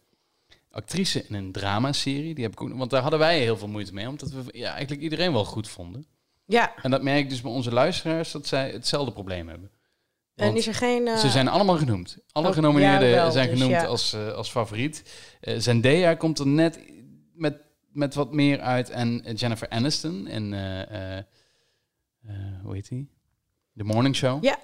actrice 0.70 1.24
in 1.28 1.34
een 1.34 1.52
dramaserie. 1.52 2.34
Die 2.34 2.44
heb 2.44 2.52
ik 2.52 2.62
ook, 2.62 2.72
want 2.72 2.90
daar 2.90 3.02
hadden 3.02 3.18
wij 3.18 3.40
heel 3.40 3.56
veel 3.56 3.68
moeite 3.68 3.94
mee, 3.94 4.08
omdat 4.08 4.30
we 4.30 4.42
ja, 4.50 4.72
eigenlijk 4.72 5.02
iedereen 5.02 5.32
wel 5.32 5.44
goed 5.44 5.68
vonden. 5.68 6.06
ja. 6.44 6.74
En 6.82 6.90
dat 6.90 7.02
merk 7.02 7.18
ik 7.18 7.28
dus 7.28 7.40
bij 7.40 7.50
onze 7.50 7.72
luisteraars, 7.72 8.32
dat 8.32 8.46
zij 8.46 8.70
hetzelfde 8.70 9.12
probleem 9.12 9.48
hebben. 9.48 9.70
En 10.34 10.56
is 10.56 10.66
er 10.66 10.74
geen... 10.74 11.18
ze 11.18 11.30
zijn 11.30 11.48
allemaal 11.48 11.76
genoemd. 11.76 12.18
Alle 12.32 12.48
oh, 12.48 12.54
genomineerden 12.54 13.08
ja, 13.08 13.14
wel, 13.14 13.30
zijn 13.30 13.50
dus 13.50 13.58
genoemd 13.58 13.80
ja. 13.80 13.86
als, 13.86 14.14
als 14.14 14.50
favoriet. 14.50 15.02
Eh, 15.40 15.58
Zendaya 15.58 16.14
komt 16.14 16.38
er 16.38 16.46
net 16.46 16.78
met, 17.36 17.56
met 17.96 18.14
wat 18.14 18.32
meer 18.32 18.60
uit. 18.60 18.90
En 18.90 19.18
Jennifer 19.34 19.68
Aniston 19.68 20.26
en 20.26 20.52
eh, 20.52 20.82
eh, 20.82 21.18
eh, 21.18 22.34
hoe 22.62 22.74
heet 22.74 22.88
die? 22.88 23.10
The 23.76 23.84
Morning 23.84 24.16
Show. 24.16 24.44
Ja. 24.44 24.58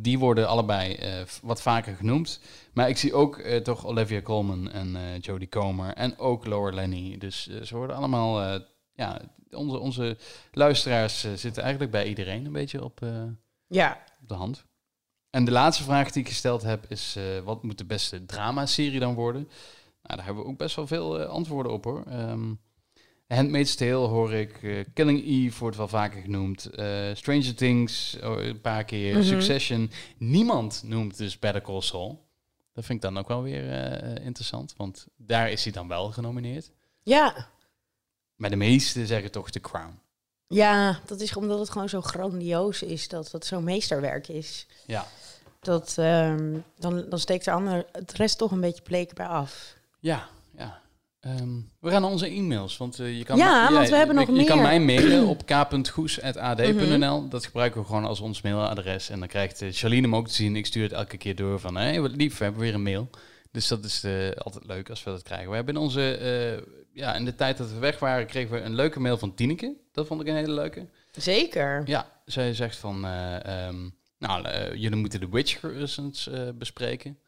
Die 0.00 0.18
worden 0.18 0.48
allebei 0.48 0.98
wat 1.42 1.62
vaker 1.62 1.96
genoemd. 1.96 2.40
Maar 2.72 2.88
ik 2.88 2.96
zie 2.96 3.14
ook 3.14 3.40
toch 3.40 3.86
Olivia 3.86 4.22
Colman 4.22 4.70
en 4.70 5.18
Jodie 5.20 5.48
Comer 5.48 5.94
en 5.94 6.18
ook 6.18 6.46
Laura 6.46 6.74
Lenny. 6.74 7.18
Dus 7.18 7.60
ze 7.62 7.76
worden 7.76 7.96
allemaal... 7.96 8.60
ja, 8.92 9.20
onze, 9.50 9.78
onze 9.78 10.16
luisteraars 10.52 11.20
zitten 11.34 11.62
eigenlijk 11.62 11.92
bij 11.92 12.08
iedereen 12.08 12.46
een 12.46 12.52
beetje 12.52 12.84
op... 12.84 13.00
Ja. 13.66 14.04
op 14.22 14.28
de 14.28 14.34
hand. 14.34 14.64
En 15.30 15.44
de 15.44 15.50
laatste 15.50 15.82
vraag 15.82 16.10
die 16.10 16.22
ik 16.22 16.28
gesteld 16.28 16.62
heb 16.62 16.84
is: 16.88 17.16
wat 17.44 17.62
moet 17.62 17.78
de 17.78 17.84
beste 17.84 18.24
dramaserie 18.24 19.00
dan 19.00 19.14
worden? 19.14 19.48
Nou, 20.04 20.16
daar 20.16 20.24
hebben 20.24 20.42
we 20.44 20.48
ook 20.50 20.58
best 20.58 20.76
wel 20.76 20.86
veel 20.86 21.20
eh, 21.20 21.28
antwoorden 21.28 21.72
op 21.72 21.84
hoor. 21.84 22.04
Ehm 22.06 22.52
Handmaid's 23.26 23.74
Tale 23.74 23.94
hoor 24.06 24.32
ik, 24.32 24.62
eh, 24.62 24.84
Killing 24.94 25.24
Eve 25.24 25.58
wordt 25.58 25.76
wel 25.76 25.88
vaker 25.88 26.20
genoemd, 26.22 26.64
eh, 26.64 27.14
Stranger 27.14 27.54
Things 27.54 28.16
oh, 28.22 28.42
een 28.42 28.60
paar 28.60 28.84
keer, 28.84 29.14
Mhm. 29.14 29.24
Succession. 29.24 29.90
Niemand 30.18 30.82
noemt 30.84 31.16
dus 31.16 31.38
Better 31.38 31.62
Call 31.62 31.80
Saul. 31.80 32.26
Dat 32.72 32.84
vind 32.84 33.04
ik 33.04 33.10
dan 33.10 33.18
ook 33.18 33.28
wel 33.28 33.42
weer 33.42 33.64
interessant, 34.20 34.74
want 34.76 35.06
daar 35.16 35.50
is 35.50 35.64
hij 35.64 35.72
dan 35.72 35.88
wel 35.88 36.10
genomineerd. 36.10 36.70
Ja. 37.02 37.48
Maar 38.36 38.50
de 38.50 38.56
meesten 38.56 39.06
zeggen 39.06 39.30
toch 39.30 39.50
The 39.50 39.60
Crown. 39.60 39.98
Ja, 40.48 41.00
dat 41.06 41.20
is 41.20 41.36
omdat 41.36 41.58
het 41.58 41.70
gewoon 41.70 41.88
zo 41.88 42.00
grandioos 42.00 42.82
is. 42.82 43.08
Dat 43.08 43.32
het 43.32 43.46
zo'n 43.46 43.64
meesterwerk 43.64 44.28
is. 44.28 44.66
Ja. 44.86 45.06
Dat, 45.60 45.94
ehm, 45.98 46.58
dan, 46.78 47.04
dan 47.08 47.18
steekt 47.18 47.44
de 47.44 47.50
ander 47.50 47.86
het 47.92 48.12
rest 48.12 48.38
toch 48.38 48.50
een 48.50 48.60
beetje 48.60 48.82
bleek 48.82 49.14
bij 49.14 49.26
af. 49.26 49.76
Ja, 50.04 50.28
ja. 50.56 50.80
Ehm, 51.20 51.60
we 51.80 51.90
gaan 51.90 52.02
naar 52.02 52.10
onze 52.10 52.26
e-mails, 52.26 52.76
want 52.76 52.98
eh, 52.98 53.18
je 53.18 53.24
kan... 53.24 53.36
Ja, 53.36 53.72
want 53.72 53.88
we 53.88 53.96
hebben 53.96 54.16
nog 54.16 54.26
je, 54.26 54.32
Je 54.32 54.44
kan 54.44 54.62
mij 54.62 54.80
mailen 54.80 55.26
op 55.26 55.46
k.goes.ad.nl. 55.46 57.28
Dat 57.28 57.44
gebruiken 57.44 57.80
we 57.80 57.86
gewoon 57.86 58.04
als 58.04 58.20
ons 58.20 58.42
mailadres. 58.42 59.08
En 59.08 59.18
dan 59.18 59.28
krijgt 59.28 59.64
Charlene 59.70 60.02
hem 60.02 60.16
ook 60.16 60.28
te 60.28 60.34
zien. 60.34 60.56
Ik 60.56 60.66
stuur 60.66 60.82
het 60.82 60.92
elke 60.92 61.16
keer 61.16 61.36
door 61.36 61.60
van, 61.60 61.76
hé, 61.76 62.00
wat 62.00 62.16
lief, 62.16 62.38
we 62.38 62.44
hebben 62.44 62.62
weer 62.62 62.74
een 62.74 62.82
mail. 62.82 63.10
Dus 63.50 63.68
dat 63.68 63.84
is 63.84 64.04
eh, 64.04 64.30
altijd 64.30 64.66
leuk 64.66 64.90
als 64.90 65.04
we 65.04 65.10
dat 65.10 65.22
krijgen. 65.22 65.48
We 65.48 65.54
hebben 65.56 65.74
in 65.74 65.80
onze, 65.80 66.62
ja, 66.92 67.14
in 67.14 67.24
de 67.24 67.34
tijd 67.34 67.56
dat 67.56 67.70
we 67.70 67.78
weg 67.78 67.98
waren, 67.98 68.26
kregen 68.26 68.52
we 68.52 68.60
een 68.60 68.74
leuke 68.74 69.00
mail 69.00 69.18
van 69.18 69.34
Tineke. 69.34 69.74
Dat 69.92 70.06
vond 70.06 70.20
ik 70.20 70.26
een 70.26 70.34
hele 70.34 70.52
leuke. 70.52 70.86
Zeker. 71.12 71.82
Ja, 71.84 72.08
zij 72.24 72.54
zegt 72.54 72.76
van, 72.76 73.04
eh, 73.04 73.66
ehm, 73.66 73.88
nou, 74.18 74.48
jullie 74.76 74.96
moeten 74.96 75.20
The 75.20 75.30
Witcher 75.30 75.76
eens 75.80 76.30
bespreken. 76.54 77.18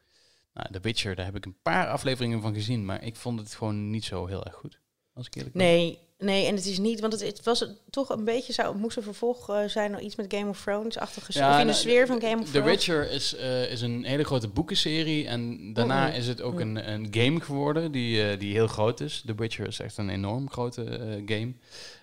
Nou, 0.57 0.73
The 0.73 0.81
Witcher, 0.81 1.15
daar 1.15 1.25
heb 1.25 1.37
ik 1.37 1.45
een 1.45 1.57
paar 1.63 1.89
afleveringen 1.89 2.41
van 2.41 2.55
gezien, 2.55 2.85
maar 2.85 3.05
ik 3.05 3.17
vond 3.17 3.39
het 3.41 3.55
gewoon 3.55 3.91
niet 3.91 4.05
zo 4.05 4.27
heel 4.27 4.45
erg 4.45 4.55
goed. 4.55 4.79
Als 5.15 5.27
ik 5.27 5.35
eerlijk 5.35 5.55
ben. 5.55 5.65
Nee, 5.67 5.99
nee, 6.19 6.47
en 6.47 6.55
het 6.55 6.67
is 6.67 6.79
niet, 6.79 7.01
want 7.01 7.13
het, 7.13 7.23
het 7.23 7.43
was 7.43 7.67
toch 7.91 8.09
een 8.09 8.25
beetje, 8.25 8.53
zou, 8.53 8.73
het 8.73 8.81
moest 8.81 8.97
een 8.97 9.03
vervolg 9.03 9.51
eh, 9.51 9.65
zijn, 9.67 9.91
nog 9.91 10.01
iets 10.01 10.17
met 10.17 10.35
Game 10.35 10.49
of 10.49 10.63
Thrones-achtige 10.63 11.33
Ja, 11.39 11.49
of 11.49 11.53
in 11.53 11.67
de 11.67 11.73
nou, 11.73 11.77
sfeer 11.85 12.07
van 12.07 12.21
Game 12.21 12.37
of 12.41 12.45
The 12.45 12.51
Thrones. 12.53 12.71
Witcher 12.71 13.11
is, 13.11 13.35
eh, 13.35 13.71
is 13.71 13.81
een 13.81 14.05
hele 14.05 14.25
grote 14.25 14.49
boekenserie 14.49 15.27
en 15.27 15.73
daarna 15.73 16.07
Mhm. 16.07 16.17
is 16.17 16.27
het 16.27 16.43
ook 16.43 16.61
een, 16.61 16.91
een 16.93 17.07
game 17.11 17.41
geworden 17.41 17.93
die, 17.93 18.31
eh, 18.31 18.39
die 18.39 18.53
heel 18.53 18.67
groot 18.67 19.01
is. 19.01 19.23
The 19.27 19.35
Witcher 19.35 19.67
is 19.67 19.81
echt 19.81 19.97
een 19.97 20.09
enorm 20.11 20.51
grote 20.51 20.83
game. 21.27 21.53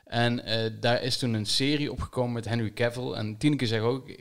En 0.05 0.43
daar 0.79 1.03
is 1.03 1.17
toen 1.17 1.33
een 1.33 1.45
serie 1.45 1.91
opgekomen 1.91 2.33
met 2.33 2.45
Henry 2.45 2.73
Cavill. 2.73 3.11
En 3.11 3.37
Tineke 3.37 3.67
zegt 3.67 3.83
ook, 3.83 4.11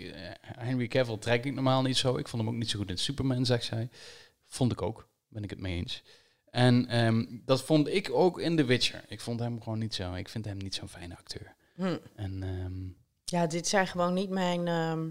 Henry 0.42 0.88
Cavill 0.88 1.16
trek 1.18 1.44
ik 1.44 1.54
normaal 1.54 1.82
niet 1.82 1.96
zo. 1.96 2.16
Ik 2.16 2.28
vond 2.28 2.42
hem 2.42 2.52
ook 2.52 2.58
niet 2.58 2.70
zo 2.70 2.78
goed 2.78 2.90
in 2.90 2.98
Superman, 2.98 3.46
zegt 3.46 3.64
zij. 3.64 3.88
Vond 4.52 4.72
ik 4.72 4.82
ook, 4.82 5.08
ben 5.28 5.42
ik 5.44 5.50
het 5.50 5.60
mee 5.60 5.76
eens. 5.76 6.02
En 6.50 6.86
ehm, 6.88 7.24
dat 7.44 7.62
vond 7.62 7.88
ik 7.88 8.10
ook 8.12 8.40
in 8.40 8.56
The 8.56 8.64
Witcher. 8.64 9.04
Ik 9.08 9.20
vond 9.20 9.40
hem 9.40 9.62
gewoon 9.62 9.78
niet 9.78 9.94
zo, 9.94 10.14
ik 10.14 10.28
vind 10.28 10.44
hem 10.44 10.56
niet 10.56 10.74
zo'n 10.74 10.88
fijne 10.88 11.16
acteur. 11.16 11.54
Hm. 11.74 11.96
En 12.14 12.42
ehm, 12.42 12.72
Ja, 13.24 13.46
dit 13.46 13.68
zijn 13.68 13.86
gewoon 13.86 14.14
niet 14.14 14.30
mijn 14.30 14.66
ehm, 14.68 15.08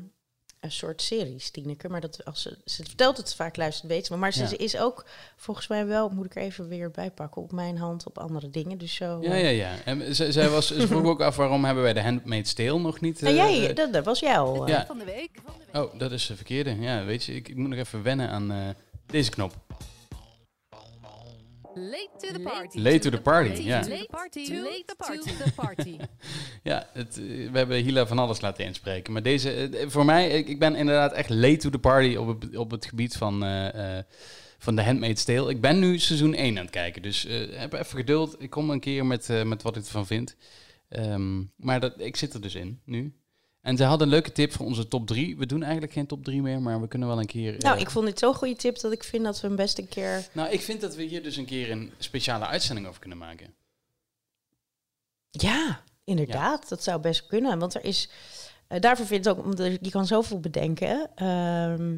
een 0.60 0.72
soort 0.72 1.02
series, 1.02 1.50
Tineke. 1.52 1.90
Maar 1.90 2.02
dat, 2.02 2.26
als 2.26 2.42
ze, 2.42 2.58
ze 2.66 2.84
vertelt 2.84 3.18
het 3.18 3.36
vaak, 3.36 3.56
luistert, 3.58 3.88
weet 3.92 4.06
ze. 4.06 4.16
Maar 4.16 4.34
ze 4.34 4.44
Ja. 4.44 4.58
is 4.58 4.78
ook 4.78 5.06
volgens 5.36 5.68
mij 5.68 5.86
wel, 5.86 6.10
moet 6.10 6.26
ik 6.26 6.36
er 6.36 6.42
even 6.42 6.68
weer 6.68 6.92
bijpakken, 6.92 7.42
op 7.42 7.52
mijn 7.52 7.78
hand 7.78 8.06
op 8.06 8.18
andere 8.18 8.50
dingen. 8.50 8.78
Dus 8.78 8.96
zo. 8.96 9.22
Ja, 9.22 9.32
eh. 9.32 9.44
ja, 9.44 9.50
ja. 9.50 9.84
En 9.86 10.16
z- 10.16 10.30
zij 10.30 10.50
was, 10.50 10.68
ze 10.68 10.88
vroeg 10.88 11.06
ook 11.06 11.22
af 11.22 11.36
waarom 11.36 11.66
hebben 11.66 11.84
wij 11.84 11.94
de 11.94 12.02
Handmaid's 12.02 12.54
Tale 12.54 12.80
nog 12.80 13.00
niet... 13.02 13.22
En 13.22 13.28
eh, 13.28 13.36
jij, 13.36 13.70
eh, 13.70 13.76
dat, 13.76 13.94
dat 13.94 14.06
was 14.06 14.20
jou. 14.20 14.68
Ja. 14.68 14.82
eh. 14.82 14.88
Van 14.88 14.98
de 14.98 15.06
week. 15.06 15.30
Oh, 15.74 15.98
dat 16.00 16.12
is 16.12 16.28
de 16.28 16.36
verkeerde. 16.36 16.76
Ja, 16.80 17.06
weet 17.06 17.24
je, 17.24 17.34
ik, 17.36 17.48
ik 17.50 17.56
moet 17.56 17.70
nog 17.70 17.80
even 17.80 18.04
wennen 18.04 18.30
aan 18.30 18.52
eh, 18.52 18.70
deze 19.12 19.30
knop. 19.30 19.54
Late 21.74 22.10
to 22.18 22.34
the 22.34 22.40
party. 22.40 22.80
Late 22.80 23.00
to 23.00 23.10
the 23.10 23.22
party, 23.22 23.62
ja. 23.62 23.80
Late 23.80 23.90
to 23.90 23.96
the 23.96 24.08
party. 24.10 24.54
Late 24.54 24.84
to 25.38 25.44
the 25.44 25.52
party. 25.56 25.98
Ja, 26.64 26.88
het, 26.94 27.18
eh, 27.18 27.52
we 27.52 27.58
hebben 27.58 27.84
Hila 27.84 28.08
van 28.08 28.20
alles 28.20 28.42
laten 28.42 28.66
inspreken. 28.66 29.14
Maar 29.14 29.22
deze, 29.24 29.52
eh, 29.52 29.90
voor 29.90 30.06
mij, 30.06 30.30
ik, 30.30 30.48
ik 30.48 30.60
ben 30.60 30.76
inderdaad 30.76 31.14
echt 31.14 31.30
late 31.30 31.58
to 31.58 31.70
the 31.70 31.80
party 31.80 32.16
op 32.16 32.42
het, 32.42 32.56
op 32.58 32.72
het 32.72 32.86
gebied 32.86 33.18
van, 33.18 33.44
eh, 33.44 33.98
eh, 33.98 34.04
van 34.58 34.76
de 34.76 34.84
Handmaid's 34.84 35.24
Tale. 35.24 35.50
Ik 35.50 35.62
ben 35.62 35.80
nu 35.80 36.00
seizoen 36.00 36.34
1 36.34 36.58
aan 36.58 36.64
het 36.64 36.74
kijken, 36.74 37.02
dus 37.02 37.26
eh, 37.26 37.60
heb 37.60 37.74
even 37.74 37.98
geduld. 37.98 38.36
Ik 38.42 38.50
kom 38.50 38.70
een 38.70 38.80
keer 38.80 39.06
met, 39.06 39.30
eh, 39.30 39.44
met 39.44 39.62
wat 39.62 39.76
ik 39.76 39.84
ervan 39.84 40.08
vind. 40.08 40.36
Ehm, 40.90 41.44
maar 41.56 41.80
dat, 41.80 41.94
ik 41.98 42.16
zit 42.16 42.34
er 42.34 42.42
dus 42.42 42.56
in, 42.56 42.80
nu. 42.86 43.14
En 43.62 43.78
ze 43.78 43.84
hadden 43.84 44.08
een 44.08 44.14
leuke 44.14 44.32
tip 44.32 44.52
voor 44.54 44.66
onze 44.66 44.88
top 44.88 45.08
3. 45.08 45.38
We 45.38 45.46
doen 45.46 45.62
eigenlijk 45.64 45.94
geen 45.94 46.06
top 46.08 46.24
3 46.24 46.42
meer, 46.42 46.62
maar 46.62 46.82
we 46.82 46.88
kunnen 46.88 47.08
wel 47.08 47.20
een 47.20 47.26
keer... 47.26 47.56
Nou, 47.60 47.76
eh, 47.76 47.82
ik 47.82 47.90
vond 47.90 48.06
dit 48.06 48.20
zo'n 48.20 48.34
goede 48.34 48.56
tip 48.56 48.80
dat 48.80 48.92
ik 48.92 49.04
vind 49.04 49.24
dat 49.24 49.42
we 49.42 49.48
hem 49.48 49.56
best 49.56 49.78
een 49.78 49.88
keer... 49.88 50.28
Nou, 50.32 50.50
ik 50.50 50.62
vind 50.62 50.82
dat 50.82 50.96
we 50.96 51.04
hier 51.04 51.24
dus 51.24 51.36
een 51.38 51.46
keer 51.46 51.72
een 51.72 51.92
speciale 51.98 52.46
uitzending 52.46 52.88
over 52.88 53.00
kunnen 53.00 53.18
maken. 53.18 53.54
Ja, 55.30 55.84
inderdaad. 56.04 56.70
Dat 56.70 56.84
zou 56.84 57.02
best 57.02 57.28
kunnen. 57.28 57.60
Want 57.60 57.74
er 57.76 57.84
is... 57.84 58.10
eh, 58.68 58.80
daarvoor 58.80 59.06
vind 59.06 59.26
ik 59.26 59.32
ook... 59.32 59.44
omdat 59.46 59.78
Je 59.82 59.90
kan 59.90 60.08
zoveel 60.08 60.40
bedenken. 60.40 61.10
Ehm, 61.16 61.94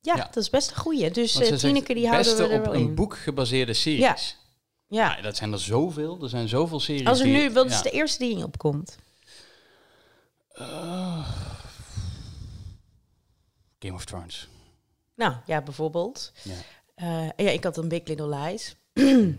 ja, 0.00 0.16
Ja. 0.16 0.24
dat 0.24 0.36
is 0.36 0.50
best 0.50 0.70
een 0.70 0.76
goeie. 0.76 1.10
Dus 1.10 1.40
uh, 1.40 1.56
Tineke, 1.56 1.94
die 1.94 2.06
houden 2.08 2.26
beste 2.36 2.48
we 2.48 2.54
er 2.54 2.60
op 2.68 2.74
een 2.74 2.80
in. 2.80 2.94
boek 2.94 3.16
gebaseerde 3.16 3.72
series. 3.72 4.00
Ja. 4.00 4.16
Ja. 4.88 5.16
Ja. 5.16 5.22
dat 5.22 5.36
zijn 5.36 5.52
er 5.52 5.60
zoveel. 5.60 6.22
Er 6.22 6.28
zijn 6.28 6.48
zoveel 6.48 6.80
series. 6.80 7.06
Als 7.06 7.20
er 7.20 7.26
nu... 7.26 7.50
Wat 7.50 7.66
is 7.70 7.82
de 7.82 7.90
eerste 7.90 8.18
die 8.18 8.30
in 8.32 8.38
je 8.38 8.44
opkomt? 8.44 8.96
Eh, 10.58 11.28
Game 13.78 13.94
of 13.94 14.04
Thrones. 14.04 14.48
Nou, 15.14 15.34
ja, 15.46 15.62
bijvoorbeeld. 15.62 16.32
Ja. 16.42 16.54
Eh, 16.94 17.46
ja, 17.46 17.50
ik 17.50 17.64
had 17.64 17.76
een 17.76 17.88
Big 17.88 18.06
Little 18.06 18.28
Lies. 18.38 18.76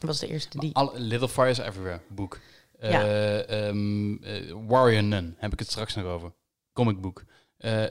was 0.00 0.18
de 0.18 0.26
eerste 0.28 0.58
die... 0.58 0.74
Alle, 0.74 1.00
Little 1.00 1.28
Fires 1.28 1.58
Everywhere, 1.58 2.00
boek. 2.08 2.38
Eh, 2.78 2.90
Ja. 2.90 3.02
ehm, 3.42 4.14
eh, 4.22 4.52
Warrior 4.66 5.02
Nun, 5.02 5.34
heb 5.38 5.52
ik 5.52 5.58
het 5.58 5.70
straks 5.70 5.94
nog 5.94 6.04
over. 6.04 6.32
Comicboek. 6.72 7.24
Eh 7.56 7.84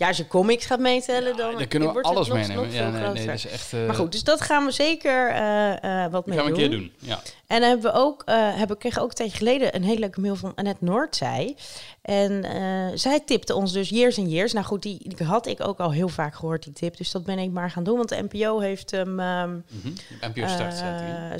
Ja, 0.00 0.08
als 0.08 0.16
je 0.16 0.26
comics 0.26 0.66
gaat 0.66 0.78
meetellen, 0.78 1.30
ja, 1.30 1.36
dan 1.36 1.56
daar 1.56 1.66
kunnen 1.66 1.92
we 1.94 2.02
alles 2.02 2.28
meenemen. 2.28 2.70
ja, 2.72 2.90
nee, 2.90 3.00
nee, 3.12 3.26
dat 3.26 3.34
is 3.34 3.46
echt... 3.46 3.72
eh, 3.72 3.86
Maar 3.86 3.94
goed, 3.94 4.12
dus 4.12 4.24
dat 4.24 4.40
gaan 4.40 4.64
we 4.64 4.70
zeker 4.70 5.28
eh, 5.30 6.04
eh, 6.04 6.12
wat 6.12 6.26
mee 6.26 6.36
gaan 6.38 6.46
we 6.46 6.52
doen. 6.52 6.62
een 6.62 6.68
keer 6.68 6.78
doen. 6.78 6.92
Ja. 6.98 7.20
En 7.46 7.60
dan 7.60 7.68
hebben 7.68 7.92
we 7.92 7.98
ook, 7.98 8.22
hebben, 8.26 8.78
kregen 8.78 9.02
ook 9.02 9.08
een 9.08 9.14
tijdje 9.14 9.36
geleden 9.36 9.74
een 9.74 9.82
hele 9.84 9.98
leuke 10.00 10.20
mail 10.20 10.36
van 10.36 10.52
Annette 10.54 10.84
Noordzij. 10.84 11.56
En 12.02 12.44
zij 12.98 13.20
tipte 13.20 13.54
ons 13.54 13.72
dus 13.72 13.88
Years 13.88 14.18
and 14.18 14.30
Years. 14.30 14.52
Nou 14.52 14.66
goed, 14.66 14.82
die, 14.82 15.14
die 15.16 15.26
had 15.26 15.46
ik 15.46 15.66
ook 15.66 15.78
al 15.78 15.92
heel 15.92 16.08
vaak 16.08 16.34
gehoord, 16.34 16.62
die 16.62 16.72
tip. 16.72 16.96
Dus 16.96 17.10
dat 17.10 17.24
ben 17.24 17.38
ik 17.38 17.50
maar 17.50 17.70
gaan 17.70 17.84
doen. 17.84 17.96
Want 17.96 18.08
de 18.08 18.26
NPO 18.30 18.58
heeft 18.60 18.90
hem 18.90 19.20
ehm, 19.20 19.50
Mhm. 19.50 19.92
NPO 20.20 20.46
Start 20.46 20.74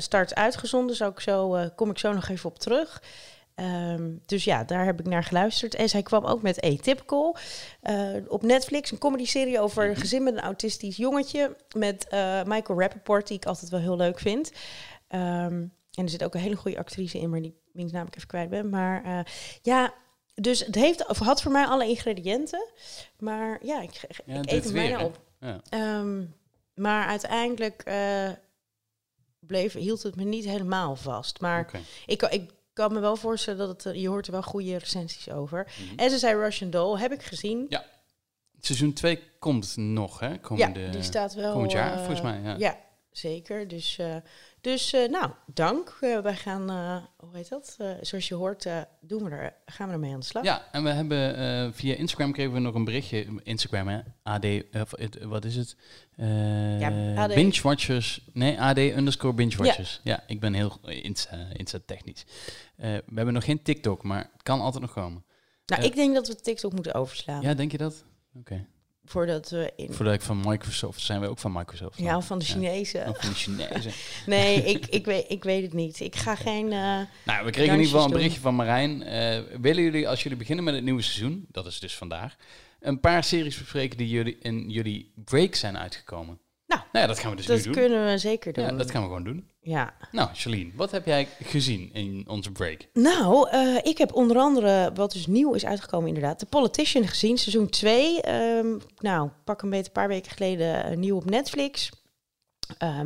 start 0.03 0.35
uitgezonden. 0.35 0.95
Zou 0.95 1.11
ik 1.11 1.19
zo, 1.19 1.69
kom 1.75 1.89
ik 1.89 1.97
zo 1.97 2.13
nog 2.13 2.29
even 2.29 2.49
op 2.49 2.59
terug. 2.59 3.01
Ehm, 3.55 4.11
dus 4.25 4.43
ja, 4.43 4.63
daar 4.63 4.85
heb 4.85 4.99
ik 4.99 5.05
naar 5.05 5.23
geluisterd. 5.23 5.75
En 5.75 5.89
zij 5.89 6.03
kwam 6.03 6.25
ook 6.25 6.41
met 6.41 6.61
Atypical. 6.61 7.37
eh 7.81 8.09
op 8.27 8.43
Netflix, 8.43 8.91
een 8.91 8.97
comedy-serie 8.97 9.59
over 9.59 9.89
een 9.89 9.95
gezin 9.95 10.23
met 10.23 10.33
een 10.33 10.39
autistisch 10.39 10.97
jongetje. 10.97 11.55
Met 11.75 12.07
eh, 12.07 12.43
Michael 12.43 12.79
Rappaport, 12.79 13.27
die 13.27 13.37
ik 13.37 13.45
altijd 13.45 13.71
wel 13.71 13.79
heel 13.79 13.97
leuk 13.97 14.19
vind. 14.19 14.51
Ehm, 15.07 15.65
en 15.91 16.03
er 16.03 16.09
zit 16.09 16.23
ook 16.23 16.33
een 16.33 16.39
hele 16.41 16.55
goede 16.55 16.77
actrice 16.77 17.19
in, 17.19 17.29
maar 17.29 17.41
die 17.41 17.55
naam 17.73 18.07
ik 18.07 18.15
even 18.15 18.27
kwijt 18.27 18.49
ben. 18.49 18.69
Maar 18.69 19.03
eh, 19.03 19.19
ja, 19.61 19.93
dus 20.33 20.65
het 20.65 20.75
heeft, 20.75 21.07
of 21.07 21.17
had 21.17 21.41
voor 21.41 21.51
mij 21.51 21.65
alle 21.65 21.87
ingrediënten. 21.87 22.67
Maar 23.19 23.59
ja, 23.65 23.81
ik, 23.81 23.91
Ja, 24.25 24.35
ik 24.35 24.43
dit 24.43 24.51
eet 24.51 24.63
hem 24.63 24.73
bijna 24.73 25.03
op. 25.03 25.19
Ja. 25.39 25.61
Ehm, 25.69 26.23
maar 26.73 27.07
uiteindelijk 27.07 27.83
bleef, 29.39 29.73
hield 29.73 30.03
het 30.03 30.15
me 30.15 30.23
niet 30.23 30.45
helemaal 30.45 30.95
vast. 30.95 31.39
Maar 31.39 31.69
ik, 32.05 32.21
ik 32.21 32.49
kan 32.73 32.93
me 32.93 32.99
wel 32.99 33.15
voorstellen 33.15 33.59
dat 33.59 33.83
het, 33.83 33.85
eh, 33.93 34.01
je 34.01 34.07
hoort 34.07 34.25
er 34.25 34.31
wel 34.31 34.43
goede 34.43 34.77
recensies 34.77 35.29
over. 35.29 35.67
Mhm. 35.77 35.99
En 35.99 36.09
ze 36.09 36.17
zei 36.17 36.35
Russian 36.39 36.69
Doll, 36.69 36.99
heb 36.99 37.11
ik 37.11 37.23
gezien. 37.23 37.65
Ja, 37.69 37.85
Seizoen 38.59 38.93
2 38.93 39.19
komt 39.39 39.77
nog, 39.77 40.19
hè? 40.19 40.29
Ja, 40.29 40.37
Komende, 40.37 40.89
die 40.89 41.03
staat 41.03 41.33
wel. 41.33 41.53
komend 41.53 41.71
jaar, 41.71 41.91
eh, 41.91 41.97
volgens 41.97 42.21
mij. 42.21 42.39
Ja. 42.43 42.55
Ja, 42.57 42.77
zeker. 43.11 43.67
Dus, 43.67 43.97
eh, 43.97 44.15
dus 44.61 44.93
eh, 44.93 45.09
nou, 45.09 45.31
dank. 45.45 45.97
Eh, 46.01 46.19
wij 46.19 46.35
gaan, 46.35 46.69
hoe 47.17 47.29
heet 47.35 47.49
dat? 47.49 47.77
Zoals 48.01 48.27
je 48.27 48.35
hoort, 48.35 48.67
doen 48.99 49.23
we 49.23 49.29
er, 49.29 49.53
gaan 49.65 49.87
we 49.87 49.93
ermee 49.93 50.13
aan 50.13 50.19
de 50.19 50.25
slag. 50.25 50.43
Ja, 50.43 50.67
en 50.71 50.83
we 50.83 50.89
hebben 50.89 51.73
via 51.73 51.95
Instagram 51.95 52.31
kregen 52.31 52.53
we 52.53 52.59
nog 52.59 52.75
een 52.75 52.83
berichtje. 52.83 53.27
Instagram, 53.43 53.87
hè? 53.87 53.99
AD, 54.23 54.45
of, 54.73 54.91
wat 55.21 55.45
is 55.45 55.55
het? 55.55 55.75
Ja, 56.79 57.13
AD. 57.15 57.33
Binge 57.33 57.61
Watchers. 57.61 58.21
Nee, 58.33 58.61
AD 58.61 58.77
underscore 58.77 59.33
Binge 59.33 59.57
Watchers. 59.57 59.99
Ja, 60.03 60.23
ik 60.27 60.39
ben 60.39 60.53
heel 60.53 60.79
Insta, 60.83 61.47
Insta 61.53 61.79
technisch. 61.85 62.25
We 62.75 63.03
hebben 63.15 63.33
nog 63.33 63.43
geen 63.43 63.61
TikTok, 63.61 64.03
maar 64.03 64.29
het 64.33 64.43
kan 64.43 64.61
altijd 64.61 64.81
nog 64.81 64.93
komen. 64.93 65.25
Nou, 65.65 65.83
ik 65.83 65.95
denk 65.95 66.13
dat 66.13 66.27
we 66.27 66.35
TikTok 66.35 66.73
moeten 66.73 66.93
overslaan. 66.93 67.41
Ja, 67.41 67.53
denk 67.53 67.71
je 67.71 67.77
dat? 67.77 68.05
Oké. 68.35 68.67
Voordat 69.11 69.49
we 69.49 69.71
in. 69.75 69.93
Voordat 69.93 70.13
ik 70.13 70.21
van 70.21 70.41
Microsoft, 70.45 71.01
zijn 71.01 71.21
we 71.21 71.27
ook 71.27 71.39
van 71.39 71.51
Microsoft. 71.51 71.97
Ja, 71.97 72.21
van 72.21 72.39
de 72.39 72.45
Ja. 72.45 72.51
Chinezen. 72.51 73.07
Of 73.07 73.17
van 73.19 73.29
de 73.29 73.35
Chinezen. 73.35 73.91
Nee, 74.25 74.63
ik, 74.63 74.85
ik, 74.87 75.05
weet, 75.05 75.25
ik 75.27 75.43
weet 75.43 75.63
het 75.63 75.73
niet. 75.73 75.99
Ik 75.99 76.15
ga 76.15 76.35
geen. 76.35 76.65
eh, 76.71 76.99
Nou, 77.25 77.45
we 77.45 77.51
kregen 77.51 77.73
in 77.73 77.79
ieder 77.79 77.85
geval 77.91 78.05
een 78.05 78.11
berichtje 78.11 78.39
van 78.41 78.55
Marijn. 78.55 79.03
Eh, 79.03 79.39
willen 79.61 79.83
jullie, 79.83 80.07
als 80.09 80.23
jullie 80.23 80.37
beginnen 80.37 80.63
met 80.63 80.73
het 80.73 80.83
nieuwe 80.83 81.01
seizoen, 81.01 81.45
dat 81.51 81.65
is 81.65 81.79
dus 81.79 81.95
vandaag, 81.95 82.35
een 82.79 82.99
paar 82.99 83.23
series 83.23 83.57
bespreken 83.57 83.97
die 83.97 84.07
jullie 84.09 84.37
in 84.41 84.69
jullie 84.69 85.11
break 85.15 85.55
zijn 85.55 85.77
uitgekomen? 85.77 86.39
Nou, 86.71 86.83
nou 86.91 87.05
ja, 87.05 87.07
dat 87.07 87.19
gaan 87.19 87.29
we 87.29 87.35
dus 87.37 87.45
dat 87.45 87.57
nu 87.57 87.63
doen. 87.63 87.73
kunnen 87.73 88.05
we 88.05 88.17
zeker 88.17 88.53
doen. 88.53 88.63
Ja, 88.65 88.71
dat 88.71 88.91
gaan 88.91 89.01
we 89.01 89.07
gewoon 89.07 89.23
doen. 89.23 89.47
Ja. 89.61 89.93
Nou, 90.11 90.29
Charlene, 90.33 90.71
wat 90.75 90.91
heb 90.91 91.05
jij 91.05 91.27
gezien 91.43 91.89
in 91.93 92.23
onze 92.27 92.51
break? 92.51 92.87
Nou, 92.93 93.49
eh, 93.49 93.75
ik 93.83 93.97
heb 93.97 94.13
onder 94.13 94.37
andere, 94.37 94.91
wat 94.93 95.11
dus 95.11 95.27
nieuw 95.27 95.53
is 95.53 95.65
uitgekomen 95.65 96.07
inderdaad, 96.07 96.39
The 96.39 96.45
Politician 96.45 97.07
gezien, 97.07 97.37
seizoen 97.37 97.69
2. 97.69 98.21
Ehm, 98.21 98.67
nou, 98.97 99.29
pak 99.43 99.61
een 99.61 99.69
beetje 99.69 99.85
een 99.85 99.91
paar 99.91 100.07
weken 100.07 100.31
geleden 100.31 100.83
eh, 100.85 100.97
nieuw 100.97 101.15
op 101.15 101.29
Netflix. 101.29 101.91
Ehm, 102.77 103.05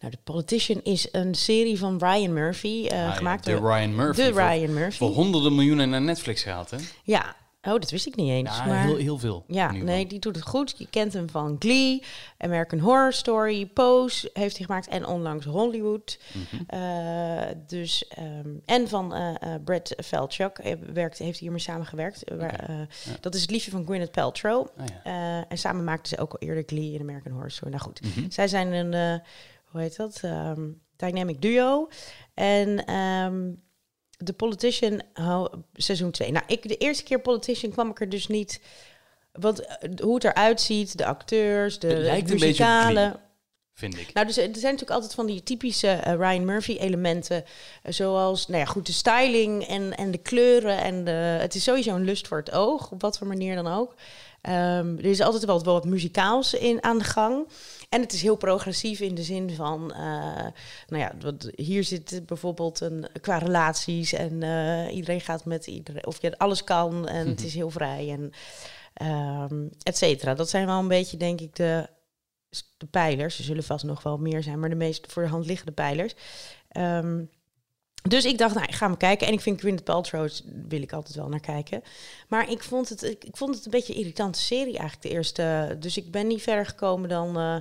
nou, 0.00 0.12
The 0.12 0.18
Politician 0.24 0.80
is 0.82 1.08
een 1.12 1.34
serie 1.34 1.78
van 1.78 1.98
Ryan 1.98 2.32
Murphy, 2.32 2.86
eh, 2.86 2.98
Ah, 2.98 3.04
ja, 3.04 3.10
gemaakt 3.10 3.44
de 3.44 3.50
door 3.50 3.70
Ryan 3.72 3.94
Murphy. 3.94 4.22
de 4.22 4.30
Ryan 4.30 4.72
Murphy. 4.74 4.96
voor 4.98 5.10
honderden 5.10 5.54
miljoenen 5.54 5.90
naar 5.90 6.02
Netflix 6.02 6.42
gehaald, 6.42 6.70
hè? 6.70 6.76
Ja, 7.02 7.36
Oh, 7.66 7.72
dat 7.72 7.90
wist 7.90 8.06
ik 8.06 8.16
niet 8.16 8.30
eens. 8.30 8.56
Ja, 8.56 8.64
maar... 8.66 8.84
heel, 8.84 8.96
heel 8.96 9.18
veel. 9.18 9.44
Ja, 9.46 9.70
nee, 9.72 10.06
die 10.06 10.18
doet 10.18 10.34
het 10.36 10.44
goed. 10.46 10.74
Je 10.78 10.86
kent 10.90 11.12
hem 11.12 11.30
van 11.30 11.56
Glee, 11.58 12.02
American 12.38 12.78
Horror 12.78 13.12
Story, 13.12 13.66
Pose 13.66 14.30
heeft 14.32 14.56
hij 14.56 14.66
gemaakt 14.66 14.88
en 14.88 15.06
onlangs 15.06 15.44
Hollywood. 15.46 16.18
Mhm. 16.32 16.62
Eh, 16.66 17.42
dus, 17.66 18.08
ehm, 18.08 18.48
en 18.64 18.88
van 18.88 19.14
Brad 19.64 19.94
Falchuk 20.04 20.58
eh, 20.58 20.72
werkt, 20.92 21.18
heeft 21.18 21.30
hij 21.30 21.38
hiermee 21.40 21.60
samengewerkt. 21.60 22.24
Eh, 22.24 22.38
Ja. 22.40 22.86
Dat 23.20 23.34
is 23.34 23.40
het 23.40 23.50
liefje 23.50 23.70
van 23.70 23.84
Gwyneth 23.84 24.10
Paltrow. 24.10 24.66
Ja. 24.76 25.02
Eh, 25.04 25.44
en 25.48 25.58
samen 25.58 25.84
maakten 25.84 26.08
ze 26.16 26.22
ook 26.22 26.32
al 26.32 26.38
eerder 26.48 26.62
Glee 26.66 26.94
en 26.94 27.00
American 27.00 27.32
Horror 27.32 27.50
Story. 27.50 27.70
Nou 27.70 27.82
goed, 27.82 28.00
Mhm. 28.00 28.30
zij 28.30 28.48
zijn 28.48 28.72
een, 28.72 29.20
hoe 29.64 29.80
heet 29.80 29.96
dat, 29.96 30.18
Ehm, 30.22 30.60
dynamic 30.96 31.42
duo. 31.42 31.88
En 32.34 32.84
ehm 32.84 33.50
The 34.24 34.32
Politician, 34.32 35.02
oh, 35.14 35.44
seizoen 35.74 36.10
2. 36.10 36.32
Nou, 36.32 36.44
ik, 36.46 36.68
de 36.68 36.76
eerste 36.76 37.04
keer 37.04 37.20
Politician 37.20 37.72
kwam 37.72 37.90
ik 37.90 38.00
er 38.00 38.08
dus 38.08 38.26
niet... 38.26 38.60
Want 39.32 39.60
eh, 39.60 39.90
hoe 40.02 40.14
het 40.14 40.24
eruit 40.24 40.60
ziet, 40.60 40.98
de 40.98 41.06
acteurs, 41.06 41.78
de 41.78 41.86
Het 41.86 41.98
lijkt 41.98 42.30
een 42.30 42.38
beetje. 42.38 43.24
Vind 43.76 43.98
ik. 43.98 44.12
Nou, 44.12 44.26
dus, 44.26 44.36
er 44.36 44.42
zijn 44.42 44.54
natuurlijk 44.54 44.90
altijd 44.90 45.14
van 45.14 45.26
die 45.26 45.42
typische 45.42 45.88
eh, 45.88 46.14
Ryan 46.14 46.44
Murphy-elementen. 46.44 47.44
eh, 47.82 47.92
zoals, 47.92 48.46
nou 48.48 48.60
ja, 48.60 48.64
goed, 48.64 48.86
de 48.86 48.92
styling 48.92 49.66
en, 49.66 49.96
en 49.96 50.10
de 50.10 50.18
kleuren. 50.18 50.78
En 50.78 51.04
de, 51.04 51.10
het 51.10 51.54
is 51.54 51.62
sowieso 51.62 51.94
een 51.94 52.04
lust 52.04 52.28
voor 52.28 52.38
het 52.38 52.50
oog, 52.50 52.90
op 52.90 53.00
wat 53.00 53.18
voor 53.18 53.26
manier 53.26 53.54
dan 53.54 53.66
ook. 53.66 53.94
Ehm, 54.46 54.96
er 54.98 55.04
is 55.04 55.20
altijd 55.20 55.44
wel 55.44 55.54
wat, 55.54 55.64
wat 55.64 55.84
muzikaals 55.84 56.54
in, 56.54 56.82
aan 56.82 56.98
de 56.98 57.04
gang. 57.04 57.48
En 57.88 58.00
het 58.00 58.12
is 58.12 58.22
heel 58.22 58.36
progressief 58.36 59.00
in 59.00 59.14
de 59.14 59.22
zin 59.22 59.50
van, 59.50 59.92
eh, 59.92 60.46
nou 60.86 61.02
ja, 61.02 61.12
wat, 61.20 61.50
hier 61.54 61.84
zit 61.84 62.26
bijvoorbeeld 62.26 62.80
een, 62.80 63.08
qua 63.20 63.38
relaties 63.38 64.12
en 64.12 64.42
eh, 64.42 64.94
iedereen 64.94 65.20
gaat 65.20 65.44
met 65.44 65.66
iedereen, 65.66 66.06
of 66.06 66.22
je 66.22 66.38
alles 66.38 66.64
kan 66.64 67.08
en 67.08 67.28
het 67.28 67.44
is 67.44 67.54
heel 67.54 67.70
vrij 67.70 68.10
en 68.10 68.30
ehm 68.94 69.68
et 69.82 69.96
cetera. 69.96 70.34
Dat 70.34 70.50
zijn 70.50 70.66
wel 70.66 70.78
een 70.78 70.88
beetje, 70.88 71.16
denk 71.16 71.40
ik, 71.40 71.56
de, 71.56 71.88
de 72.76 72.86
pijlers. 72.86 73.38
Er 73.38 73.44
zullen 73.44 73.64
vast 73.64 73.84
nog 73.84 74.02
wel 74.02 74.18
meer 74.18 74.42
zijn, 74.42 74.60
maar 74.60 74.68
de 74.68 74.74
meest 74.74 75.12
voor 75.12 75.22
de 75.22 75.28
hand 75.28 75.46
liggende 75.46 75.72
pijlers. 75.72 76.14
Ehm, 76.68 77.24
dus 78.08 78.24
ik 78.24 78.38
dacht, 78.38 78.54
nou, 78.54 78.66
ik 78.66 78.74
ga 78.74 78.88
maar 78.88 78.96
kijken. 78.96 79.26
En 79.26 79.32
ik 79.32 79.40
vind 79.40 79.60
Gwyneth 79.60 79.84
Paltrow, 79.84 80.28
wil 80.68 80.82
ik 80.82 80.92
altijd 80.92 81.16
wel 81.16 81.28
naar 81.28 81.40
kijken. 81.40 81.82
Maar 82.28 82.50
ik 82.50 82.62
vond 82.62 82.88
het, 82.88 83.02
ik, 83.02 83.24
ik 83.24 83.36
vond 83.36 83.54
het 83.54 83.64
een 83.64 83.70
beetje 83.70 83.92
een 83.92 83.98
irritante 83.98 84.38
serie 84.38 84.78
eigenlijk, 84.78 85.02
de 85.02 85.08
eerste. 85.08 85.76
Dus 85.80 85.96
ik 85.96 86.10
ben 86.10 86.26
niet 86.26 86.42
verder 86.42 86.66
gekomen 86.66 87.08
dan... 87.08 87.36
eh, 87.36 87.56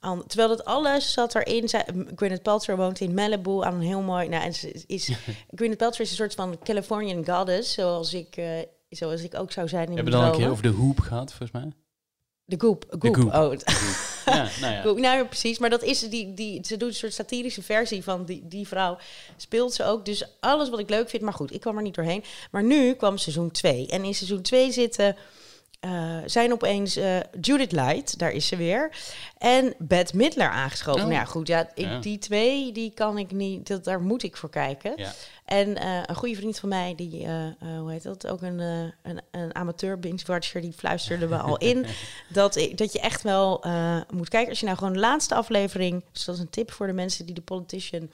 aan, 0.00 0.26
terwijl 0.26 0.48
dat 0.48 0.64
alles 0.64 1.12
zat 1.12 1.34
erin. 1.34 1.68
Zij, 1.68 1.86
Gwyneth 2.16 2.42
Paltrow 2.42 2.76
woont 2.76 3.00
in 3.00 3.14
Malibu 3.14 3.62
aan 3.62 3.74
een 3.74 3.80
heel 3.80 4.00
mooi... 4.00 4.28
Nou, 4.28 4.44
en 4.44 4.54
ze 4.54 4.84
is, 4.86 5.12
Gwyneth 5.56 5.78
Paltrow 5.78 6.00
is 6.00 6.10
een 6.10 6.16
soort 6.16 6.34
van 6.34 6.58
Californian 6.62 7.26
goddess, 7.26 7.72
zoals 7.72 8.14
ik, 8.14 8.36
eh, 8.36 8.46
zoals 8.88 9.22
ik 9.22 9.34
ook 9.34 9.52
zou 9.52 9.68
zijn 9.68 9.84
in 9.84 9.88
We 9.88 9.94
hebben 9.94 10.12
mijn 10.12 10.24
dan 10.24 10.34
een 10.34 10.40
keer 10.40 10.50
over 10.50 10.62
de 10.62 10.78
hoop 10.78 11.00
gehad, 11.00 11.32
volgens 11.32 11.50
mij. 11.50 11.72
De 12.48 12.60
Goop. 12.60 12.84
Goop. 12.98 13.14
Goop. 13.14 13.34
Oh, 13.34 13.54
Ja, 14.24 14.48
nou 14.60 14.72
ja. 14.74 14.82
Goop. 14.84 14.98
Nou 14.98 15.24
precies. 15.24 15.58
Maar 15.58 15.70
dat 15.70 15.82
is 15.82 16.00
die, 16.00 16.34
die, 16.34 16.60
ze 16.64 16.76
doet 16.76 16.88
een 16.88 16.94
soort 16.94 17.14
satirische 17.14 17.62
versie 17.62 18.02
van 18.02 18.24
die, 18.24 18.42
die 18.44 18.68
vrouw. 18.68 18.98
Speelt 19.36 19.74
ze 19.74 19.84
ook. 19.84 20.04
Dus 20.04 20.24
alles 20.40 20.68
wat 20.68 20.78
ik 20.78 20.90
leuk 20.90 21.08
vind. 21.08 21.22
Maar 21.22 21.32
goed, 21.32 21.54
ik 21.54 21.60
kwam 21.60 21.76
er 21.76 21.82
niet 21.82 21.94
doorheen. 21.94 22.24
Maar 22.50 22.62
nu 22.62 22.94
kwam 22.94 23.18
seizoen 23.18 23.50
2. 23.50 23.86
En 23.86 24.04
in 24.04 24.14
seizoen 24.14 24.42
2 24.42 24.72
zitten. 24.72 25.16
Eh, 25.80 26.18
zijn 26.26 26.52
opeens 26.52 26.96
eh, 26.96 27.16
Judith 27.40 27.72
Light, 27.72 28.18
daar 28.18 28.30
is 28.30 28.46
ze 28.46 28.56
weer. 28.56 28.96
En 29.38 29.74
Bette 29.78 30.16
Midler 30.16 30.48
aangeschoven. 30.48 31.00
Oh. 31.00 31.06
Nou 31.06 31.18
ja, 31.18 31.24
goed, 31.24 31.46
ja, 31.46 31.70
ik, 31.74 31.84
Ja. 31.84 31.98
die 31.98 32.18
twee, 32.18 32.72
die 32.72 32.92
kan 32.94 33.18
ik 33.18 33.30
niet, 33.30 33.66
dat, 33.66 33.84
daar 33.84 34.00
moet 34.00 34.22
ik 34.22 34.36
voor 34.36 34.50
kijken. 34.50 34.92
Ja. 34.96 35.12
En 35.44 35.76
eh, 35.76 36.02
een 36.06 36.14
goede 36.14 36.34
vriend 36.34 36.58
van 36.58 36.68
mij, 36.68 36.94
die, 36.96 37.26
hoe 37.78 37.90
heet 37.90 38.02
dat, 38.02 38.26
ook 38.26 38.42
een, 38.42 38.58
een, 38.58 39.20
een 39.30 39.54
amateur 39.54 39.98
binge-watcher, 39.98 40.60
die 40.60 40.72
fluisterde 40.72 41.26
me 41.26 41.36
al 41.36 41.56
in 41.56 41.86
dat, 42.28 42.68
dat 42.74 42.92
je 42.92 43.00
echt 43.00 43.22
wel 43.22 43.64
moet 44.12 44.28
kijken. 44.28 44.48
Als 44.48 44.60
je 44.60 44.66
nou 44.66 44.78
gewoon 44.78 44.92
de 44.92 44.98
laatste 44.98 45.34
aflevering, 45.34 46.04
dus 46.12 46.24
dat 46.24 46.34
is 46.34 46.40
een 46.40 46.50
tip 46.50 46.70
voor 46.70 46.86
de 46.86 46.92
mensen 46.92 47.26
die 47.26 47.34
de 47.34 47.40
Politician 47.40 48.10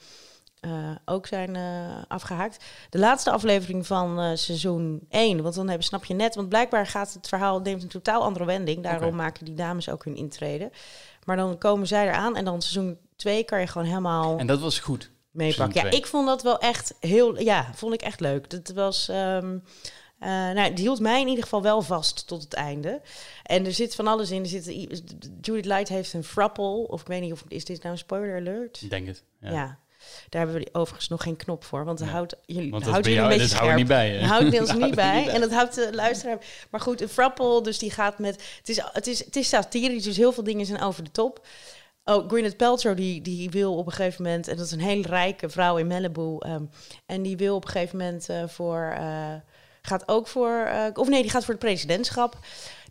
ook 1.05 1.27
zijn 1.27 1.55
eh, 1.55 2.01
afgehaakt. 2.07 2.63
De 2.89 2.99
laatste 2.99 3.31
aflevering 3.31 3.87
van 3.87 4.19
eh, 4.19 4.31
seizoen 4.33 5.05
1, 5.09 5.41
want 5.41 5.55
dan 5.55 5.67
hebben, 5.67 5.85
snap 5.85 6.05
je 6.05 6.13
net, 6.13 6.35
want 6.35 6.49
blijkbaar 6.49 6.87
gaat 6.87 7.13
het 7.13 7.27
verhaal, 7.27 7.59
neemt 7.59 7.83
een 7.83 7.89
totaal 7.89 8.23
andere 8.23 8.45
wending. 8.45 8.83
Daarom 8.83 9.15
maken 9.15 9.45
die 9.45 9.53
dames 9.53 9.89
ook 9.89 10.03
hun 10.05 10.15
intrede. 10.15 10.71
Maar 11.23 11.35
dan 11.35 11.57
komen 11.57 11.87
zij 11.87 12.07
eraan 12.07 12.35
en 12.35 12.45
dan 12.45 12.61
seizoen 12.61 12.97
2 13.15 13.43
kan 13.43 13.59
je 13.59 13.67
gewoon 13.67 13.87
helemaal 13.87 14.37
En 14.37 14.47
dat 14.47 14.59
was 14.59 14.79
goed. 14.79 15.11
meepakken. 15.31 15.83
Ja, 15.83 15.91
ik 15.91 16.05
vond 16.05 16.27
dat 16.27 16.43
wel 16.43 16.59
echt 16.59 16.93
heel, 16.99 17.39
ja, 17.39 17.69
vond 17.73 17.93
ik 17.93 18.01
echt 18.01 18.19
leuk. 18.19 18.49
Dat 18.49 18.71
was, 18.75 19.09
eh, 20.19 20.53
nou, 20.53 20.59
het 20.69 20.79
hield 20.79 20.99
mij 20.99 21.21
in 21.21 21.27
ieder 21.27 21.43
geval 21.43 21.61
wel 21.61 21.81
vast 21.81 22.27
tot 22.27 22.43
het 22.43 22.53
einde. 22.53 23.01
En 23.43 23.65
er 23.65 23.73
zit 23.73 23.95
van 23.95 24.07
alles 24.07 24.31
in. 24.31 24.41
Er 24.41 24.47
zit, 24.47 24.65
Judith 25.41 25.65
Light 25.65 25.89
heeft 25.89 26.13
een 26.13 26.23
frapple, 26.23 26.87
of 26.87 27.01
ik 27.01 27.07
weet 27.07 27.21
niet 27.21 27.31
of 27.31 27.43
is 27.47 27.65
dit 27.65 27.81
nou 27.81 27.91
een 27.91 27.97
spoiler 27.97 28.39
alert? 28.39 28.81
Ik 28.81 28.89
denk 28.89 29.07
het. 29.07 29.23
Ja. 29.39 29.51
Ja. 29.51 29.79
Daar 30.29 30.41
hebben 30.45 30.61
we 30.61 30.69
overigens 30.71 31.07
nog 31.09 31.23
geen 31.23 31.35
knop 31.35 31.63
voor, 31.63 31.85
want 31.85 31.99
Ja. 31.99 32.05
houdt 32.05 32.35
jullie, 32.45 32.71
Want 32.71 32.83
houdt 32.83 33.05
jullie 33.05 33.19
jou, 33.19 33.31
een 33.31 33.37
beetje 33.37 33.55
scherp. 33.55 33.75
niet 33.77 33.87
bij. 33.87 34.09
hè? 34.09 34.25
Houdt 34.25 34.51
Dat 34.67 34.77
niet 34.77 34.95
bij. 34.95 35.27
En 35.27 35.41
dat 35.41 35.51
houdt 35.51 35.75
de 35.75 35.89
luisteraar. 35.93 36.37
Maar 36.69 36.81
goed, 36.81 37.01
een 37.01 37.09
Frapple, 37.09 37.61
dus 37.61 37.79
die 37.79 37.91
gaat 37.91 38.19
met. 38.19 38.43
Het 38.57 38.69
is, 38.69 38.81
het 38.91 39.07
is, 39.07 39.25
het 39.25 39.35
is 39.35 39.49
satirisch, 39.49 40.03
dus 40.03 40.17
heel 40.17 40.31
veel 40.31 40.43
dingen 40.43 40.65
zijn 40.65 40.81
over 40.81 41.03
de 41.03 41.11
top. 41.11 41.45
Oh, 42.03 42.27
Gwyneth 42.27 42.57
Paltrow, 42.57 42.97
die, 42.97 43.21
die 43.21 43.49
wil 43.49 43.77
op 43.77 43.85
een 43.85 43.91
gegeven 43.93 44.23
moment. 44.23 44.47
En 44.47 44.55
dat 44.57 44.65
is 44.65 44.71
een 44.71 44.79
hele 44.79 45.07
rijke 45.07 45.49
vrouw 45.49 45.77
in 45.77 45.87
Malibu. 45.87 46.37
ehm, 46.39 46.63
en 47.05 47.21
die 47.21 47.37
wil 47.37 47.55
op 47.55 47.63
een 47.65 47.69
gegeven 47.71 47.97
moment 47.97 48.29
eh, 48.29 48.43
voor. 48.47 48.93
eh, 48.97 49.33
gaat 49.85 50.07
ook 50.07 50.27
voor. 50.27 50.51
eh, 50.65 50.85
of 50.93 51.07
nee, 51.07 51.21
die 51.21 51.31
gaat 51.31 51.45
voor 51.45 51.53
het 51.53 51.63
presidentschap. 51.63 52.37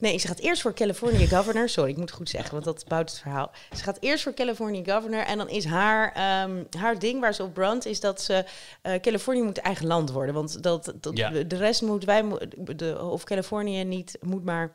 Nee, 0.00 0.18
ze 0.18 0.26
gaat 0.26 0.38
eerst 0.38 0.62
voor 0.62 0.74
California 0.74 1.26
governor. 1.26 1.68
Sorry, 1.68 1.90
ik 1.90 1.96
moet 1.96 2.08
het 2.08 2.18
goed 2.18 2.28
zeggen, 2.28 2.52
want 2.52 2.64
dat 2.64 2.84
bouwt 2.88 3.10
het 3.10 3.18
verhaal. 3.20 3.50
Ze 3.76 3.82
gaat 3.82 3.96
eerst 4.00 4.22
voor 4.22 4.34
California 4.34 4.94
governor. 4.94 5.20
En 5.24 5.38
dan 5.38 5.48
is 5.48 5.64
haar, 5.64 6.12
ehm, 6.12 6.62
haar 6.78 6.98
ding 6.98 7.20
waar 7.20 7.34
ze 7.34 7.42
op 7.42 7.54
brandt, 7.54 7.86
is 7.86 8.00
dat 8.00 8.20
ze. 8.22 8.44
eh, 8.82 9.00
Californië 9.00 9.42
moet 9.42 9.58
eigen 9.58 9.86
land 9.86 10.10
worden. 10.10 10.34
Want 10.34 10.62
dat, 10.62 10.92
dat, 11.00 11.16
Ja. 11.16 11.30
de 11.30 11.56
rest 11.56 11.82
moet 11.82 12.04
wij. 12.04 12.24
De, 12.76 12.98
of 13.02 13.24
Californië 13.24 13.84
niet, 13.84 14.18
moet 14.20 14.44
maar. 14.44 14.72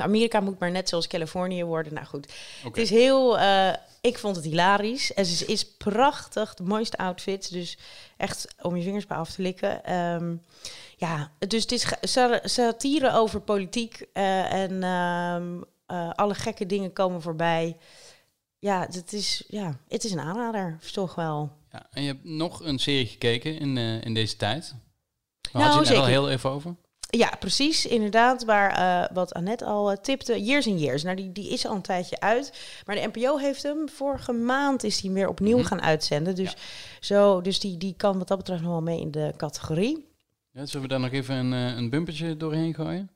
Amerika 0.00 0.40
moet 0.40 0.58
maar 0.58 0.70
net 0.70 0.88
zoals 0.88 1.06
Californië 1.06 1.64
worden. 1.64 1.94
Nou 1.94 2.06
goed. 2.06 2.32
Het 2.64 2.76
is 2.76 2.90
heel. 2.90 3.38
eh, 3.38 3.72
ik 4.00 4.18
vond 4.18 4.36
het 4.36 4.44
hilarisch. 4.44 5.14
En 5.14 5.24
ze 5.24 5.44
is 5.46 5.66
prachtig. 5.76 6.54
De 6.54 6.62
mooiste 6.62 6.96
outfits. 6.96 7.48
Dus 7.48 7.78
echt 8.16 8.46
om 8.60 8.76
je 8.76 8.82
vingers 8.82 9.06
bij 9.06 9.16
af 9.16 9.30
te 9.30 9.42
likken. 9.42 9.84
Ehm, 9.84 10.34
ja, 11.08 11.30
dus 11.48 11.62
het 11.62 11.72
is 11.72 11.86
satire 12.44 13.12
over 13.12 13.40
politiek. 13.40 14.06
eh, 14.12 14.52
en 14.52 14.82
ehm, 14.82 15.62
eh, 15.86 16.10
alle 16.10 16.34
gekke 16.34 16.66
dingen 16.66 16.92
komen 16.92 17.22
voorbij. 17.22 17.76
Ja, 18.58 18.86
het 18.90 19.12
is, 19.12 19.44
ja, 19.48 19.76
het 19.88 20.04
is 20.04 20.12
een 20.12 20.20
aanrader. 20.20 20.78
Toch 20.92 21.14
wel. 21.14 21.50
Ja, 21.70 21.86
en 21.90 22.02
je 22.02 22.08
hebt 22.08 22.24
nog 22.24 22.60
een 22.64 22.78
serie 22.78 23.06
gekeken 23.06 23.58
in, 23.58 23.76
eh, 23.78 24.02
in 24.04 24.14
deze 24.14 24.36
tijd. 24.36 24.74
We 25.40 25.48
Nou, 25.58 25.64
hadden 25.64 25.82
het 25.82 25.90
er 25.92 25.96
al 25.98 26.04
zeker. 26.04 26.20
heel 26.20 26.30
even 26.30 26.50
over. 26.50 26.74
Ja, 27.10 27.32
precies. 27.38 27.86
Inderdaad, 27.86 28.44
waar 28.44 29.10
wat 29.12 29.34
Annette 29.34 29.64
al 29.64 29.90
eh, 29.90 29.96
tipte. 29.96 30.42
Years 30.42 30.66
and 30.66 30.80
Years. 30.80 31.02
Nou, 31.02 31.16
die, 31.16 31.32
die 31.32 31.48
is 31.50 31.66
al 31.66 31.74
een 31.74 31.82
tijdje 31.82 32.20
uit. 32.20 32.52
Maar 32.86 32.96
de 32.96 33.10
NPO 33.12 33.36
heeft 33.36 33.62
hem. 33.62 33.88
Vorige 33.88 34.32
maand 34.32 34.84
is 34.84 35.00
hij 35.00 35.10
weer 35.10 35.28
opnieuw 35.28 35.58
Mhm. 35.58 35.66
gaan 35.66 35.82
uitzenden. 35.82 36.34
Dus, 36.34 36.50
Ja. 36.50 36.56
zo, 37.00 37.40
dus 37.40 37.60
die, 37.60 37.76
die 37.78 37.94
kan 37.96 38.18
wat 38.18 38.28
dat 38.28 38.38
betreft 38.38 38.62
nog 38.62 38.70
wel 38.70 38.82
mee 38.82 39.00
in 39.00 39.10
de 39.10 39.32
categorie. 39.36 40.10
Ja, 40.54 40.66
zullen 40.66 40.82
we 40.82 40.88
daar 40.88 41.00
nog 41.00 41.12
even 41.12 41.34
een, 41.34 41.52
eh, 41.52 41.76
een 41.76 41.90
bumpertje 41.90 42.36
doorheen 42.36 42.74
gooien? 42.74 43.10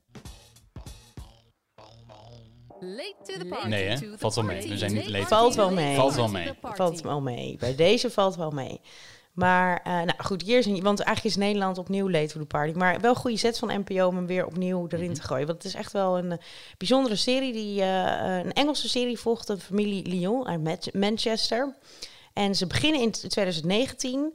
Late 2.79 3.15
to 3.23 3.37
the 3.37 3.45
party. 3.45 3.67
Nee, 3.67 3.87
hè? 3.87 3.97
Valt 4.17 4.35
wel 4.35 4.43
mee. 4.43 4.69
We 4.69 4.77
zijn 4.77 4.93
niet 4.93 5.09
late. 5.09 5.27
Valt 5.27 5.55
wel 5.55 5.71
mee. 5.71 5.95
Valt 5.95 6.15
wel 6.15 6.27
mee. 6.27 6.51
Valt 6.61 7.01
wel 7.01 7.21
mee. 7.21 7.57
Bij 7.59 7.75
deze 7.75 8.09
valt 8.09 8.35
wel 8.35 8.51
mee. 8.51 8.81
Maar, 9.33 9.81
eh, 9.83 9.93
nou 9.93 10.13
goed, 10.17 10.45
Years 10.45 10.67
and 10.67 10.81
Want 10.81 10.99
eigenlijk 10.99 11.35
is 11.35 11.41
Nederland 11.43 11.77
opnieuw 11.77 12.09
late 12.09 12.27
to 12.27 12.39
the 12.39 12.45
party. 12.45 12.77
Maar 12.77 12.99
wel 12.99 13.09
een 13.09 13.17
goede 13.17 13.37
set 13.37 13.57
van 13.57 13.79
NPO 13.79 14.07
om 14.07 14.15
hem 14.15 14.27
weer 14.27 14.45
opnieuw 14.45 14.87
erin 14.89 15.13
te 15.13 15.21
gooien. 15.21 15.47
Want 15.47 15.63
het 15.63 15.73
is 15.73 15.79
echt 15.79 15.91
wel 15.91 16.17
een 16.17 16.31
eh, 16.31 16.37
bijzondere 16.77 17.15
serie. 17.15 17.53
Die, 17.53 17.81
een 17.81 18.53
Engelse 18.53 18.89
serie 18.89 19.19
volgt 19.19 19.47
de 19.47 19.57
familie 19.57 20.07
Lyon 20.07 20.47
uit 20.47 20.93
Manchester. 20.93 21.75
En 22.33 22.55
ze 22.55 22.67
beginnen 22.67 23.01
in 23.01 23.11
2019. 23.11 24.33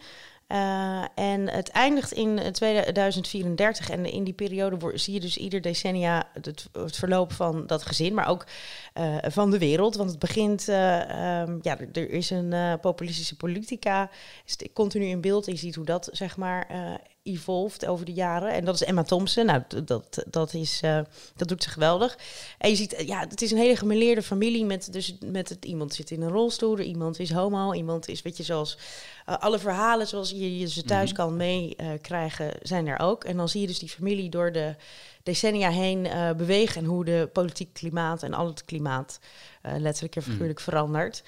Eh, 0.52 1.04
en 1.14 1.48
het 1.48 1.68
eindigt 1.68 2.12
in 2.12 2.38
eh, 2.38 2.50
2034. 2.50 3.90
En 3.90 4.06
in 4.06 4.24
die 4.24 4.34
periode 4.34 4.98
zie 4.98 5.14
je 5.14 5.20
dus 5.20 5.36
ieder 5.36 5.60
decennia 5.60 6.28
het, 6.32 6.68
verloop 6.72 7.32
van 7.32 7.66
dat 7.66 7.82
gezin, 7.82 8.14
maar 8.14 8.28
ook 8.28 8.46
eh, 8.92 9.16
van 9.22 9.50
de 9.50 9.58
wereld. 9.58 9.96
Want 9.96 10.10
het 10.10 10.18
begint, 10.18 10.68
eh, 10.68 11.40
ehm, 11.40 11.58
ja, 11.62 11.78
er, 11.92 12.10
is 12.10 12.30
een 12.30 12.52
eh, 12.52 12.74
populistische 12.80 13.36
politica, 13.36 14.10
is 14.46 14.56
continu 14.72 15.04
in 15.04 15.20
beeld. 15.20 15.46
Je 15.46 15.56
ziet 15.56 15.74
hoe 15.74 15.84
dat, 15.84 16.08
zeg 16.12 16.36
maar, 16.36 16.66
eh 16.68 16.94
evolved 17.22 17.86
over 17.86 18.04
de 18.04 18.12
jaren. 18.12 18.52
En 18.52 18.64
dat 18.64 18.74
is 18.74 18.84
Emma 18.84 19.02
Thompson. 19.02 19.46
Nou, 19.46 19.62
dat, 19.84 20.24
dat, 20.30 20.54
is, 20.54 20.80
eh, 20.82 21.00
dat 21.36 21.48
doet 21.48 21.62
ze 21.62 21.68
geweldig. 21.68 22.18
En 22.58 22.70
je 22.70 22.76
ziet, 22.76 22.94
eh, 22.94 23.06
ja, 23.06 23.20
het 23.20 23.42
is 23.42 23.50
een 23.50 23.58
hele 23.58 23.76
gemeleerde 23.76 24.22
familie 24.22 24.64
met, 24.64 24.92
dus 24.92 25.16
met 25.24 25.48
het, 25.48 25.64
iemand 25.64 25.94
zit 25.94 26.10
in 26.10 26.22
een 26.22 26.30
rolstoel, 26.30 26.78
iemand 26.78 27.18
is 27.18 27.32
homo, 27.32 27.72
iemand 27.72 28.08
is, 28.08 28.22
weet 28.22 28.36
je, 28.36 28.42
zoals 28.42 28.78
eh, 29.26 29.38
alle 29.38 29.58
verhalen 29.58 30.06
zoals 30.06 30.30
je, 30.30 30.58
je 30.58 30.68
ze 30.68 30.82
thuis 30.82 31.12
Mhm. 31.12 31.20
kan 31.20 31.36
meekrijgen, 31.36 32.50
zijn 32.62 32.86
er 32.86 32.98
ook. 32.98 33.24
En 33.24 33.36
dan 33.36 33.48
zie 33.48 33.60
je 33.60 33.66
dus 33.66 33.78
die 33.78 33.88
familie 33.88 34.30
door 34.30 34.52
de 34.52 34.74
decennia 35.22 35.70
heen 35.70 36.08
bewegen 36.36 36.82
en 36.82 36.88
hoe 36.88 37.04
de 37.04 37.28
politiek 37.32 37.72
klimaat 37.72 38.22
en 38.22 38.34
al 38.34 38.46
het 38.46 38.64
klimaat 38.64 39.18
letterlijk 39.62 40.16
en 40.16 40.22
figuurlijk 40.22 40.60
verandert. 40.60 41.22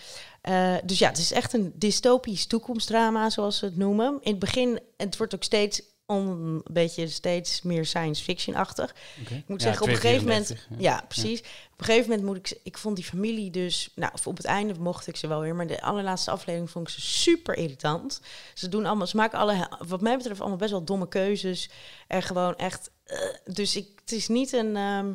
Eh, 0.44 0.74
dus 0.84 0.98
ja, 0.98 1.08
het 1.08 1.18
is 1.18 1.32
echt 1.32 1.52
een 1.52 1.72
dystopisch 1.74 2.46
toekomstdrama, 2.46 3.30
zoals 3.30 3.58
ze 3.58 3.64
het 3.64 3.76
noemen. 3.76 4.18
In 4.20 4.30
het 4.30 4.38
begin, 4.38 4.80
het 4.96 5.16
wordt 5.16 5.34
ook 5.34 5.42
steeds 5.42 5.82
een 6.06 6.62
beetje 6.70 7.08
steeds 7.08 7.62
meer 7.62 7.86
science 7.86 8.22
fiction-achtig. 8.22 8.94
Ik 9.30 9.44
moet 9.46 9.60
Ja, 9.60 9.66
zeggen, 9.66 9.82
op 9.82 9.88
een 9.88 9.94
gegeven 9.96 10.26
moment... 10.26 10.44
234, 10.46 10.78
Ja, 10.78 11.04
precies. 11.08 11.40
Op 11.72 11.78
een 11.80 11.84
gegeven 11.84 12.08
moment 12.08 12.26
moet 12.26 12.36
ik... 12.36 12.58
Ik 12.62 12.78
vond 12.78 12.96
die 12.96 13.04
familie 13.04 13.50
dus... 13.50 13.90
Nou, 13.94 14.12
op 14.24 14.36
het 14.36 14.46
einde 14.46 14.74
mocht 14.78 15.06
ik 15.06 15.16
ze 15.16 15.26
wel 15.26 15.40
weer. 15.40 15.54
Maar 15.54 15.66
de 15.66 15.82
allerlaatste 15.82 16.30
aflevering 16.30 16.70
vond 16.70 16.88
ik 16.88 16.94
ze 16.94 17.00
super 17.00 17.54
irritant. 17.56 18.20
Ze 18.54 18.68
doen 18.68 18.86
allemaal... 18.86 19.06
Ze 19.06 19.16
maken 19.16 19.38
alle, 19.38 19.68
wat 19.86 20.00
mij 20.00 20.16
betreft, 20.16 20.40
allemaal 20.40 20.58
best 20.58 20.70
wel 20.70 20.84
domme 20.84 21.08
keuzes. 21.08 21.70
En 22.06 22.22
gewoon 22.22 22.56
echt... 22.56 22.90
eh, 23.04 23.18
dus 23.44 23.76
ik, 23.76 23.88
het 24.00 24.12
is 24.12 24.28
niet 24.28 24.52
een... 24.52 24.76
ehm, 24.76 25.12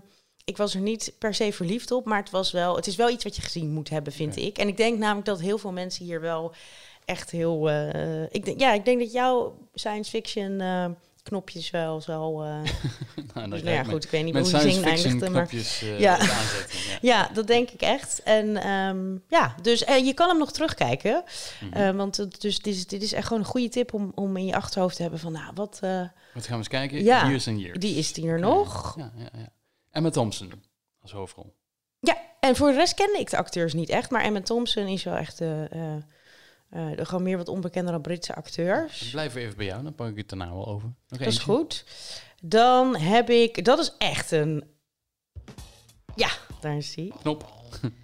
ik 0.50 0.58
was 0.58 0.74
er 0.76 0.82
niet 0.82 1.14
per 1.18 1.34
se 1.34 1.54
verliefd 1.54 1.92
op, 1.92 2.06
maar 2.06 2.20
het 2.20 2.30
was 2.30 2.52
wel... 2.52 2.76
Het 2.76 2.88
is 2.88 2.96
wel 2.96 3.10
iets 3.10 3.24
wat 3.24 3.36
je 3.36 3.42
gezien 3.42 3.70
moet 3.72 3.90
hebben, 3.90 4.14
vind 4.14 4.36
ik. 4.38 4.58
En 4.58 4.68
ik 4.68 4.78
denk 4.78 4.98
namelijk 4.98 5.26
dat 5.26 5.40
heel 5.40 5.58
veel 5.58 5.72
mensen 5.72 6.06
hier 6.06 6.22
wel 6.22 6.54
echt 7.06 7.32
heel... 7.32 7.70
eh, 7.70 8.24
ik 8.24 8.46
denk, 8.46 8.60
ja, 8.60 8.74
ik 8.74 8.86
denk 8.86 9.00
dat 9.00 9.12
jouw 9.12 9.58
science 9.74 10.10
fiction... 10.10 10.62
eh, 10.62 10.86
knopjes 11.24 11.70
wel 11.70 12.02
zo... 12.02 12.42
eh, 12.42 12.48
Nou, 13.34 13.50
dus 13.50 13.62
nou 13.64 13.76
ga 13.76 13.82
ja, 13.82 13.84
goed, 13.84 14.04
ik 14.04 14.10
weet 14.10 14.24
niet 14.24 14.34
hoe 14.34 14.42
die 14.44 14.52
science 14.52 14.72
zin 14.80 14.84
eindigde, 14.84 15.30
maar... 15.30 15.42
knopjes 15.48 15.80
Ja. 15.80 16.18
aanzetten. 16.18 16.80
Ja. 16.90 16.98
Ja, 17.12 17.30
dat 17.34 17.48
denk 17.48 17.70
ik 17.70 17.82
echt. 17.82 18.24
En 18.24 18.58
ehm, 18.58 19.18
ja, 19.28 19.56
dus 19.62 19.80
je 19.80 20.14
kan 20.14 20.30
hem 20.30 20.38
nog 20.38 20.52
terugkijken. 20.52 21.24
Mhm. 21.72 21.96
Want 21.96 22.18
het, 22.18 22.42
dus, 22.42 22.60
dit, 22.60 22.76
is, 22.76 22.88
dit 22.88 23.02
is 23.04 23.14
echt 23.14 23.28
gewoon 23.28 23.42
een 23.44 23.50
goede 23.50 23.70
tip 23.70 23.94
om, 23.94 24.12
om 24.16 24.38
in 24.38 24.46
je 24.46 24.56
achterhoofd 24.56 24.96
te 24.96 25.02
hebben 25.02 25.20
van, 25.20 25.32
nou, 25.32 25.52
wat, 25.56 25.80
Wat 26.34 26.44
gaan 26.44 26.52
we 26.52 26.58
eens 26.58 26.68
kijken? 26.68 27.04
Ja, 27.04 27.28
Years 27.28 27.48
and 27.48 27.60
Years. 27.60 27.80
die 27.80 27.96
is 27.96 28.14
die 28.14 28.28
er 28.28 28.40
nog. 28.40 28.94
Ja, 28.98 29.12
ja, 29.18 29.30
ja. 29.38 29.48
Emma 30.00 30.12
Thompson 30.12 30.52
als 31.02 31.12
hoofdrol. 31.12 31.56
Ja, 32.00 32.18
en 32.40 32.56
voor 32.56 32.70
de 32.70 32.76
rest 32.76 32.94
kende 32.94 33.20
ik 33.20 33.30
de 33.30 33.38
acteurs 33.38 33.74
niet 33.74 33.90
echt. 33.90 34.10
Maar 34.10 34.22
Emma 34.22 34.42
Thompson 34.42 34.88
is 34.88 35.04
wel 35.04 35.16
echt 35.16 35.42
eh, 35.42 35.72
eh, 35.72 35.96
eh, 36.70 36.98
de 36.98 37.06
gewoon 37.06 37.24
meer 37.24 37.38
wat 37.38 37.48
onbekendere 37.48 38.02
Britse 38.02 38.34
Dan 38.34 38.36
acteurs. 38.36 39.10
blijven 39.10 39.38
we 39.38 39.44
even 39.44 39.58
bij 39.58 39.66
jou, 39.66 39.84
dan 39.84 39.96
pak 39.96 40.10
ik 40.10 40.18
het 40.18 40.30
daarna 40.30 40.54
wel 40.54 40.68
over. 40.68 40.94
Nog 41.08 41.20
Dat 41.20 41.28
is 41.28 41.38
goed. 41.38 41.86
Dan 42.42 42.96
heb 42.96 43.30
ik, 43.30 43.66
dat 43.66 43.80
is 43.80 43.94
echt 43.98 44.32
een, 44.32 44.64
ja, 46.16 46.30
daar 46.62 46.78
is 46.78 46.94
die. 46.94 47.14
Knop. 47.20 47.58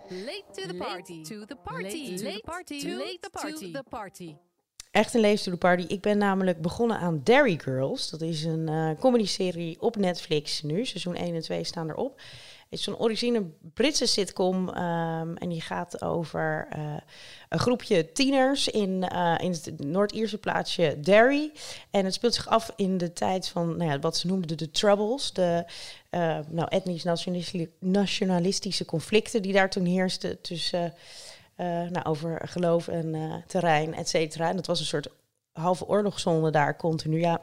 Late 0.10 0.44
to 0.54 0.68
the 0.68 0.76
party. 0.76 1.24
To 1.24 1.46
the 1.46 1.56
party. 1.56 1.84
Late 1.84 2.16
to 2.16 2.32
the 2.32 2.42
party. 2.44 2.88
Late 2.88 3.18
to 3.20 3.72
the 3.72 3.84
party. 3.90 4.36
Echt 4.96 5.14
een 5.14 5.22
Leef 5.22 5.42
to 5.42 5.52
the 5.52 5.58
Party. 5.58 5.86
Ik 5.88 6.02
ben 6.02 6.18
namelijk 6.18 6.62
begonnen 6.62 6.98
aan 6.98 7.22
Dairy 7.24 7.60
Girls. 7.64 8.10
Dat 8.10 8.22
is 8.22 8.44
een 8.44 8.68
eh 8.68 8.90
comedy-serie 9.00 9.82
op 9.82 9.96
Netflix 9.96 10.62
nu. 10.62 10.86
Seizoen 10.86 11.16
1 11.16 11.36
en 11.36 11.42
2 11.42 11.64
staan 11.64 11.90
erop. 11.90 12.16
Het 12.70 12.80
is 12.80 12.84
zo'n 12.84 12.98
origine 12.98 13.44
Britse 13.74 14.06
sitcom. 14.06 14.70
ehm, 14.70 15.36
en 15.36 15.50
die 15.50 15.62
gaat 15.62 16.02
over 16.02 16.68
eh, 16.70 16.94
een 17.50 17.60
groepje 17.60 18.12
tieners 18.12 18.68
in, 18.68 19.04
eh, 19.04 19.36
in 19.38 19.52
het 19.52 19.84
Noord-Ierse 19.84 20.38
plaatsje 20.38 21.00
Derry. 21.00 21.52
En 21.92 22.06
het 22.06 22.14
speelt 22.14 22.34
zich 22.34 22.48
af 22.48 22.74
in 22.76 22.98
de 22.98 23.14
tijd 23.14 23.48
van 23.48 23.78
nou 23.78 23.92
ja, 23.92 24.00
wat 24.00 24.18
ze 24.18 24.28
noemden 24.28 24.58
de 24.58 24.72
Troubles. 24.72 25.34
De 25.34 25.66
nou, 26.50 26.68
etnisch-nationalistische 26.70 27.70
nationalistische 27.80 28.86
conflicten 28.86 29.42
die 29.42 29.54
daar 29.54 29.70
toen 29.70 29.86
heersten 29.86 30.42
tussen... 30.42 30.94
eh, 31.56 31.68
nou, 31.68 32.06
over 32.06 32.42
geloof 32.48 32.88
en 32.88 33.16
eh, 33.16 33.34
terrein, 33.48 33.94
et 33.94 34.10
cetera. 34.10 34.50
En 34.50 34.56
dat 34.56 34.66
was 34.66 34.80
een 34.80 34.86
soort 34.86 35.08
halve 35.52 35.88
oorlogszone 35.88 36.52
daar 36.52 36.78
continu. 36.78 37.20
Ja. 37.20 37.42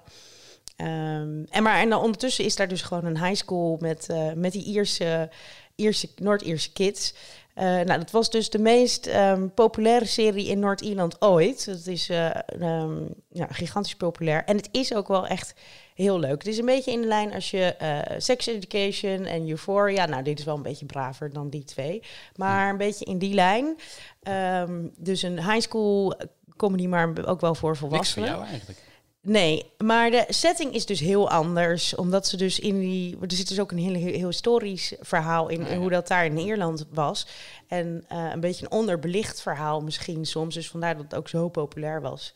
Ehm, 0.77 1.45
en 1.51 1.63
maar 1.63 1.81
en 1.81 1.89
dan 1.89 2.03
ondertussen 2.03 2.45
is 2.45 2.57
daar 2.57 2.69
dus 2.69 2.83
gewoon 2.83 3.05
een 3.05 3.25
high 3.25 3.43
school 3.43 3.77
met, 3.81 4.09
eh, 4.09 4.33
met 4.33 4.53
die 4.53 4.65
Ierse, 4.65 5.31
Ierse, 5.75 6.09
Noord-Ierse 6.17 6.73
kids. 6.73 7.15
Nou, 7.55 7.87
dat 7.99 8.11
was 8.11 8.31
dus 8.31 8.51
de 8.51 8.59
meest 8.59 9.07
ehm, 9.07 9.49
populaire 9.49 10.05
serie 10.05 10.47
in 10.47 10.59
Noord-Ierland 10.59 11.23
ooit. 11.23 11.67
Dat 11.67 11.87
is 11.87 12.09
eh, 12.09 12.31
ehm, 12.47 13.05
ja, 13.29 13.47
gigantisch 13.47 13.97
populair. 13.97 14.45
En 14.45 14.57
het 14.57 14.69
is 14.71 14.95
ook 14.95 15.09
wel 15.09 15.27
echt 15.27 15.55
heel 15.95 16.19
leuk. 16.19 16.39
Het 16.39 16.47
is 16.47 16.59
een 16.59 16.65
beetje 16.65 16.93
in 16.93 17.01
de 17.01 17.07
lijn 17.07 17.33
als 17.33 17.51
je 17.51 17.65
eh, 17.65 17.99
Sex 18.19 18.47
Education 18.47 19.25
en 19.25 19.49
Euphoria... 19.49 20.07
Nou, 20.07 20.23
dit 20.23 20.39
is 20.39 20.45
wel 20.45 20.57
een 20.57 20.63
beetje 20.63 20.87
braver 20.87 21.33
dan 21.33 21.49
die 21.49 21.65
twee. 21.65 22.03
Maar 22.37 22.71
een 22.71 22.77
beetje 22.77 23.05
in 23.05 23.19
die 23.19 23.35
lijn. 23.35 23.77
Ehm, 24.23 24.87
dus 24.97 25.23
een 25.23 25.51
high 25.51 25.61
school 25.61 26.15
comedy, 26.57 26.87
maar 26.87 27.27
ook 27.27 27.41
wel 27.41 27.55
voor 27.55 27.69
Niks 27.69 27.81
voor 27.81 27.89
volwassenen. 27.89 28.29
jou 28.29 28.45
eigenlijk. 28.45 28.79
Nee, 29.25 29.73
maar 29.79 30.11
de 30.11 30.25
setting 30.29 30.75
is 30.75 30.87
dus 30.87 31.01
heel 31.01 31.31
anders. 31.31 31.95
Omdat 31.95 32.27
ze 32.27 32.37
dus 32.37 32.59
in 32.59 32.81
die. 32.81 33.17
Er 33.21 33.33
zit 33.33 33.49
dus 33.49 33.61
ook 33.61 33.71
een 33.71 33.79
heel, 33.79 33.95
heel, 33.95 34.27
historisch 34.27 34.95
verhaal 35.01 35.49
in. 35.49 35.61
Ja, 35.61 35.69
ja. 35.69 35.77
Hoe 35.77 35.91
dat 35.91 36.09
daar 36.09 36.25
in 36.25 36.39
Ierland 36.39 36.87
was. 36.91 37.27
En 37.69 38.05
eh, 38.09 38.31
een 38.33 38.41
beetje 38.41 38.65
een 38.65 38.71
onderbelicht 38.71 39.43
verhaal 39.43 39.81
misschien 39.81 40.27
soms. 40.27 40.55
Dus 40.55 40.69
vandaar 40.69 40.95
dat 40.95 41.05
het 41.05 41.15
ook 41.15 41.29
zo 41.29 41.49
populair 41.49 42.01
was. 42.01 42.35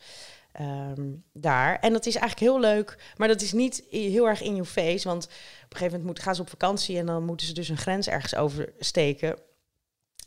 Ehm, 0.57 1.07
daar. 1.33 1.79
En 1.79 1.93
dat 1.93 2.05
is 2.05 2.15
eigenlijk 2.15 2.51
heel 2.51 2.59
leuk. 2.59 2.97
Maar 3.17 3.27
dat 3.27 3.41
is 3.41 3.51
niet 3.53 3.83
heel 3.89 4.27
erg 4.27 4.41
in 4.41 4.51
your 4.55 4.65
face. 4.69 5.07
Want 5.07 5.23
op 5.25 5.31
een 5.31 5.77
gegeven 5.77 5.85
moment 5.99 6.03
moet, 6.05 6.19
gaan 6.19 6.35
ze 6.35 6.41
op 6.41 6.49
vakantie. 6.49 6.97
En 6.97 7.05
dan 7.05 7.23
moeten 7.25 7.47
ze 7.47 7.53
dus 7.53 7.69
een 7.69 7.77
grens 7.77 8.07
ergens 8.07 8.35
oversteken. 8.35 9.35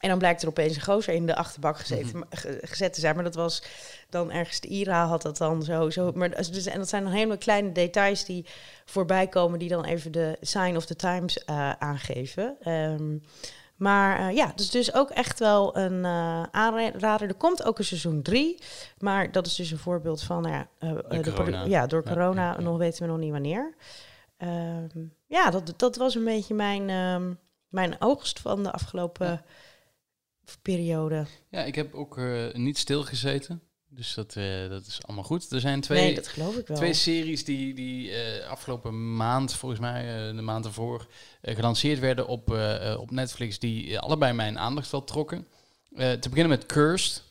En 0.00 0.08
dan 0.08 0.18
blijkt 0.18 0.42
er 0.42 0.48
opeens 0.48 0.76
een 0.76 0.82
gozer 0.82 1.14
in 1.14 1.26
de 1.26 1.36
achterbak 1.36 1.78
gezeten, 1.78 2.18
Mhm. 2.18 2.22
ge- 2.30 2.58
gezet 2.62 2.92
te 2.92 3.00
zijn. 3.00 3.14
Maar 3.14 3.24
dat 3.24 3.34
was 3.34 3.62
dan 4.10 4.30
ergens 4.30 4.60
de 4.60 4.68
IRA 4.68 5.06
had 5.06 5.22
dat 5.22 5.36
dan 5.36 5.62
zo. 5.62 5.90
zo 5.90 6.12
maar, 6.14 6.38
is 6.38 6.50
dus, 6.50 6.66
en 6.66 6.78
dat 6.78 6.88
zijn 6.88 7.02
dan 7.02 7.12
hele 7.12 7.36
kleine 7.36 7.72
details 7.72 8.24
die 8.24 8.46
voorbij 8.84 9.26
komen... 9.28 9.58
die 9.58 9.68
dan 9.68 9.84
even 9.84 10.12
de 10.12 10.36
sign 10.40 10.76
of 10.76 10.86
the 10.86 10.96
times 10.96 11.44
eh, 11.44 11.72
aangeven. 11.72 12.56
Ehm, 12.60 13.16
maar 13.80 14.18
eh, 14.18 14.36
ja, 14.36 14.52
dus, 14.54 14.70
dus 14.70 14.94
ook 14.94 15.10
echt 15.10 15.38
wel 15.38 15.76
een 15.76 16.04
eh, 16.04 16.42
aanrader. 16.42 17.28
Er 17.28 17.34
komt 17.34 17.64
ook 17.64 17.78
een 17.78 17.84
seizoen 17.84 18.22
3. 18.22 18.58
Maar 18.98 19.32
dat 19.32 19.46
is 19.46 19.54
dus 19.54 19.70
een 19.70 19.78
voorbeeld 19.78 20.22
van... 20.22 20.42
Nou 20.42 20.54
ja, 20.54 20.68
eh, 20.78 21.22
de 21.22 21.32
corona. 21.32 21.64
ja, 21.64 21.86
door 21.86 22.02
corona 22.02 22.50
ja, 22.50 22.54
ja. 22.58 22.60
nog 22.60 22.78
weten 22.78 23.02
we 23.02 23.08
nog 23.08 23.18
niet 23.18 23.30
wanneer. 23.30 23.74
Ehm, 24.36 25.04
ja, 25.26 25.50
dat, 25.50 25.74
dat 25.76 25.96
was 25.96 26.14
een 26.14 26.24
beetje 26.24 26.54
mijn, 26.54 26.88
ehm, 26.88 27.34
mijn 27.68 27.96
oogst 27.98 28.40
van 28.40 28.62
de 28.62 28.72
afgelopen 28.72 29.44
periode. 30.62 31.26
Ja, 31.48 31.62
ik 31.62 31.74
heb 31.74 31.94
ook 31.94 32.20
niet 32.52 32.78
stilgezeten. 32.78 33.62
Dus 33.92 34.14
dat, 34.14 34.36
eh, 34.36 34.68
dat 34.68 34.86
is 34.86 34.98
allemaal 35.02 35.24
goed. 35.24 35.50
Er 35.50 35.60
zijn 35.60 35.80
twee, 35.80 36.02
nee, 36.02 36.14
dat 36.14 36.28
geloof 36.28 36.56
ik 36.56 36.66
wel. 36.66 36.76
twee 36.76 36.94
series 36.94 37.44
die, 37.44 37.74
die 37.74 38.10
eh, 38.10 38.48
afgelopen 38.48 39.16
maand, 39.16 39.54
volgens 39.54 39.80
mij 39.80 40.28
eh, 40.28 40.36
de 40.36 40.42
maand 40.42 40.64
ervoor, 40.64 41.06
gelanceerd 41.42 41.98
werden 41.98 42.26
op, 42.26 42.50
op 42.98 43.10
Netflix, 43.10 43.58
die 43.58 43.98
allebei 43.98 44.32
mijn 44.32 44.58
aandacht 44.58 44.90
wel 44.90 45.04
trokken. 45.04 45.46
Te 45.96 46.28
beginnen 46.28 46.48
met 46.48 46.66
Cursed. 46.66 47.22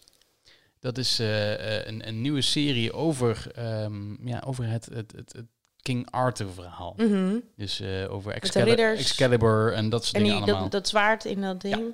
Dat 0.80 0.98
is 0.98 1.20
een, 1.20 2.08
een 2.08 2.22
nieuwe 2.22 2.42
serie 2.42 2.94
over, 2.94 3.52
ehm, 3.56 4.28
ja, 4.28 4.44
over 4.46 4.66
het, 4.66 4.86
het, 4.86 5.12
het, 5.12 5.34
het 5.34 5.46
King 5.90 6.08
Arthur 6.12 6.48
verhaal. 6.54 6.94
Mhm. 6.98 7.36
Dus 7.56 7.80
eh, 7.80 8.14
over 8.14 8.32
de 8.34 8.40
Excali- 8.40 8.66
ridders. 8.70 9.00
Excalibur 9.00 9.74
en 9.74 9.90
dat 9.90 10.04
soort 10.04 10.16
En 10.16 10.24
dingen 10.24 10.42
allemaal. 10.42 10.62
dat, 10.62 10.72
dat 10.72 10.88
zwaard 10.88 11.26
in 11.26 11.42
dat 11.42 11.62
ding. 11.62 11.94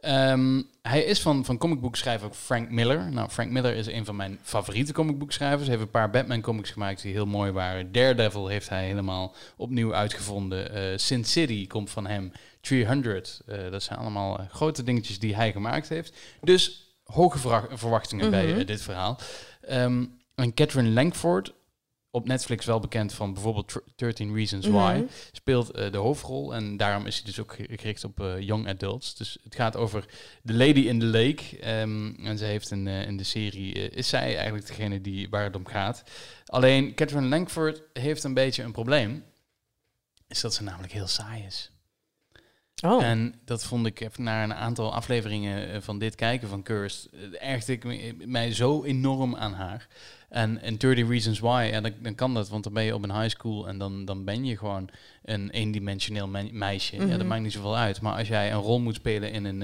Ehm, 0.00 0.62
hij 0.82 1.02
is 1.04 1.20
van, 1.20 1.44
van 1.44 1.58
comicboekschrijver 1.58 2.30
Frank 2.32 2.70
Miller. 2.70 3.12
Nou, 3.12 3.28
Frank 3.28 3.50
Miller 3.50 3.74
is 3.74 3.86
een 3.86 4.04
van 4.04 4.16
mijn 4.16 4.38
favoriete 4.42 4.92
comicboekschrijvers. 4.92 5.62
Hij 5.62 5.70
heeft 5.70 5.82
een 5.82 5.90
paar 5.90 6.10
Batman 6.10 6.40
comics 6.40 6.70
gemaakt 6.70 7.02
die 7.02 7.12
heel 7.12 7.26
mooi 7.26 7.50
waren. 7.52 7.92
Daredevil 7.92 8.46
heeft 8.46 8.68
hij 8.68 8.86
helemaal 8.86 9.34
opnieuw 9.56 9.94
uitgevonden. 9.94 10.72
Eh 10.74 10.82
Sin 10.98 11.24
City 11.24 11.66
komt 11.66 11.90
van 11.90 12.06
hem. 12.06 12.32
300, 12.60 13.40
eh, 13.46 13.58
dat 13.70 13.82
zijn 13.82 13.98
allemaal 13.98 14.46
grote 14.50 14.82
dingetjes 14.82 15.18
die 15.18 15.34
hij 15.36 15.52
gemaakt 15.52 15.88
heeft. 15.88 16.16
Dus 16.40 16.94
hoge 17.04 17.38
verwa- 17.38 17.68
verwachtingen 17.70 18.30
bij 18.30 18.46
Mhm. 18.46 18.64
dit 18.66 18.82
verhaal. 18.82 19.18
Ehm, 19.60 20.04
en 20.34 20.54
Catherine 20.54 20.90
Langford, 20.90 21.52
op 22.16 22.26
Netflix 22.26 22.66
wel 22.66 22.80
bekend 22.80 23.12
van 23.12 23.32
bijvoorbeeld 23.32 23.68
Tr- 23.68 23.78
13 23.96 24.34
Reasons 24.34 24.66
Why 24.66 24.92
Mhm. 24.96 25.04
speelt 25.32 25.70
eh, 25.70 25.92
de 25.92 25.98
hoofdrol. 25.98 26.54
En 26.54 26.76
daarom 26.76 27.06
is 27.06 27.14
hij 27.16 27.24
dus 27.24 27.40
ook 27.40 27.52
ge- 27.54 27.68
gericht 27.76 28.04
op 28.04 28.20
eh, 28.20 28.40
young 28.40 28.68
adults. 28.68 29.14
Dus 29.14 29.38
het 29.44 29.54
gaat 29.54 29.76
over 29.76 30.04
The 30.44 30.52
Lady 30.54 30.80
in 30.80 30.98
the 30.98 31.06
Lake. 31.06 31.58
Ehm, 31.60 32.14
en 32.26 32.38
ze 32.38 32.44
heeft 32.44 32.70
een, 32.70 32.86
eh, 32.88 33.06
in 33.06 33.16
de 33.16 33.24
serie, 33.24 33.72
is 33.90 34.08
zij 34.08 34.36
eigenlijk 34.36 34.66
degene 34.66 35.00
die, 35.00 35.28
waar 35.28 35.44
het 35.44 35.56
om 35.56 35.66
gaat. 35.66 36.02
Alleen 36.46 36.94
Catherine 36.94 37.28
Langford 37.28 37.82
heeft 37.92 38.24
een 38.24 38.34
beetje 38.34 38.62
een 38.62 38.72
probleem. 38.72 39.24
Is 40.28 40.40
dat 40.40 40.54
ze 40.54 40.62
namelijk 40.62 40.92
heel 40.92 41.06
saai 41.06 41.42
is. 41.44 41.70
Oh. 42.84 43.02
En 43.04 43.40
dat 43.44 43.64
vond 43.64 43.86
ik 43.86 44.18
na 44.18 44.42
een 44.42 44.54
aantal 44.54 44.94
afleveringen 44.94 45.82
van 45.82 45.98
dit 45.98 46.14
kijken 46.14 46.48
van 46.48 46.62
Cursed, 46.62 47.10
eh, 47.12 47.50
ergde 47.52 47.72
ik 47.72 47.84
mij 48.26 48.52
zo 48.54 48.84
enorm 48.84 49.36
aan 49.36 49.52
haar. 49.54 49.86
En 50.36 50.62
in 50.62 50.76
30 50.76 51.08
Reasons 51.08 51.38
Why, 51.38 51.68
ja, 51.72 51.80
dan, 51.80 51.92
dan 52.02 52.14
kan 52.14 52.34
dat, 52.34 52.48
want 52.48 52.64
dan 52.64 52.72
ben 52.72 52.82
je 52.84 52.94
op 52.94 53.02
een 53.02 53.20
high 53.20 53.36
school 53.36 53.68
en 53.68 53.78
dan, 53.78 54.04
dan 54.04 54.24
ben 54.24 54.44
je 54.44 54.56
gewoon 54.56 54.88
een 55.22 55.50
eendimensioneel 55.50 56.28
me- 56.28 56.48
meisje. 56.52 56.96
Ja, 56.96 57.06
dat 57.06 57.18
Mhm. 57.18 57.26
maakt 57.26 57.42
niet 57.42 57.52
zoveel 57.52 57.76
uit. 57.76 58.00
Maar 58.00 58.18
als 58.18 58.28
jij 58.28 58.52
een 58.52 58.58
rol 58.60 58.80
moet 58.80 58.94
spelen 58.94 59.32
in 59.32 59.44
een, 59.44 59.62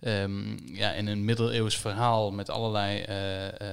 eh, 0.00 0.22
ehm, 0.22 0.74
ja, 0.74 0.92
in 0.92 1.06
een 1.06 1.24
middeleeuws 1.24 1.76
verhaal 1.76 2.30
met 2.32 2.50
allerlei 2.50 3.00
eh, 3.00 3.68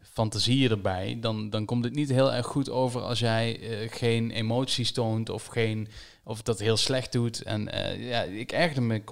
fantasieën 0.00 0.70
erbij, 0.70 1.18
dan, 1.20 1.50
dan 1.50 1.64
komt 1.64 1.84
het 1.84 1.94
niet 1.94 2.08
heel 2.10 2.32
erg 2.32 2.46
goed 2.46 2.70
over 2.70 3.00
als 3.00 3.18
jij 3.18 3.58
geen 3.90 4.30
emoties 4.30 4.92
toont 4.92 5.28
of, 5.30 5.46
geen, 5.46 5.88
of 6.24 6.42
dat 6.42 6.58
heel 6.58 6.76
slecht 6.76 7.12
doet. 7.12 7.42
En 7.42 7.68
ja, 7.98 8.22
ik 8.22 8.52
ergerde 8.52 8.80
me 8.80 9.02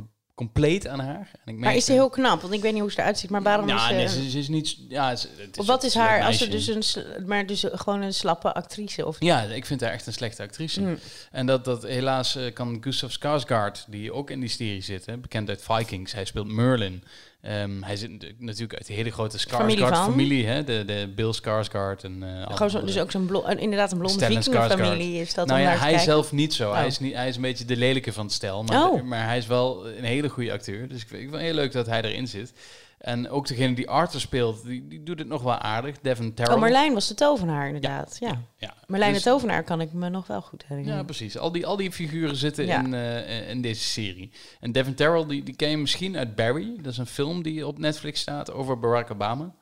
compleet 0.46 0.86
aan 0.86 1.00
haar. 1.00 1.30
En 1.44 1.54
ik 1.54 1.58
Maar 1.58 1.74
is 1.74 1.84
ze 1.84 1.92
heel 1.92 2.10
knap? 2.10 2.40
Want 2.40 2.54
ik 2.54 2.60
weet 2.60 2.72
niet 2.72 2.80
hoe 2.80 2.92
ze 2.92 3.00
eruit 3.00 3.18
ziet. 3.18 3.30
Maar 3.30 3.42
waarom 3.42 3.68
ja, 3.68 3.74
is 3.74 3.86
ze... 3.86 3.94
nee, 3.94 4.08
ze, 4.08 4.30
ze 4.30 4.38
is 4.38 4.48
niet... 4.48 4.76
Ja, 4.88 5.16
ze, 5.16 5.28
het 5.36 5.58
of 5.58 5.66
wat 5.66 5.82
is 5.82 5.94
haar... 5.94 6.22
Als 6.22 6.38
ze 6.38 6.48
dus 6.48 6.66
een... 6.66 7.26
Maar 7.26 7.46
dus 7.46 7.64
gewoon 7.72 8.02
een 8.02 8.14
slappe 8.14 8.54
actrice? 8.54 9.06
Of... 9.06 9.16
Ja, 9.18 9.42
ik 9.42 9.66
vind 9.66 9.80
haar 9.80 9.92
echt 9.92 10.06
een 10.06 10.12
slechte 10.12 10.42
actrice. 10.42 10.80
Hm. 10.80 10.94
En 11.30 11.46
dat, 11.46 11.64
dat 11.64 11.82
helaas 11.82 12.36
eh, 12.36 12.52
kan 12.52 12.78
Gustav 12.80 13.12
Skarsgård, 13.12 13.84
die 13.88 14.12
ook 14.12 14.30
in 14.30 14.40
die 14.40 14.48
serie 14.48 14.82
zit, 14.82 15.06
hè, 15.06 15.16
bekend 15.16 15.48
uit 15.48 15.62
Vikings. 15.62 16.12
Hij 16.12 16.24
speelt 16.24 16.48
Merlin. 16.48 17.04
Ehm, 17.42 17.82
hij 17.82 17.96
zit 17.96 18.10
nat- 18.10 18.32
natuurlijk 18.38 18.74
uit 18.74 18.86
de 18.86 18.92
hele 18.92 19.10
grote? 19.10 19.38
Skarsgård-familie. 19.38 20.46
hè, 20.46 20.64
De, 20.64 20.84
de 20.86 21.12
Bill 21.14 21.32
Skarsgård. 21.34 22.04
En, 22.04 22.22
eh, 22.22 22.28
Gewoon 22.42 22.56
zo, 22.56 22.62
allemaal, 22.76 22.84
dus 22.84 22.98
ook 22.98 23.10
zo'n 23.10 23.58
inderdaad 23.58 23.92
een 23.92 23.98
blonde 23.98 24.24
vikingenfamilie 24.26 25.20
is 25.20 25.34
dat 25.34 25.46
nou 25.46 25.60
om 25.60 25.66
ja, 25.66 25.76
hij 25.76 25.98
zelf 25.98 26.32
niet 26.32 26.54
zo. 26.54 26.72
Hij, 26.72 26.80
Oh. 26.82 26.86
is 26.86 26.98
niet, 26.98 27.14
hij 27.14 27.28
is 27.28 27.36
een 27.36 27.42
beetje 27.42 27.64
de 27.64 27.76
lelijke 27.76 28.12
van 28.12 28.24
het 28.24 28.34
stel. 28.34 28.62
Maar, 28.62 28.90
Oh. 28.90 29.02
maar 29.02 29.24
hij 29.26 29.38
is 29.38 29.46
wel 29.46 29.88
een 29.88 30.04
hele 30.04 30.28
goede 30.28 30.52
acteur. 30.52 30.88
Dus 30.88 31.02
ik 31.02 31.08
vind, 31.08 31.12
ik 31.22 31.28
vind 31.28 31.32
het 31.32 31.40
heel 31.40 31.54
leuk 31.54 31.72
dat 31.72 31.86
hij 31.86 32.02
erin 32.02 32.28
zit. 32.28 32.52
En 33.00 33.28
ook 33.28 33.46
degene 33.46 33.74
die 33.74 33.88
Arthur 33.88 34.20
speelt, 34.20 34.64
die, 34.64 34.88
die 34.88 35.02
doet 35.02 35.18
het 35.18 35.28
nog 35.28 35.42
wel 35.42 35.58
aardig. 35.58 36.00
Devin 36.00 36.34
Terrell. 36.34 36.54
Oh, 36.54 36.60
Marlijn 36.60 36.94
was 36.94 37.08
de 37.08 37.14
tovenaar 37.14 37.66
inderdaad. 37.66 38.16
Ja. 38.20 38.42
Ja, 38.56 38.74
Marlijn 38.86 39.12
dus- 39.12 39.22
de 39.22 39.30
tovenaar 39.30 39.64
kan 39.64 39.80
ik 39.80 39.92
me 39.92 40.08
nog 40.08 40.26
wel 40.26 40.42
goed 40.42 40.64
herinneren. 40.66 40.98
Ja, 40.98 41.04
precies. 41.04 41.38
Al 41.38 41.52
die, 41.52 41.66
al 41.66 41.76
die 41.76 41.92
figuren 41.92 42.36
zitten 42.36 42.66
Ja. 42.66 42.84
in, 42.84 42.94
eh, 42.94 43.50
in 43.50 43.62
deze 43.62 43.82
serie. 43.82 44.32
En 44.60 44.72
Devin 44.72 44.94
Terrell, 44.94 45.26
die, 45.26 45.42
die 45.42 45.56
ken 45.56 45.70
je 45.70 45.76
misschien 45.76 46.16
uit 46.16 46.34
Barry. 46.34 46.76
Dat 46.82 46.92
is 46.92 46.98
een 46.98 47.06
film 47.06 47.42
die 47.42 47.66
op 47.66 47.78
Netflix 47.78 48.20
staat 48.20 48.52
over 48.52 48.78
Barack 48.78 49.10
Obama. 49.10 49.54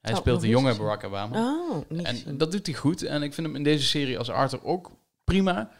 Hij 0.00 0.12
Oh, 0.12 0.18
speelt 0.18 0.40
de 0.40 0.48
jonge. 0.48 0.76
Barack 0.76 1.04
Obama. 1.04 1.38
Oh, 1.38 1.76
niet 1.88 2.24
en 2.24 2.38
dat 2.38 2.52
doet 2.52 2.66
hij 2.66 2.74
goed. 2.74 3.02
En 3.02 3.22
ik 3.22 3.34
vind 3.34 3.46
hem 3.46 3.56
in 3.56 3.62
deze 3.62 3.86
serie 3.86 4.18
als 4.18 4.30
Arthur 4.30 4.64
ook 4.64 4.90
prima. 5.24 5.70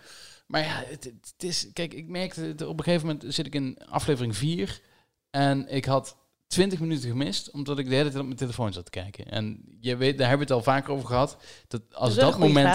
Maar 0.46 0.60
ja, 0.62 0.82
het, 0.86 1.04
het, 1.04 1.34
is... 1.38 1.72
Kijk, 1.72 1.94
ik 1.94 2.08
merkte... 2.08 2.54
Op 2.68 2.78
een 2.78 2.84
gegeven 2.84 3.06
moment 3.06 3.34
zit 3.34 3.46
ik 3.46 3.54
in 3.54 3.78
aflevering 3.88 4.36
4. 4.36 4.80
En 5.30 5.68
ik 5.68 5.84
had 5.84 6.16
20 6.52 6.80
minuten 6.80 7.08
gemist, 7.08 7.50
omdat 7.50 7.78
ik 7.78 7.88
de 7.88 7.94
hele 7.94 8.08
tijd 8.08 8.20
op 8.20 8.24
mijn 8.26 8.36
telefoon 8.38 8.72
zat 8.72 8.84
te 8.84 8.90
kijken. 8.90 9.26
En 9.30 9.64
je 9.80 9.96
weet, 9.96 10.18
daar 10.18 10.28
hebben 10.28 10.46
we 10.46 10.54
het 10.54 10.62
al 10.64 10.72
vaker 10.72 10.92
over 10.92 11.06
gehad. 11.06 11.36
Dat 11.68 11.82
als 11.94 12.14
Dat 12.14 12.38
moment 12.38 12.66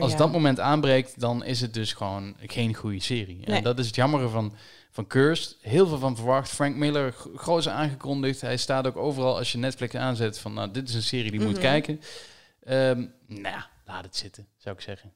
als 0.00 0.12
ja. 0.12 0.16
dat 0.16 0.32
moment 0.32 0.60
aanbreekt, 0.60 1.20
dan 1.20 1.44
is 1.44 1.60
het 1.60 1.74
dus 1.74 1.92
gewoon 1.92 2.36
geen 2.40 2.74
goede 2.74 3.00
serie. 3.00 3.36
Nee. 3.36 3.56
En 3.56 3.62
dat 3.62 3.78
is 3.78 3.86
het 3.86 3.94
jammere 3.94 4.28
van, 4.28 4.54
van 4.90 5.06
Cursed. 5.06 5.56
Heel 5.60 5.86
veel 5.86 5.98
van 5.98 6.16
verwacht. 6.16 6.48
Frank 6.48 6.76
Miller, 6.76 7.12
groot 7.34 7.68
aangekondigd. 7.68 8.40
Hij 8.40 8.56
staat 8.56 8.86
ook 8.86 8.96
overal 8.96 9.36
als 9.36 9.52
je 9.52 9.58
Netflix 9.58 9.94
aanzet 9.94 10.38
van, 10.38 10.54
nou, 10.54 10.70
dit 10.70 10.88
is 10.88 10.94
een 10.94 11.02
serie 11.02 11.30
die 11.30 11.40
je 11.40 11.46
moet 11.46 11.54
Mhm. 11.54 11.62
kijken. 11.62 12.00
Ehm 12.62 13.06
nou, 13.26 13.42
ja, 13.42 13.70
laat 13.84 14.04
het 14.04 14.16
zitten, 14.16 14.48
zou 14.56 14.74
ik 14.76 14.80
zeggen. 14.80 15.12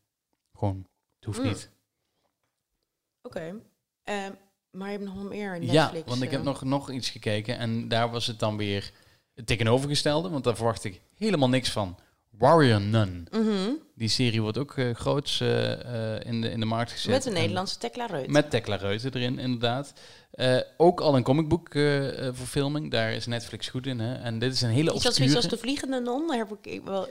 Gewoon, 0.55 0.87
het 1.17 1.25
hoeft 1.25 1.39
Mm. 1.39 1.47
niet. 1.47 1.71
Oké. 3.23 3.55
Ehm, 4.05 4.33
maar 4.79 4.91
je 4.91 4.99
hebt 4.99 5.15
nog 5.15 5.29
meer 5.29 5.55
in 5.55 5.67
Ja, 5.67 5.83
Netflix. 5.83 6.09
want 6.09 6.23
ik 6.23 6.31
heb 6.31 6.41
eh. 6.41 6.47
nog, 6.47 6.63
nog 6.65 6.91
iets 6.91 7.11
gekeken 7.11 7.59
en 7.59 7.89
daar 7.89 8.11
was 8.11 8.27
het 8.27 8.39
dan 8.39 8.57
weer 8.57 8.91
het 9.35 9.47
tegenovergestelde, 9.47 10.29
want 10.29 10.45
daar 10.45 10.57
verwacht 10.57 10.85
ik 10.85 11.01
helemaal 11.17 11.49
niks 11.49 11.71
van. 11.71 11.97
Warrior 12.31 12.81
Nun. 12.81 13.27
Mhm. 13.31 13.71
Die 13.95 14.09
serie 14.09 14.43
wordt 14.43 14.59
ook 14.59 14.77
eh, 14.77 14.95
groots 14.95 15.41
eh, 15.41 15.73
eh, 16.17 16.27
in, 16.27 16.41
de, 16.41 16.51
in 16.51 16.61
de 16.61 16.67
markt 16.67 16.93
gezet. 16.93 17.11
Met 17.11 17.27
een 17.27 17.33
En- 17.35 17.41
Nederlandse 17.41 17.79
Tekla 17.79 18.07
Reut. 18.07 18.31
Met 18.31 18.51
Tekla 18.51 18.77
Reuter 18.77 19.17
erin, 19.17 19.39
inderdaad. 19.39 19.93
Ook 20.77 21.01
al 21.01 21.17
een 21.17 21.23
comicboek 21.23 21.69
verfilming. 22.33 22.91
Daar 22.91 23.13
is 23.13 23.27
Netflix 23.27 23.69
goed 23.69 23.87
in. 23.87 23.99
Hè? 24.01 24.15
En 24.15 24.39
dit 24.39 24.53
is 24.53 24.63
een 24.63 24.69
hele 24.71 24.95
Is 24.95 25.03
dat 25.03 25.15
zoiets 25.15 25.19
obscure... 25.35 25.37
als 25.37 25.49
de 25.49 25.59
Vliegende 25.59 26.01
Non? 26.01 26.27
Daar 26.27 26.37
heb 26.37 26.57
ik 26.63 26.81
wel... 26.85 27.09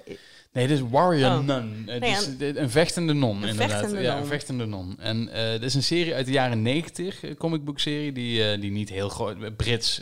Nee, 0.51 0.67
dit 0.67 0.77
is 0.77 0.83
Warrior 0.89 1.31
Oh. 1.31 1.45
Nun. 1.45 1.83
Nee, 1.85 2.11
is 2.11 2.27
een 2.55 2.69
vechtende 2.69 3.13
non, 3.13 3.41
Een 3.41 3.47
inderdaad. 3.49 3.79
vechtende 3.79 4.01
ja, 4.01 4.13
non. 4.13 4.21
een 4.21 4.27
vechtende 4.27 4.65
non. 4.65 4.99
En 4.99 5.25
dit 5.51 5.63
is 5.63 5.73
een 5.73 5.83
serie 5.83 6.13
uit 6.15 6.25
de 6.25 6.31
jaren 6.31 6.61
90, 6.61 7.23
een 7.23 7.37
comicboekserie, 7.37 8.11
die, 8.11 8.57
die 8.59 8.71
niet 8.71 8.89
heel 8.89 9.09
groot... 9.09 9.55
Brits, 9.57 10.01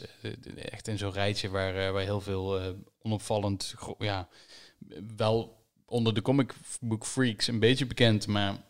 echt 0.71 0.87
in 0.87 0.97
zo'n 0.97 1.11
rijtje 1.13 1.49
waar, 1.49 1.91
waar 1.93 2.03
heel 2.03 2.21
veel 2.21 2.59
onopvallend... 3.01 3.73
Ja, 3.99 4.27
wel 5.17 5.63
onder 5.85 6.13
de 6.13 6.21
comicbook 6.21 7.05
freaks 7.05 7.47
een 7.47 7.59
beetje 7.59 7.85
bekend, 7.85 8.27
maar... 8.27 8.63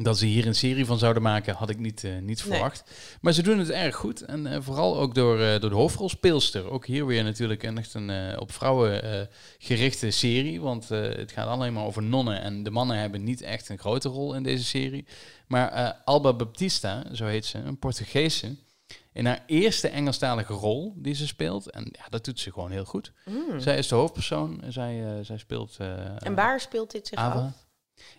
Dat 0.00 0.18
ze 0.18 0.26
hier 0.26 0.46
een 0.46 0.54
serie 0.54 0.86
van 0.86 0.98
zouden 0.98 1.22
maken, 1.22 1.54
had 1.54 1.70
ik 1.70 1.78
niet, 1.78 2.04
eh, 2.04 2.12
niet 2.12 2.24
Nee. 2.24 2.36
verwacht. 2.36 2.90
Maar 3.20 3.32
ze 3.32 3.42
doen 3.42 3.58
het 3.58 3.70
erg 3.70 3.96
goed. 3.96 4.20
En 4.20 4.46
eh, 4.46 4.58
vooral 4.60 4.98
ook 4.98 5.14
door, 5.14 5.40
eh, 5.40 5.60
door 5.60 5.70
de 5.70 5.76
hoofdrolspeelster. 5.76 6.70
Ook 6.70 6.86
hier 6.86 7.06
weer 7.06 7.24
natuurlijk 7.24 7.62
een, 7.62 7.78
echt 7.78 7.94
een 7.94 8.38
op 8.38 8.52
vrouwen 8.52 9.28
gerichte 9.58 10.10
serie. 10.10 10.60
Want 10.60 10.88
het 10.88 11.32
gaat 11.32 11.46
alleen 11.46 11.72
maar 11.72 11.84
over 11.84 12.02
nonnen. 12.02 12.40
En 12.40 12.62
de 12.62 12.70
mannen 12.70 12.98
hebben 12.98 13.24
niet 13.24 13.40
echt 13.40 13.68
een 13.68 13.78
grote 13.78 14.08
rol 14.08 14.34
in 14.34 14.42
deze 14.42 14.64
serie. 14.64 15.06
Maar 15.46 15.94
Alba 16.04 16.32
Baptista, 16.32 17.04
zo 17.14 17.26
heet 17.26 17.46
ze, 17.46 17.58
een 17.58 17.78
Portugese. 17.78 18.56
In 19.18 19.26
haar 19.26 19.42
eerste 19.46 19.88
Engelstalige 19.88 20.52
rol 20.52 20.92
die 20.96 21.14
ze 21.14 21.26
speelt. 21.26 21.70
En 21.70 21.88
ja, 21.92 22.04
dat 22.08 22.24
doet 22.24 22.40
ze 22.40 22.52
gewoon 22.52 22.70
heel 22.70 22.84
goed. 22.84 23.12
Mm. 23.24 23.60
Zij 23.60 23.78
is 23.78 23.88
de 23.88 23.94
hoofdpersoon. 23.94 24.62
En 24.62 24.72
zij, 24.72 25.04
eh, 25.06 25.24
zij 25.24 25.38
speelt... 25.38 25.76
eh, 25.78 26.26
En 26.26 26.34
waar 26.34 26.60
speelt 26.60 26.90
dit 26.90 27.06
zich 27.06 27.18
Ava. 27.18 27.38
af? 27.40 27.66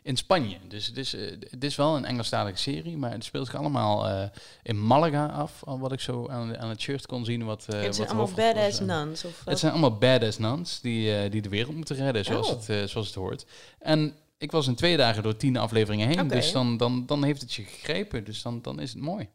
In 0.02 0.18
Spanje. 0.18 0.58
Dus 0.68 0.86
het 0.88 0.98
is, 0.98 1.14
eh, 1.14 1.32
het 1.50 1.64
is 1.64 1.76
wel 1.76 1.96
een 1.96 2.06
Engelstalige 2.06 2.58
serie, 2.58 2.98
maar 2.98 3.12
het 3.12 3.24
speelt 3.24 3.46
zich 3.46 3.56
allemaal 3.56 4.30
in 4.64 4.86
Malaga 4.88 5.26
af. 5.26 5.62
Wat 5.66 5.92
ik 5.92 6.00
zo 6.00 6.28
aan, 6.28 6.58
aan 6.58 6.70
het 6.70 6.82
shirt 6.82 7.06
kon 7.06 7.26
zien. 7.26 7.46
Wat, 7.46 7.66
het 7.66 7.86
wat 7.86 7.96
zijn 7.96 8.08
de 8.08 8.14
allemaal 8.14 8.36
badass 8.36 8.80
nuns. 8.80 9.26
Of 9.26 9.42
Het 9.46 9.60
zijn 9.60 9.72
allemaal 9.72 9.98
badass 9.98 10.38
nuns 10.38 10.82
die, 10.82 11.30
die 11.30 11.42
de 11.42 11.50
wereld 11.50 11.76
moeten 11.76 11.96
redden, 11.96 12.26
zoals, 12.26 12.50
Oh. 12.52 12.66
het, 12.68 12.90
zoals 12.90 13.08
het 13.08 13.16
hoort. 13.16 13.46
En 13.80 14.16
ik 14.38 14.52
was 14.52 14.68
in 14.68 14.76
twee 14.76 14.98
dagen 14.98 15.24
door 15.24 15.36
tien 15.38 15.58
afleveringen 15.58 16.08
heen, 16.08 16.28
dus 16.28 16.52
dan, 16.52 16.78
dan, 16.78 17.06
dan 17.06 17.24
heeft 17.24 17.42
het 17.42 17.54
je 17.54 17.64
gegrepen. 17.64 18.24
Dus 18.24 18.42
dan, 18.42 18.62
dan 18.62 18.80
is 18.80 18.94
het 18.94 19.02
mooi. 19.02 19.30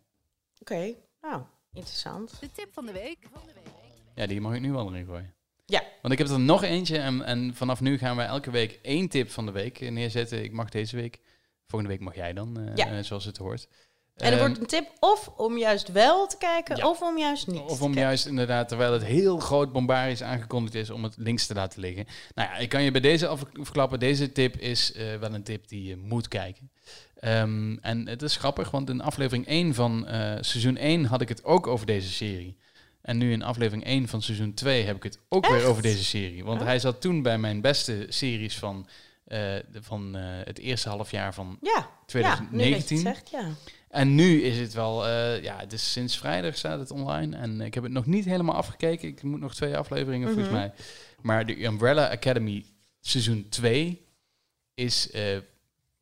Oké, 0.61 0.95
nou, 1.23 1.43
interessant. 1.75 2.41
De 2.41 2.51
tip 2.53 2.69
van 2.73 2.87
de 2.87 2.93
week. 2.93 3.19
Ja, 4.15 4.27
die 4.27 4.41
mag 4.41 4.55
ik 4.55 4.61
nu 4.61 4.73
wel 4.73 4.89
erin 4.91 5.07
gooien. 5.07 5.35
Ja. 5.67 5.83
Want 6.03 6.13
ik 6.15 6.19
heb 6.21 6.29
er 6.29 6.41
nog 6.41 6.63
eentje 6.63 6.99
en, 6.99 7.23
en 7.25 7.55
vanaf 7.55 7.81
nu 7.81 7.99
gaan 7.99 8.17
we 8.17 8.23
elke 8.23 8.51
week 8.51 8.79
één 8.83 9.09
tip 9.09 9.31
van 9.31 9.47
de 9.47 9.53
week 9.53 9.91
neerzetten. 9.91 10.43
Ik 10.45 10.53
mag 10.53 10.69
deze 10.69 10.97
week. 10.97 11.19
Volgende 11.67 11.95
week 11.95 12.05
mag 12.05 12.15
jij 12.15 12.33
dan, 12.33 12.59
eh, 12.59 12.77
Ja. 12.77 12.93
eh, 12.97 13.03
zoals 13.05 13.25
het 13.25 13.37
hoort. 13.37 13.69
En 14.15 14.27
er 14.27 14.33
Ehm, 14.33 14.41
wordt 14.47 14.61
een 14.61 14.67
tip 14.67 14.93
of 15.01 15.29
om 15.37 15.59
juist 15.59 15.93
wel 15.93 16.27
te 16.27 16.37
kijken, 16.37 16.77
Ja. 16.77 16.89
of 16.89 17.03
om 17.03 17.19
juist 17.19 17.47
niet 17.47 17.61
Of 17.61 17.67
te 17.67 17.73
om 17.73 17.79
kijken. 17.79 18.01
juist 18.03 18.27
inderdaad, 18.27 18.69
terwijl 18.69 18.93
het 18.93 19.05
heel 19.05 19.39
groot 19.39 19.73
bombarisch 19.73 20.23
aangekondigd 20.23 20.75
is, 20.75 20.91
om 20.91 21.03
het 21.05 21.15
links 21.17 21.47
te 21.47 21.55
laten 21.55 21.81
liggen. 21.81 22.07
Nou 22.35 22.49
ja, 22.49 22.57
ik 22.57 22.69
kan 22.69 22.83
je 22.83 22.91
bij 22.91 23.01
deze 23.01 23.27
af- 23.27 23.43
verklappen, 23.53 23.99
deze 23.99 24.33
tip 24.33 24.57
is 24.57 24.93
eh, 24.93 25.17
wel 25.17 25.35
een 25.35 25.43
tip 25.43 25.69
die 25.69 25.83
je 25.85 25.97
moet 25.97 26.29
kijken. 26.29 26.71
Ehm, 27.25 27.77
en 27.81 28.09
het 28.09 28.23
is 28.23 28.37
grappig, 28.37 28.71
want 28.71 28.89
in 28.91 29.01
aflevering 29.01 29.47
1 29.49 29.75
van 29.75 30.07
eh, 30.07 30.37
seizoen 30.41 30.77
1 30.77 31.05
had 31.05 31.21
ik 31.21 31.29
het 31.29 31.45
ook 31.45 31.67
over 31.67 31.87
deze 31.87 32.13
serie. 32.13 32.57
En 33.03 33.19
nu 33.19 33.33
in 33.33 33.43
aflevering 33.43 33.85
1 33.87 34.09
van 34.09 34.23
seizoen 34.23 34.55
2 34.55 34.85
heb 34.85 34.97
ik 34.97 35.03
het 35.03 35.19
ook 35.29 35.47
weer 35.49 35.65
over 35.65 35.83
deze 35.83 36.05
serie. 36.05 36.45
Want 36.45 36.61
Oh. 36.61 36.67
hij 36.67 36.79
zat 36.79 37.01
toen 37.01 37.23
bij 37.23 37.39
mijn 37.39 37.61
beste 37.61 38.07
series 38.09 38.59
van, 38.59 38.87
eh, 39.25 39.39
de- 39.39 39.83
van 39.83 40.17
eh, 40.17 40.23
het 40.45 40.59
eerste 40.59 40.89
half 40.89 41.11
jaar 41.11 41.35
van 41.35 41.59
Ja, 41.61 41.71
ja, 41.75 41.81
nu 41.81 42.07
2019. 42.07 42.99
zegt, 42.99 43.31
ja. 43.31 43.49
En 43.89 44.15
nu 44.15 44.43
is 44.43 44.59
het 44.59 44.73
wel, 44.75 45.09
ja, 45.43 45.59
het 45.59 45.73
is 45.73 45.93
sinds 45.93 46.19
vrijdag 46.19 46.57
staat 46.57 46.79
het 46.79 46.91
online. 46.91 47.37
En 47.37 47.61
ik 47.61 47.75
heb 47.75 47.83
het 47.83 47.93
nog 47.93 48.07
niet 48.07 48.25
helemaal 48.25 48.55
afgekeken. 48.55 49.09
Ik 49.09 49.23
moet 49.23 49.41
nog 49.41 49.55
twee 49.55 49.77
afleveringen 49.77 50.27
volgens 50.29 50.49
Mhm. 50.49 50.57
mij. 50.59 50.73
Maar 51.23 51.47
de 51.47 51.65
Umbrella 51.65 52.11
Academy 52.11 52.65
seizoen 53.01 53.47
2 53.49 54.07
is 54.75 55.11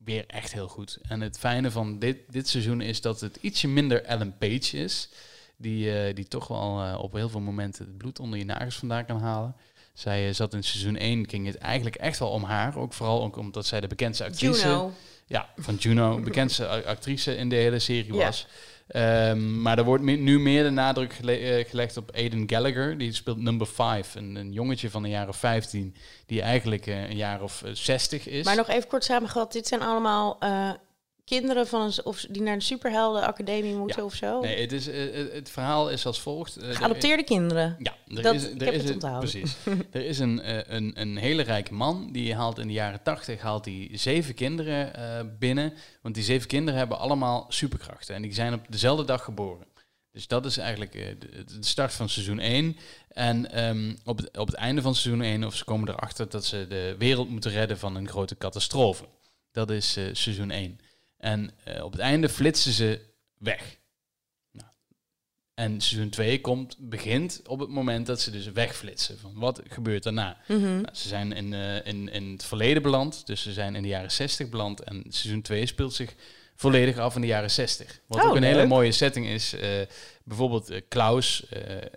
weer 0.05 0.23
echt 0.27 0.53
heel 0.53 0.67
goed. 0.67 0.97
En 1.07 1.21
het 1.21 1.39
fijne 1.39 1.71
van 1.71 1.99
dit, 1.99 2.17
dit 2.29 2.47
seizoen 2.47 2.81
is 2.81 3.01
dat 3.01 3.21
het 3.21 3.37
ietsje 3.41 3.67
minder 3.67 4.03
Ellen 4.03 4.37
Page 4.37 4.77
is. 4.77 5.09
Die, 5.57 5.97
eh, 5.97 6.15
die 6.15 6.27
toch 6.27 6.47
wel 6.47 6.83
eh, 6.83 6.99
op 6.99 7.13
heel 7.13 7.29
veel 7.29 7.39
momenten 7.39 7.85
het 7.85 7.97
bloed 7.97 8.19
onder 8.19 8.39
je 8.39 8.45
nagels 8.45 8.75
vandaan 8.75 9.05
kan 9.05 9.19
halen. 9.19 9.55
Zij 9.93 10.27
eh, 10.27 10.33
zat 10.33 10.53
in 10.53 10.63
seizoen 10.63 10.97
1, 10.97 11.29
ging 11.29 11.45
het 11.45 11.57
eigenlijk 11.57 11.95
echt 11.95 12.19
wel 12.19 12.29
om 12.29 12.43
haar. 12.43 12.77
Ook 12.77 12.93
vooral 12.93 13.23
ook 13.23 13.37
omdat 13.37 13.65
zij 13.65 13.81
de 13.81 13.87
bekendste 13.87 14.23
actrice 14.23 14.67
Juno. 14.67 14.91
ja, 15.25 15.49
van 15.57 15.75
Juno, 15.75 16.19
bekendste 16.19 16.85
actrice 16.85 17.35
in 17.35 17.49
de 17.49 17.55
hele 17.55 17.79
serie 17.79 18.13
was. 18.13 18.47
Ehm, 18.87 19.61
maar 19.61 19.77
er 19.77 19.83
wordt 19.83 20.03
nu 20.03 20.39
meer 20.39 20.63
de 20.63 20.69
nadruk 20.69 21.13
eh, 21.13 21.69
gelegd 21.69 21.97
op 21.97 22.11
Aiden 22.15 22.49
Gallagher. 22.49 22.97
Die 22.97 23.13
speelt 23.13 23.41
number 23.41 23.67
5, 23.67 24.15
een, 24.15 24.35
een 24.35 24.51
jongetje 24.51 24.89
van 24.89 25.03
de 25.03 25.09
jaren 25.09 25.33
15, 25.33 25.95
die 26.25 26.41
eigenlijk 26.41 26.87
eh, 26.87 27.09
een 27.09 27.15
jaar 27.15 27.41
of 27.41 27.63
eh, 27.63 27.71
60 27.73 28.27
is. 28.27 28.45
Maar 28.45 28.55
nog 28.55 28.69
even 28.69 28.89
kort 28.89 29.03
samengevat, 29.03 29.51
dit 29.51 29.67
zijn 29.67 29.81
allemaal 29.81 30.39
eh, 30.39 30.71
kinderen 31.25 31.67
van 31.67 31.81
een, 31.81 32.05
of 32.05 32.25
die 32.29 32.41
naar 32.41 32.57
de 32.57 32.63
superheldenacademie 32.63 33.75
moeten 33.75 33.97
Ja. 33.99 34.05
of 34.05 34.13
zo? 34.13 34.39
Nee, 34.39 34.61
het, 34.61 34.71
is, 34.71 34.87
eh, 34.87 35.19
eh, 35.21 35.33
het 35.33 35.49
verhaal 35.49 35.89
is 35.89 36.05
als 36.05 36.21
volgt. 36.21 36.57
eh, 36.57 36.69
er- 36.69 36.75
Geadopteerde 36.75 37.23
kinderen. 37.23 37.75
Ja, 37.79 37.95
er 38.15 38.21
Dat- 38.21 38.35
is, 38.35 38.47
ik 38.49 38.59
er 38.59 38.65
heb 38.65 38.73
is 38.73 38.79
het 38.79 38.87
een- 38.89 38.93
onthouden. 38.93 39.29
Precies. 39.29 39.55
er 39.91 40.05
is 40.05 40.19
een, 40.19 40.41
een, 40.75 40.91
een 41.01 41.17
hele 41.17 41.41
rijke 41.43 41.73
man, 41.73 42.09
die 42.11 42.35
haalt 42.35 42.59
in 42.59 42.67
de 42.67 42.73
jaren 42.73 43.03
tachtig 43.03 43.41
haalt 43.41 43.69
zeven 43.91 44.33
kinderen 44.33 45.35
binnen. 45.39 45.73
Want 46.01 46.15
die 46.15 46.23
zeven 46.23 46.47
kinderen 46.47 46.79
hebben 46.79 46.99
allemaal 46.99 47.45
superkrachten. 47.49 48.15
En 48.15 48.21
die 48.21 48.33
zijn 48.33 48.53
op 48.53 48.65
dezelfde 48.69 49.05
dag 49.05 49.23
geboren. 49.23 49.67
Dus 50.11 50.27
dat 50.27 50.45
is 50.45 50.57
eigenlijk 50.57 50.91
de, 50.91 51.45
start 51.59 51.93
van 51.93 52.09
seizoen 52.09 52.39
1. 52.39 52.77
En 53.09 53.51
ehm, 53.51 53.95
op, 54.05 54.17
het, 54.17 54.37
op 54.37 54.47
het 54.47 54.55
einde 54.55 54.81
van 54.81 54.95
seizoen 54.95 55.23
1, 55.25 55.43
of 55.43 55.55
ze 55.55 55.63
komen 55.63 55.89
erachter 55.89 56.29
dat 56.29 56.45
ze 56.45 56.65
de 56.69 56.95
wereld 56.97 57.29
moeten 57.29 57.51
redden 57.51 57.77
van 57.79 57.95
een 57.95 58.07
grote 58.09 58.37
catastrofe. 58.37 59.05
Dat 59.51 59.69
is 59.69 59.91
seizoen 60.11 60.51
1. 60.51 60.79
En 61.23 61.51
eh, 61.63 61.83
op 61.83 61.91
het 61.91 62.01
einde 62.01 62.29
flitsen 62.29 62.71
ze 62.71 62.99
weg. 63.37 63.77
Nou, 64.51 64.67
en 65.53 65.81
seizoen 65.81 66.09
2 66.09 66.41
komt, 66.41 66.75
begint 66.79 67.41
op 67.47 67.59
het 67.59 67.69
moment 67.69 68.05
dat 68.05 68.21
ze 68.21 68.31
dus 68.31 68.51
wegflitsen. 68.51 69.19
Van 69.19 69.31
wat 69.35 69.61
gebeurt 69.69 70.03
daarna? 70.03 70.37
Mhm. 70.47 70.61
Nou, 70.81 70.95
ze 70.95 71.07
zijn 71.07 71.31
in, 71.33 71.53
eh, 71.53 71.85
in, 71.85 72.09
in 72.09 72.31
het 72.31 72.43
verleden 72.45 72.81
beland, 72.81 73.25
dus 73.27 73.41
ze 73.41 73.53
zijn 73.53 73.75
in 73.75 73.81
de 73.81 73.87
jaren 73.87 74.11
60 74.11 74.49
beland. 74.49 74.79
En 74.83 75.03
seizoen 75.09 75.41
2 75.41 75.65
speelt 75.65 75.93
zich 75.93 76.13
volledig 76.55 76.97
af 76.97 77.15
in 77.15 77.21
de 77.21 77.27
jaren 77.27 77.51
60. 77.51 77.99
Wat 78.07 78.23
Oh, 78.23 78.29
ook 78.29 78.35
een 78.35 78.43
hele 78.43 78.65
mooie 78.65 78.91
setting 78.91 79.25
is. 79.27 79.53
eh, 79.53 79.69
bijvoorbeeld 80.23 80.71
Klaus, 80.87 81.45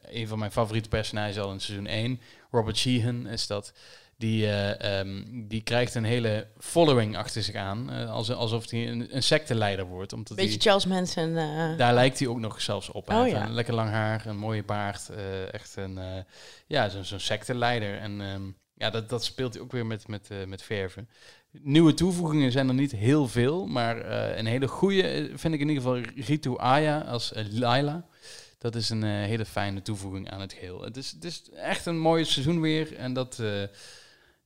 een 0.03 0.29
van 0.29 0.39
mijn 0.39 0.53
favoriete 0.53 0.89
personages 0.89 1.39
al 1.39 1.53
in 1.53 1.61
seizoen 1.61 1.87
1. 1.87 2.20
Robert 2.51 2.77
Sheehan 2.77 3.27
is 3.27 3.47
dat. 3.47 3.72
Die, 4.19 4.47
eh, 4.47 5.01
ehm, 5.01 5.23
die 5.49 5.62
krijgt 5.62 5.95
een 5.95 6.05
hele 6.05 6.47
following 6.59 7.17
achter 7.17 7.43
zich 7.43 7.55
aan. 7.55 7.91
eh, 7.91 8.11
als, 8.11 8.31
alsof 8.31 8.71
hij 8.71 8.89
een, 8.89 9.17
een 9.17 9.23
secteleider 9.23 9.85
wordt. 9.85 10.12
Omdat 10.12 10.37
Beetje 10.37 10.61
Charles 10.61 10.87
Manson. 10.87 11.37
eh, 11.37 11.77
daar 11.77 11.95
lijkt 11.95 12.19
hij 12.19 12.29
ook 12.29 12.39
nog 12.39 12.61
zelfs 12.61 12.91
op. 12.91 13.11
Oh, 13.11 13.29
ja. 13.29 13.47
een 13.47 13.55
lekker 13.55 13.75
lang 13.75 13.91
haar, 13.91 14.27
een 14.27 14.37
mooie 14.37 14.64
baard. 14.64 15.11
echt 15.51 15.77
een, 15.77 15.99
ja, 16.67 16.89
zo'n 16.89 17.21
secteleider. 17.21 17.99
En 17.99 18.21
ehm, 18.21 18.43
ja, 18.75 18.91
dat, 18.91 19.09
dat 19.09 19.25
speelt 19.25 19.55
hij 19.55 19.62
ook 19.62 19.73
weer 19.73 19.87
met, 19.87 20.09
met, 20.09 20.29
met 20.47 20.62
verven. 20.62 21.09
Nieuwe 21.51 21.95
toevoegingen 21.95 22.53
zijn 22.53 22.69
er 22.69 22.75
niet 22.75 22.93
heel 22.93 23.29
veel. 23.29 23.67
Maar 23.67 24.11
een 24.39 24.47
hele 24.47 24.69
goede 24.69 25.31
vind 25.35 25.55
ik 25.55 25.61
in 25.61 25.69
ieder 25.69 25.83
geval 25.83 26.01
Ritu 26.27 26.59
Aya 26.59 27.01
als 27.01 27.33
Laila. 27.51 28.07
Dat 28.59 28.75
is 28.75 28.91
een 28.91 29.03
hele 29.03 29.45
fijne 29.45 29.83
toevoeging 29.83 30.31
aan 30.31 30.41
het 30.41 30.53
geheel. 30.53 30.83
Het 30.83 30.97
is, 30.97 31.11
het 31.11 31.25
is 31.25 31.43
echt 31.55 31.87
een 31.87 31.99
mooi 31.99 32.25
seizoen 32.25 32.61
weer. 32.61 32.97
En 32.97 33.12
dat, 33.12 33.41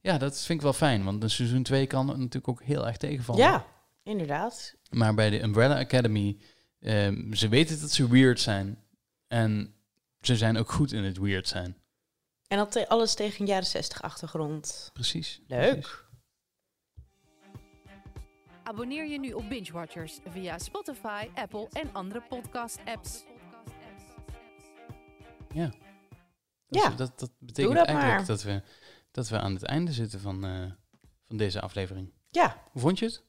ja, 0.00 0.18
dat 0.18 0.36
vind 0.36 0.58
ik 0.58 0.64
wel 0.64 0.72
fijn. 0.72 1.04
Want 1.04 1.22
een 1.22 1.30
seizoen 1.30 1.62
2 1.62 1.86
kan 1.86 2.08
het 2.08 2.16
natuurlijk 2.16 2.48
ook 2.48 2.62
heel 2.62 2.86
erg 2.86 2.96
tegenvallen. 2.96 3.42
ja, 3.42 3.66
inderdaad. 4.02 4.74
Maar 4.90 5.14
bij 5.14 5.30
de 5.30 5.42
Umbrella 5.42 5.78
Academy, 5.78 6.38
ehm, 6.80 7.32
ze 7.32 7.48
weten 7.48 7.80
dat 7.80 7.90
ze 7.90 8.08
weird 8.08 8.40
zijn. 8.40 8.84
En 9.26 9.74
ze 10.20 10.36
zijn 10.36 10.56
ook 10.58 10.70
goed 10.72 10.92
in 10.92 11.04
het 11.04 11.18
weird 11.18 11.48
zijn. 11.48 11.76
En 12.46 12.58
dat 12.58 12.72
te- 12.72 12.88
alles 12.88 13.14
tegen 13.14 13.40
een 13.40 13.46
jaren 13.46 13.66
60 13.66 14.02
achtergrond. 14.02 14.90
Precies. 14.92 15.40
Leuk. 15.46 15.70
precies. 15.80 15.98
Abonneer 18.62 19.06
je 19.06 19.18
nu 19.18 19.32
op 19.32 19.48
Binge 19.48 19.72
Watchers 19.72 20.18
via 20.28 20.58
Spotify, 20.58 21.28
Apple 21.34 21.68
en 21.72 21.92
andere 21.92 22.22
podcast-apps. 22.28 23.24
Ja. 25.54 25.70
Dus 26.68 26.82
Ja, 26.82 26.88
dat, 26.90 27.18
dat 27.18 27.30
betekent 27.38 27.74
dat 27.74 27.86
eigenlijk 27.86 28.16
maar. 28.18 28.26
dat 28.26 28.42
we, 28.42 28.62
dat 29.10 29.28
we 29.28 29.38
aan 29.38 29.54
het 29.54 29.62
einde 29.62 29.92
zitten 29.92 30.20
van, 30.20 30.44
eh, 30.44 30.50
van 31.28 31.36
deze 31.36 31.60
aflevering. 31.60 32.12
Ja, 32.30 32.56
Hoe 32.72 32.80
vond 32.82 32.98
je 32.98 33.04
het? 33.04 33.22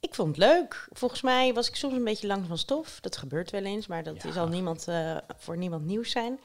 ik 0.00 0.14
vond 0.14 0.28
het 0.28 0.36
leuk. 0.36 0.88
Volgens 0.92 1.20
mij 1.22 1.52
was 1.54 1.68
ik 1.68 1.76
soms 1.76 1.94
een 1.94 2.04
beetje 2.04 2.26
lang 2.26 2.46
van 2.46 2.58
stof. 2.58 2.98
Dat 3.00 3.16
gebeurt 3.16 3.50
wel 3.50 3.64
eens, 3.64 3.86
maar 3.86 4.02
dat 4.02 4.22
Ja. 4.22 4.32
zal 4.32 4.48
niemand, 4.48 4.88
eh, 4.88 5.16
voor 5.36 5.56
niemand 5.56 5.84
nieuws 5.84 6.10
zijn. 6.10 6.38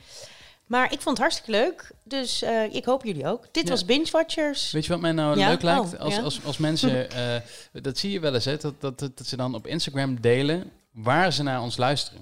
Maar 0.66 0.86
ik 0.86 1.02
vond 1.02 1.18
het 1.18 1.18
hartstikke 1.18 1.52
leuk. 1.52 1.92
Dus 2.04 2.42
eh, 2.42 2.74
ik 2.74 2.86
hoop 2.86 3.04
jullie 3.04 3.28
ook. 3.28 3.54
Dit 3.54 3.64
Ja. 3.64 3.70
was 3.70 3.86
Binge 3.86 4.12
Watchers. 4.12 4.72
Weet 4.72 4.86
je 4.86 4.92
wat 4.92 5.00
mij 5.02 5.12
nou 5.12 5.38
Ja? 5.38 5.48
leuk 5.50 5.62
lijkt? 5.62 5.94
Oh, 5.94 6.00
als, 6.00 6.16
ja. 6.16 6.22
als, 6.22 6.44
als 6.46 6.58
mensen, 6.58 7.10
dat 7.82 7.98
zie 7.98 8.12
je 8.12 8.20
wel 8.20 8.34
eens, 8.34 8.46
hè, 8.46 8.58
dat, 8.58 8.82
dat, 8.82 9.00
dat, 9.00 9.18
dat 9.18 9.28
ze 9.28 9.36
dan 9.36 9.56
op 9.56 9.68
Instagram 9.68 10.22
delen 10.22 10.72
waar 10.92 11.34
ze 11.34 11.44
naar 11.44 11.62
ons 11.62 11.78
luisteren. 11.78 12.22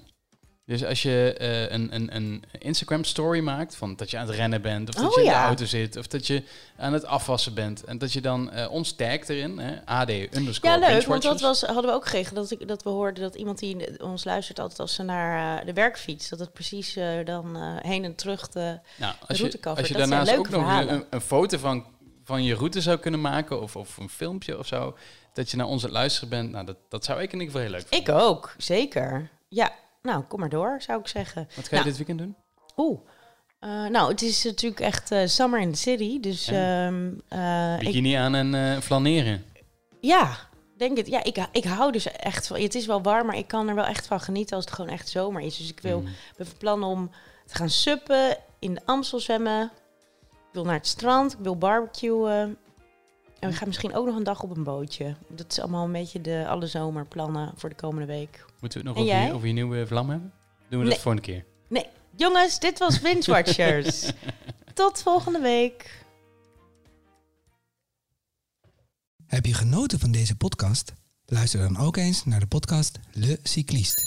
Dus 0.65 0.85
als 0.85 1.01
je 1.01 1.35
eh, 1.37 1.71
een, 1.71 1.95
een, 1.95 2.15
een 2.15 2.43
Instagram 2.59 3.03
story 3.03 3.39
maakt 3.39 3.75
van 3.75 3.95
dat 3.95 4.11
je 4.11 4.17
aan 4.17 4.27
het 4.27 4.35
rennen 4.35 4.61
bent, 4.61 4.89
of 4.89 4.95
dat 4.95 5.03
Oh, 5.05 5.13
je 5.13 5.21
in 5.21 5.27
de 5.27 5.33
auto 5.33 5.65
zit, 5.65 5.97
of 5.97 6.07
dat 6.07 6.27
je 6.27 6.43
aan 6.77 6.93
het 6.93 7.05
afwassen 7.05 7.53
bent. 7.53 7.83
En 7.83 7.97
dat 7.97 8.13
je 8.13 8.21
dan 8.21 8.51
eh, 8.51 8.71
ons 8.71 8.91
tagt 8.91 9.29
erin, 9.29 9.57
hè, 9.57 9.85
AD 9.85 10.09
underscore 10.09 10.79
Ja, 10.79 10.87
leuk, 10.87 11.05
want 11.05 11.23
dat 11.23 11.41
was, 11.41 11.61
hadden 11.61 11.85
we 11.85 11.91
ook 11.91 12.03
gekregen. 12.03 12.35
Dat, 12.35 12.51
ik, 12.51 12.67
dat 12.67 12.83
we 12.83 12.89
hoorden 12.89 13.23
dat 13.23 13.35
iemand 13.35 13.59
die 13.59 14.03
ons 14.03 14.23
luistert 14.23 14.59
altijd 14.59 14.79
als 14.79 14.93
ze 14.93 15.03
naar 15.03 15.59
eh, 15.59 15.65
de 15.65 15.73
werkfiets... 15.73 16.29
dat 16.29 16.39
het 16.39 16.53
precies 16.53 16.97
dan 17.25 17.55
heen 17.81 18.03
en 18.03 18.15
terug 18.15 18.49
de... 18.49 18.79
Nou, 18.95 19.13
als 19.27 19.39
route 19.39 19.59
cover, 19.59 19.79
als 19.79 19.87
je 19.87 19.97
daarnaast 19.97 20.37
ook 20.37 20.49
nog 20.49 20.79
een, 20.79 21.05
een 21.09 21.21
foto 21.21 21.57
van, 21.57 21.85
van 22.23 22.43
je 22.43 22.55
route 22.55 22.81
zou 22.81 22.97
kunnen 22.97 23.21
maken, 23.21 23.61
of, 23.61 23.75
of 23.75 23.97
een 23.97 24.09
filmpje 24.09 24.57
of 24.57 24.67
zo, 24.67 24.97
dat 25.33 25.51
je 25.51 25.57
naar 25.57 25.67
ons 25.67 25.83
aan 25.83 25.89
het 25.89 25.97
luisteren 25.97 26.29
bent, 26.29 26.51
nou, 26.51 26.65
dat, 26.65 26.77
dat 26.89 27.05
zou 27.05 27.21
ik 27.21 27.33
in 27.33 27.39
ieder 27.39 27.45
geval 27.45 27.61
heel 27.61 27.71
leuk 27.71 27.87
vinden. 27.87 28.13
Ik 28.13 28.21
ook, 28.21 28.55
zeker. 28.57 29.29
Ja, 29.47 29.71
nou, 30.05 30.23
kom 30.23 30.39
maar 30.39 30.49
door, 30.49 30.81
zou 30.81 30.99
ik 30.99 31.07
zeggen. 31.07 31.47
Wat 31.55 31.67
ga 31.67 31.75
je 31.75 31.83
Nou. 31.83 31.83
dit 31.83 31.97
weekend 31.97 32.19
doen? 32.19 32.35
Oeh. 32.77 32.99
Eh, 33.59 33.85
nou, 33.85 34.11
het 34.11 34.21
is 34.21 34.43
natuurlijk 34.43 34.81
echt 34.81 35.11
eh, 35.11 35.27
summer 35.27 35.59
in 35.59 35.71
the 35.71 35.77
city. 35.79 36.19
Dus 36.19 36.45
Ja. 36.45 36.85
ehm, 36.87 37.11
eh, 37.27 37.73
ik, 37.79 37.85
Bikini 37.85 38.13
aan 38.13 38.35
en 38.35 38.81
flaneren. 38.81 39.45
ja, 40.01 40.37
denk 40.77 40.97
het. 40.97 41.07
Ja, 41.07 41.23
ik, 41.23 41.47
ik 41.51 41.63
hou 41.63 41.91
dus 41.91 42.11
echt 42.11 42.47
van... 42.47 42.59
Het 42.61 42.75
is 42.75 42.85
wel 42.85 43.01
warm, 43.01 43.25
maar 43.27 43.37
ik 43.37 43.47
kan 43.47 43.67
er 43.69 43.75
wel 43.75 43.85
echt 43.85 44.07
van 44.07 44.19
genieten 44.19 44.55
als 44.55 44.65
het 44.65 44.73
gewoon 44.73 44.91
echt 44.91 45.09
zomer 45.09 45.41
is. 45.41 45.57
Dus 45.57 45.69
ik 45.69 45.79
wil, 45.79 45.99
Mm. 45.99 46.07
ben 46.37 46.45
van 46.47 46.57
plan 46.57 46.83
om 46.83 47.11
te 47.45 47.55
gaan 47.55 47.69
suppen, 47.69 48.37
in 48.59 48.73
de 48.73 48.81
Amstel 48.85 49.19
zwemmen. 49.19 49.71
Ik 50.31 50.61
wil 50.61 50.63
naar 50.65 50.73
het 50.73 50.87
strand, 50.87 51.33
ik 51.33 51.39
wil 51.41 51.57
barbecuen. 51.57 52.57
En 53.45 53.51
we 53.51 53.57
gaan 53.57 53.67
misschien 53.67 53.93
ook 53.95 54.05
nog 54.05 54.15
een 54.15 54.23
dag 54.23 54.41
op 54.43 54.57
een 54.57 54.63
bootje. 54.63 55.15
Dat 55.27 55.51
is 55.51 55.59
allemaal 55.59 55.85
een 55.85 55.91
beetje 55.91 56.21
de 56.21 56.45
alle 56.47 56.67
zomerplannen 56.67 57.51
voor 57.55 57.69
de 57.69 57.75
komende 57.75 58.05
week. 58.05 58.45
Moeten 58.59 58.81
we 58.81 58.87
het 58.87 58.97
nog 58.97 59.05
over 59.07 59.21
je, 59.25 59.33
over 59.33 59.47
je 59.47 59.53
nieuwe 59.53 59.87
vlam 59.87 60.09
hebben? 60.09 60.33
Doen 60.69 60.79
we 60.79 60.85
Nee. 60.85 60.93
dat 60.93 61.03
voor 61.03 61.11
een 61.11 61.21
keer? 61.21 61.45
Nee, 61.67 61.85
jongens, 62.15 62.59
dit 62.59 62.79
was 62.79 63.01
Binge 63.01 63.23
Watchers. 63.25 64.11
Tot 64.73 65.01
volgende 65.01 65.39
week. 65.39 66.03
Heb 69.27 69.45
je 69.45 69.53
genoten 69.53 69.99
van 69.99 70.11
deze 70.11 70.35
podcast? 70.35 70.93
Luister 71.25 71.59
dan 71.59 71.77
ook 71.77 71.97
eens 71.97 72.25
naar 72.25 72.39
de 72.39 72.47
podcast 72.47 72.99
Le 73.11 73.39
Cycliste. 73.43 74.01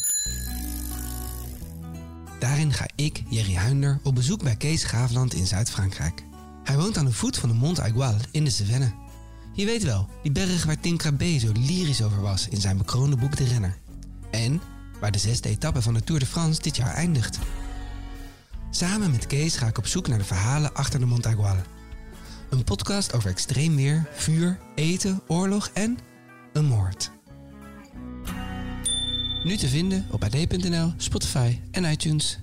Daarin 2.39 2.72
ga 2.72 2.86
ik, 2.95 3.22
Jerry 3.28 3.55
Huinder, 3.55 4.01
op 4.03 4.14
bezoek 4.14 4.43
bij 4.43 4.57
Kees 4.57 4.84
Graafland 4.84 5.34
in 5.34 5.47
Zuid-Frankrijk. 5.47 6.22
Hij 6.64 6.76
woont 6.76 6.97
aan 6.97 7.05
de 7.05 7.12
voet 7.12 7.36
van 7.39 7.49
de 7.49 7.55
Mont 7.55 7.80
Aigual 7.80 8.14
in 8.30 8.45
de 8.45 8.51
Cevennes. 8.51 8.91
Je 9.59 9.64
weet 9.64 9.82
wel, 9.82 10.09
die 10.22 10.32
berg 10.32 10.64
waar 10.64 10.80
Tim 10.80 10.96
Crabbe 10.96 11.38
zo 11.38 11.52
lyrisch 11.52 12.02
over 12.02 12.20
was 12.20 12.48
in 12.48 12.61
zijn 12.61 12.76
bekroonde 12.76 13.16
boek 13.16 13.36
De 13.36 13.44
Renner. 13.44 13.78
En 14.30 14.61
waar 15.00 15.11
de 15.11 15.18
zesde 15.18 15.48
etappe 15.48 15.82
van 15.82 15.94
de 15.94 16.04
Tour 16.04 16.20
de 16.20 16.26
France 16.26 16.62
dit 16.62 16.76
jaar 16.76 16.94
eindigt. 16.94 17.38
Samen 18.70 19.11
met 19.11 19.26
Kees 19.26 19.56
ga 19.56 19.66
ik 19.66 19.78
op 19.78 19.86
zoek 19.86 20.09
naar 20.09 20.18
de 20.18 20.24
verhalen 20.24 20.74
achter 20.74 21.00
de 21.00 21.06
Mont 21.06 21.26
Aigual. 21.26 21.56
Een 22.50 22.64
podcast 22.64 23.12
over 23.12 23.30
extreem 23.30 23.76
weer, 23.76 24.09
vuur, 24.12 24.59
eten, 24.74 25.20
oorlog 25.26 25.70
en 25.74 25.98
een 26.52 26.66
moord. 26.66 27.11
Nu 29.44 29.56
te 29.56 29.68
vinden 29.68 30.06
op 30.11 30.24
ad.nl, 30.24 30.92
Spotify 30.96 31.61
en 31.70 31.84
iTunes. 31.84 32.38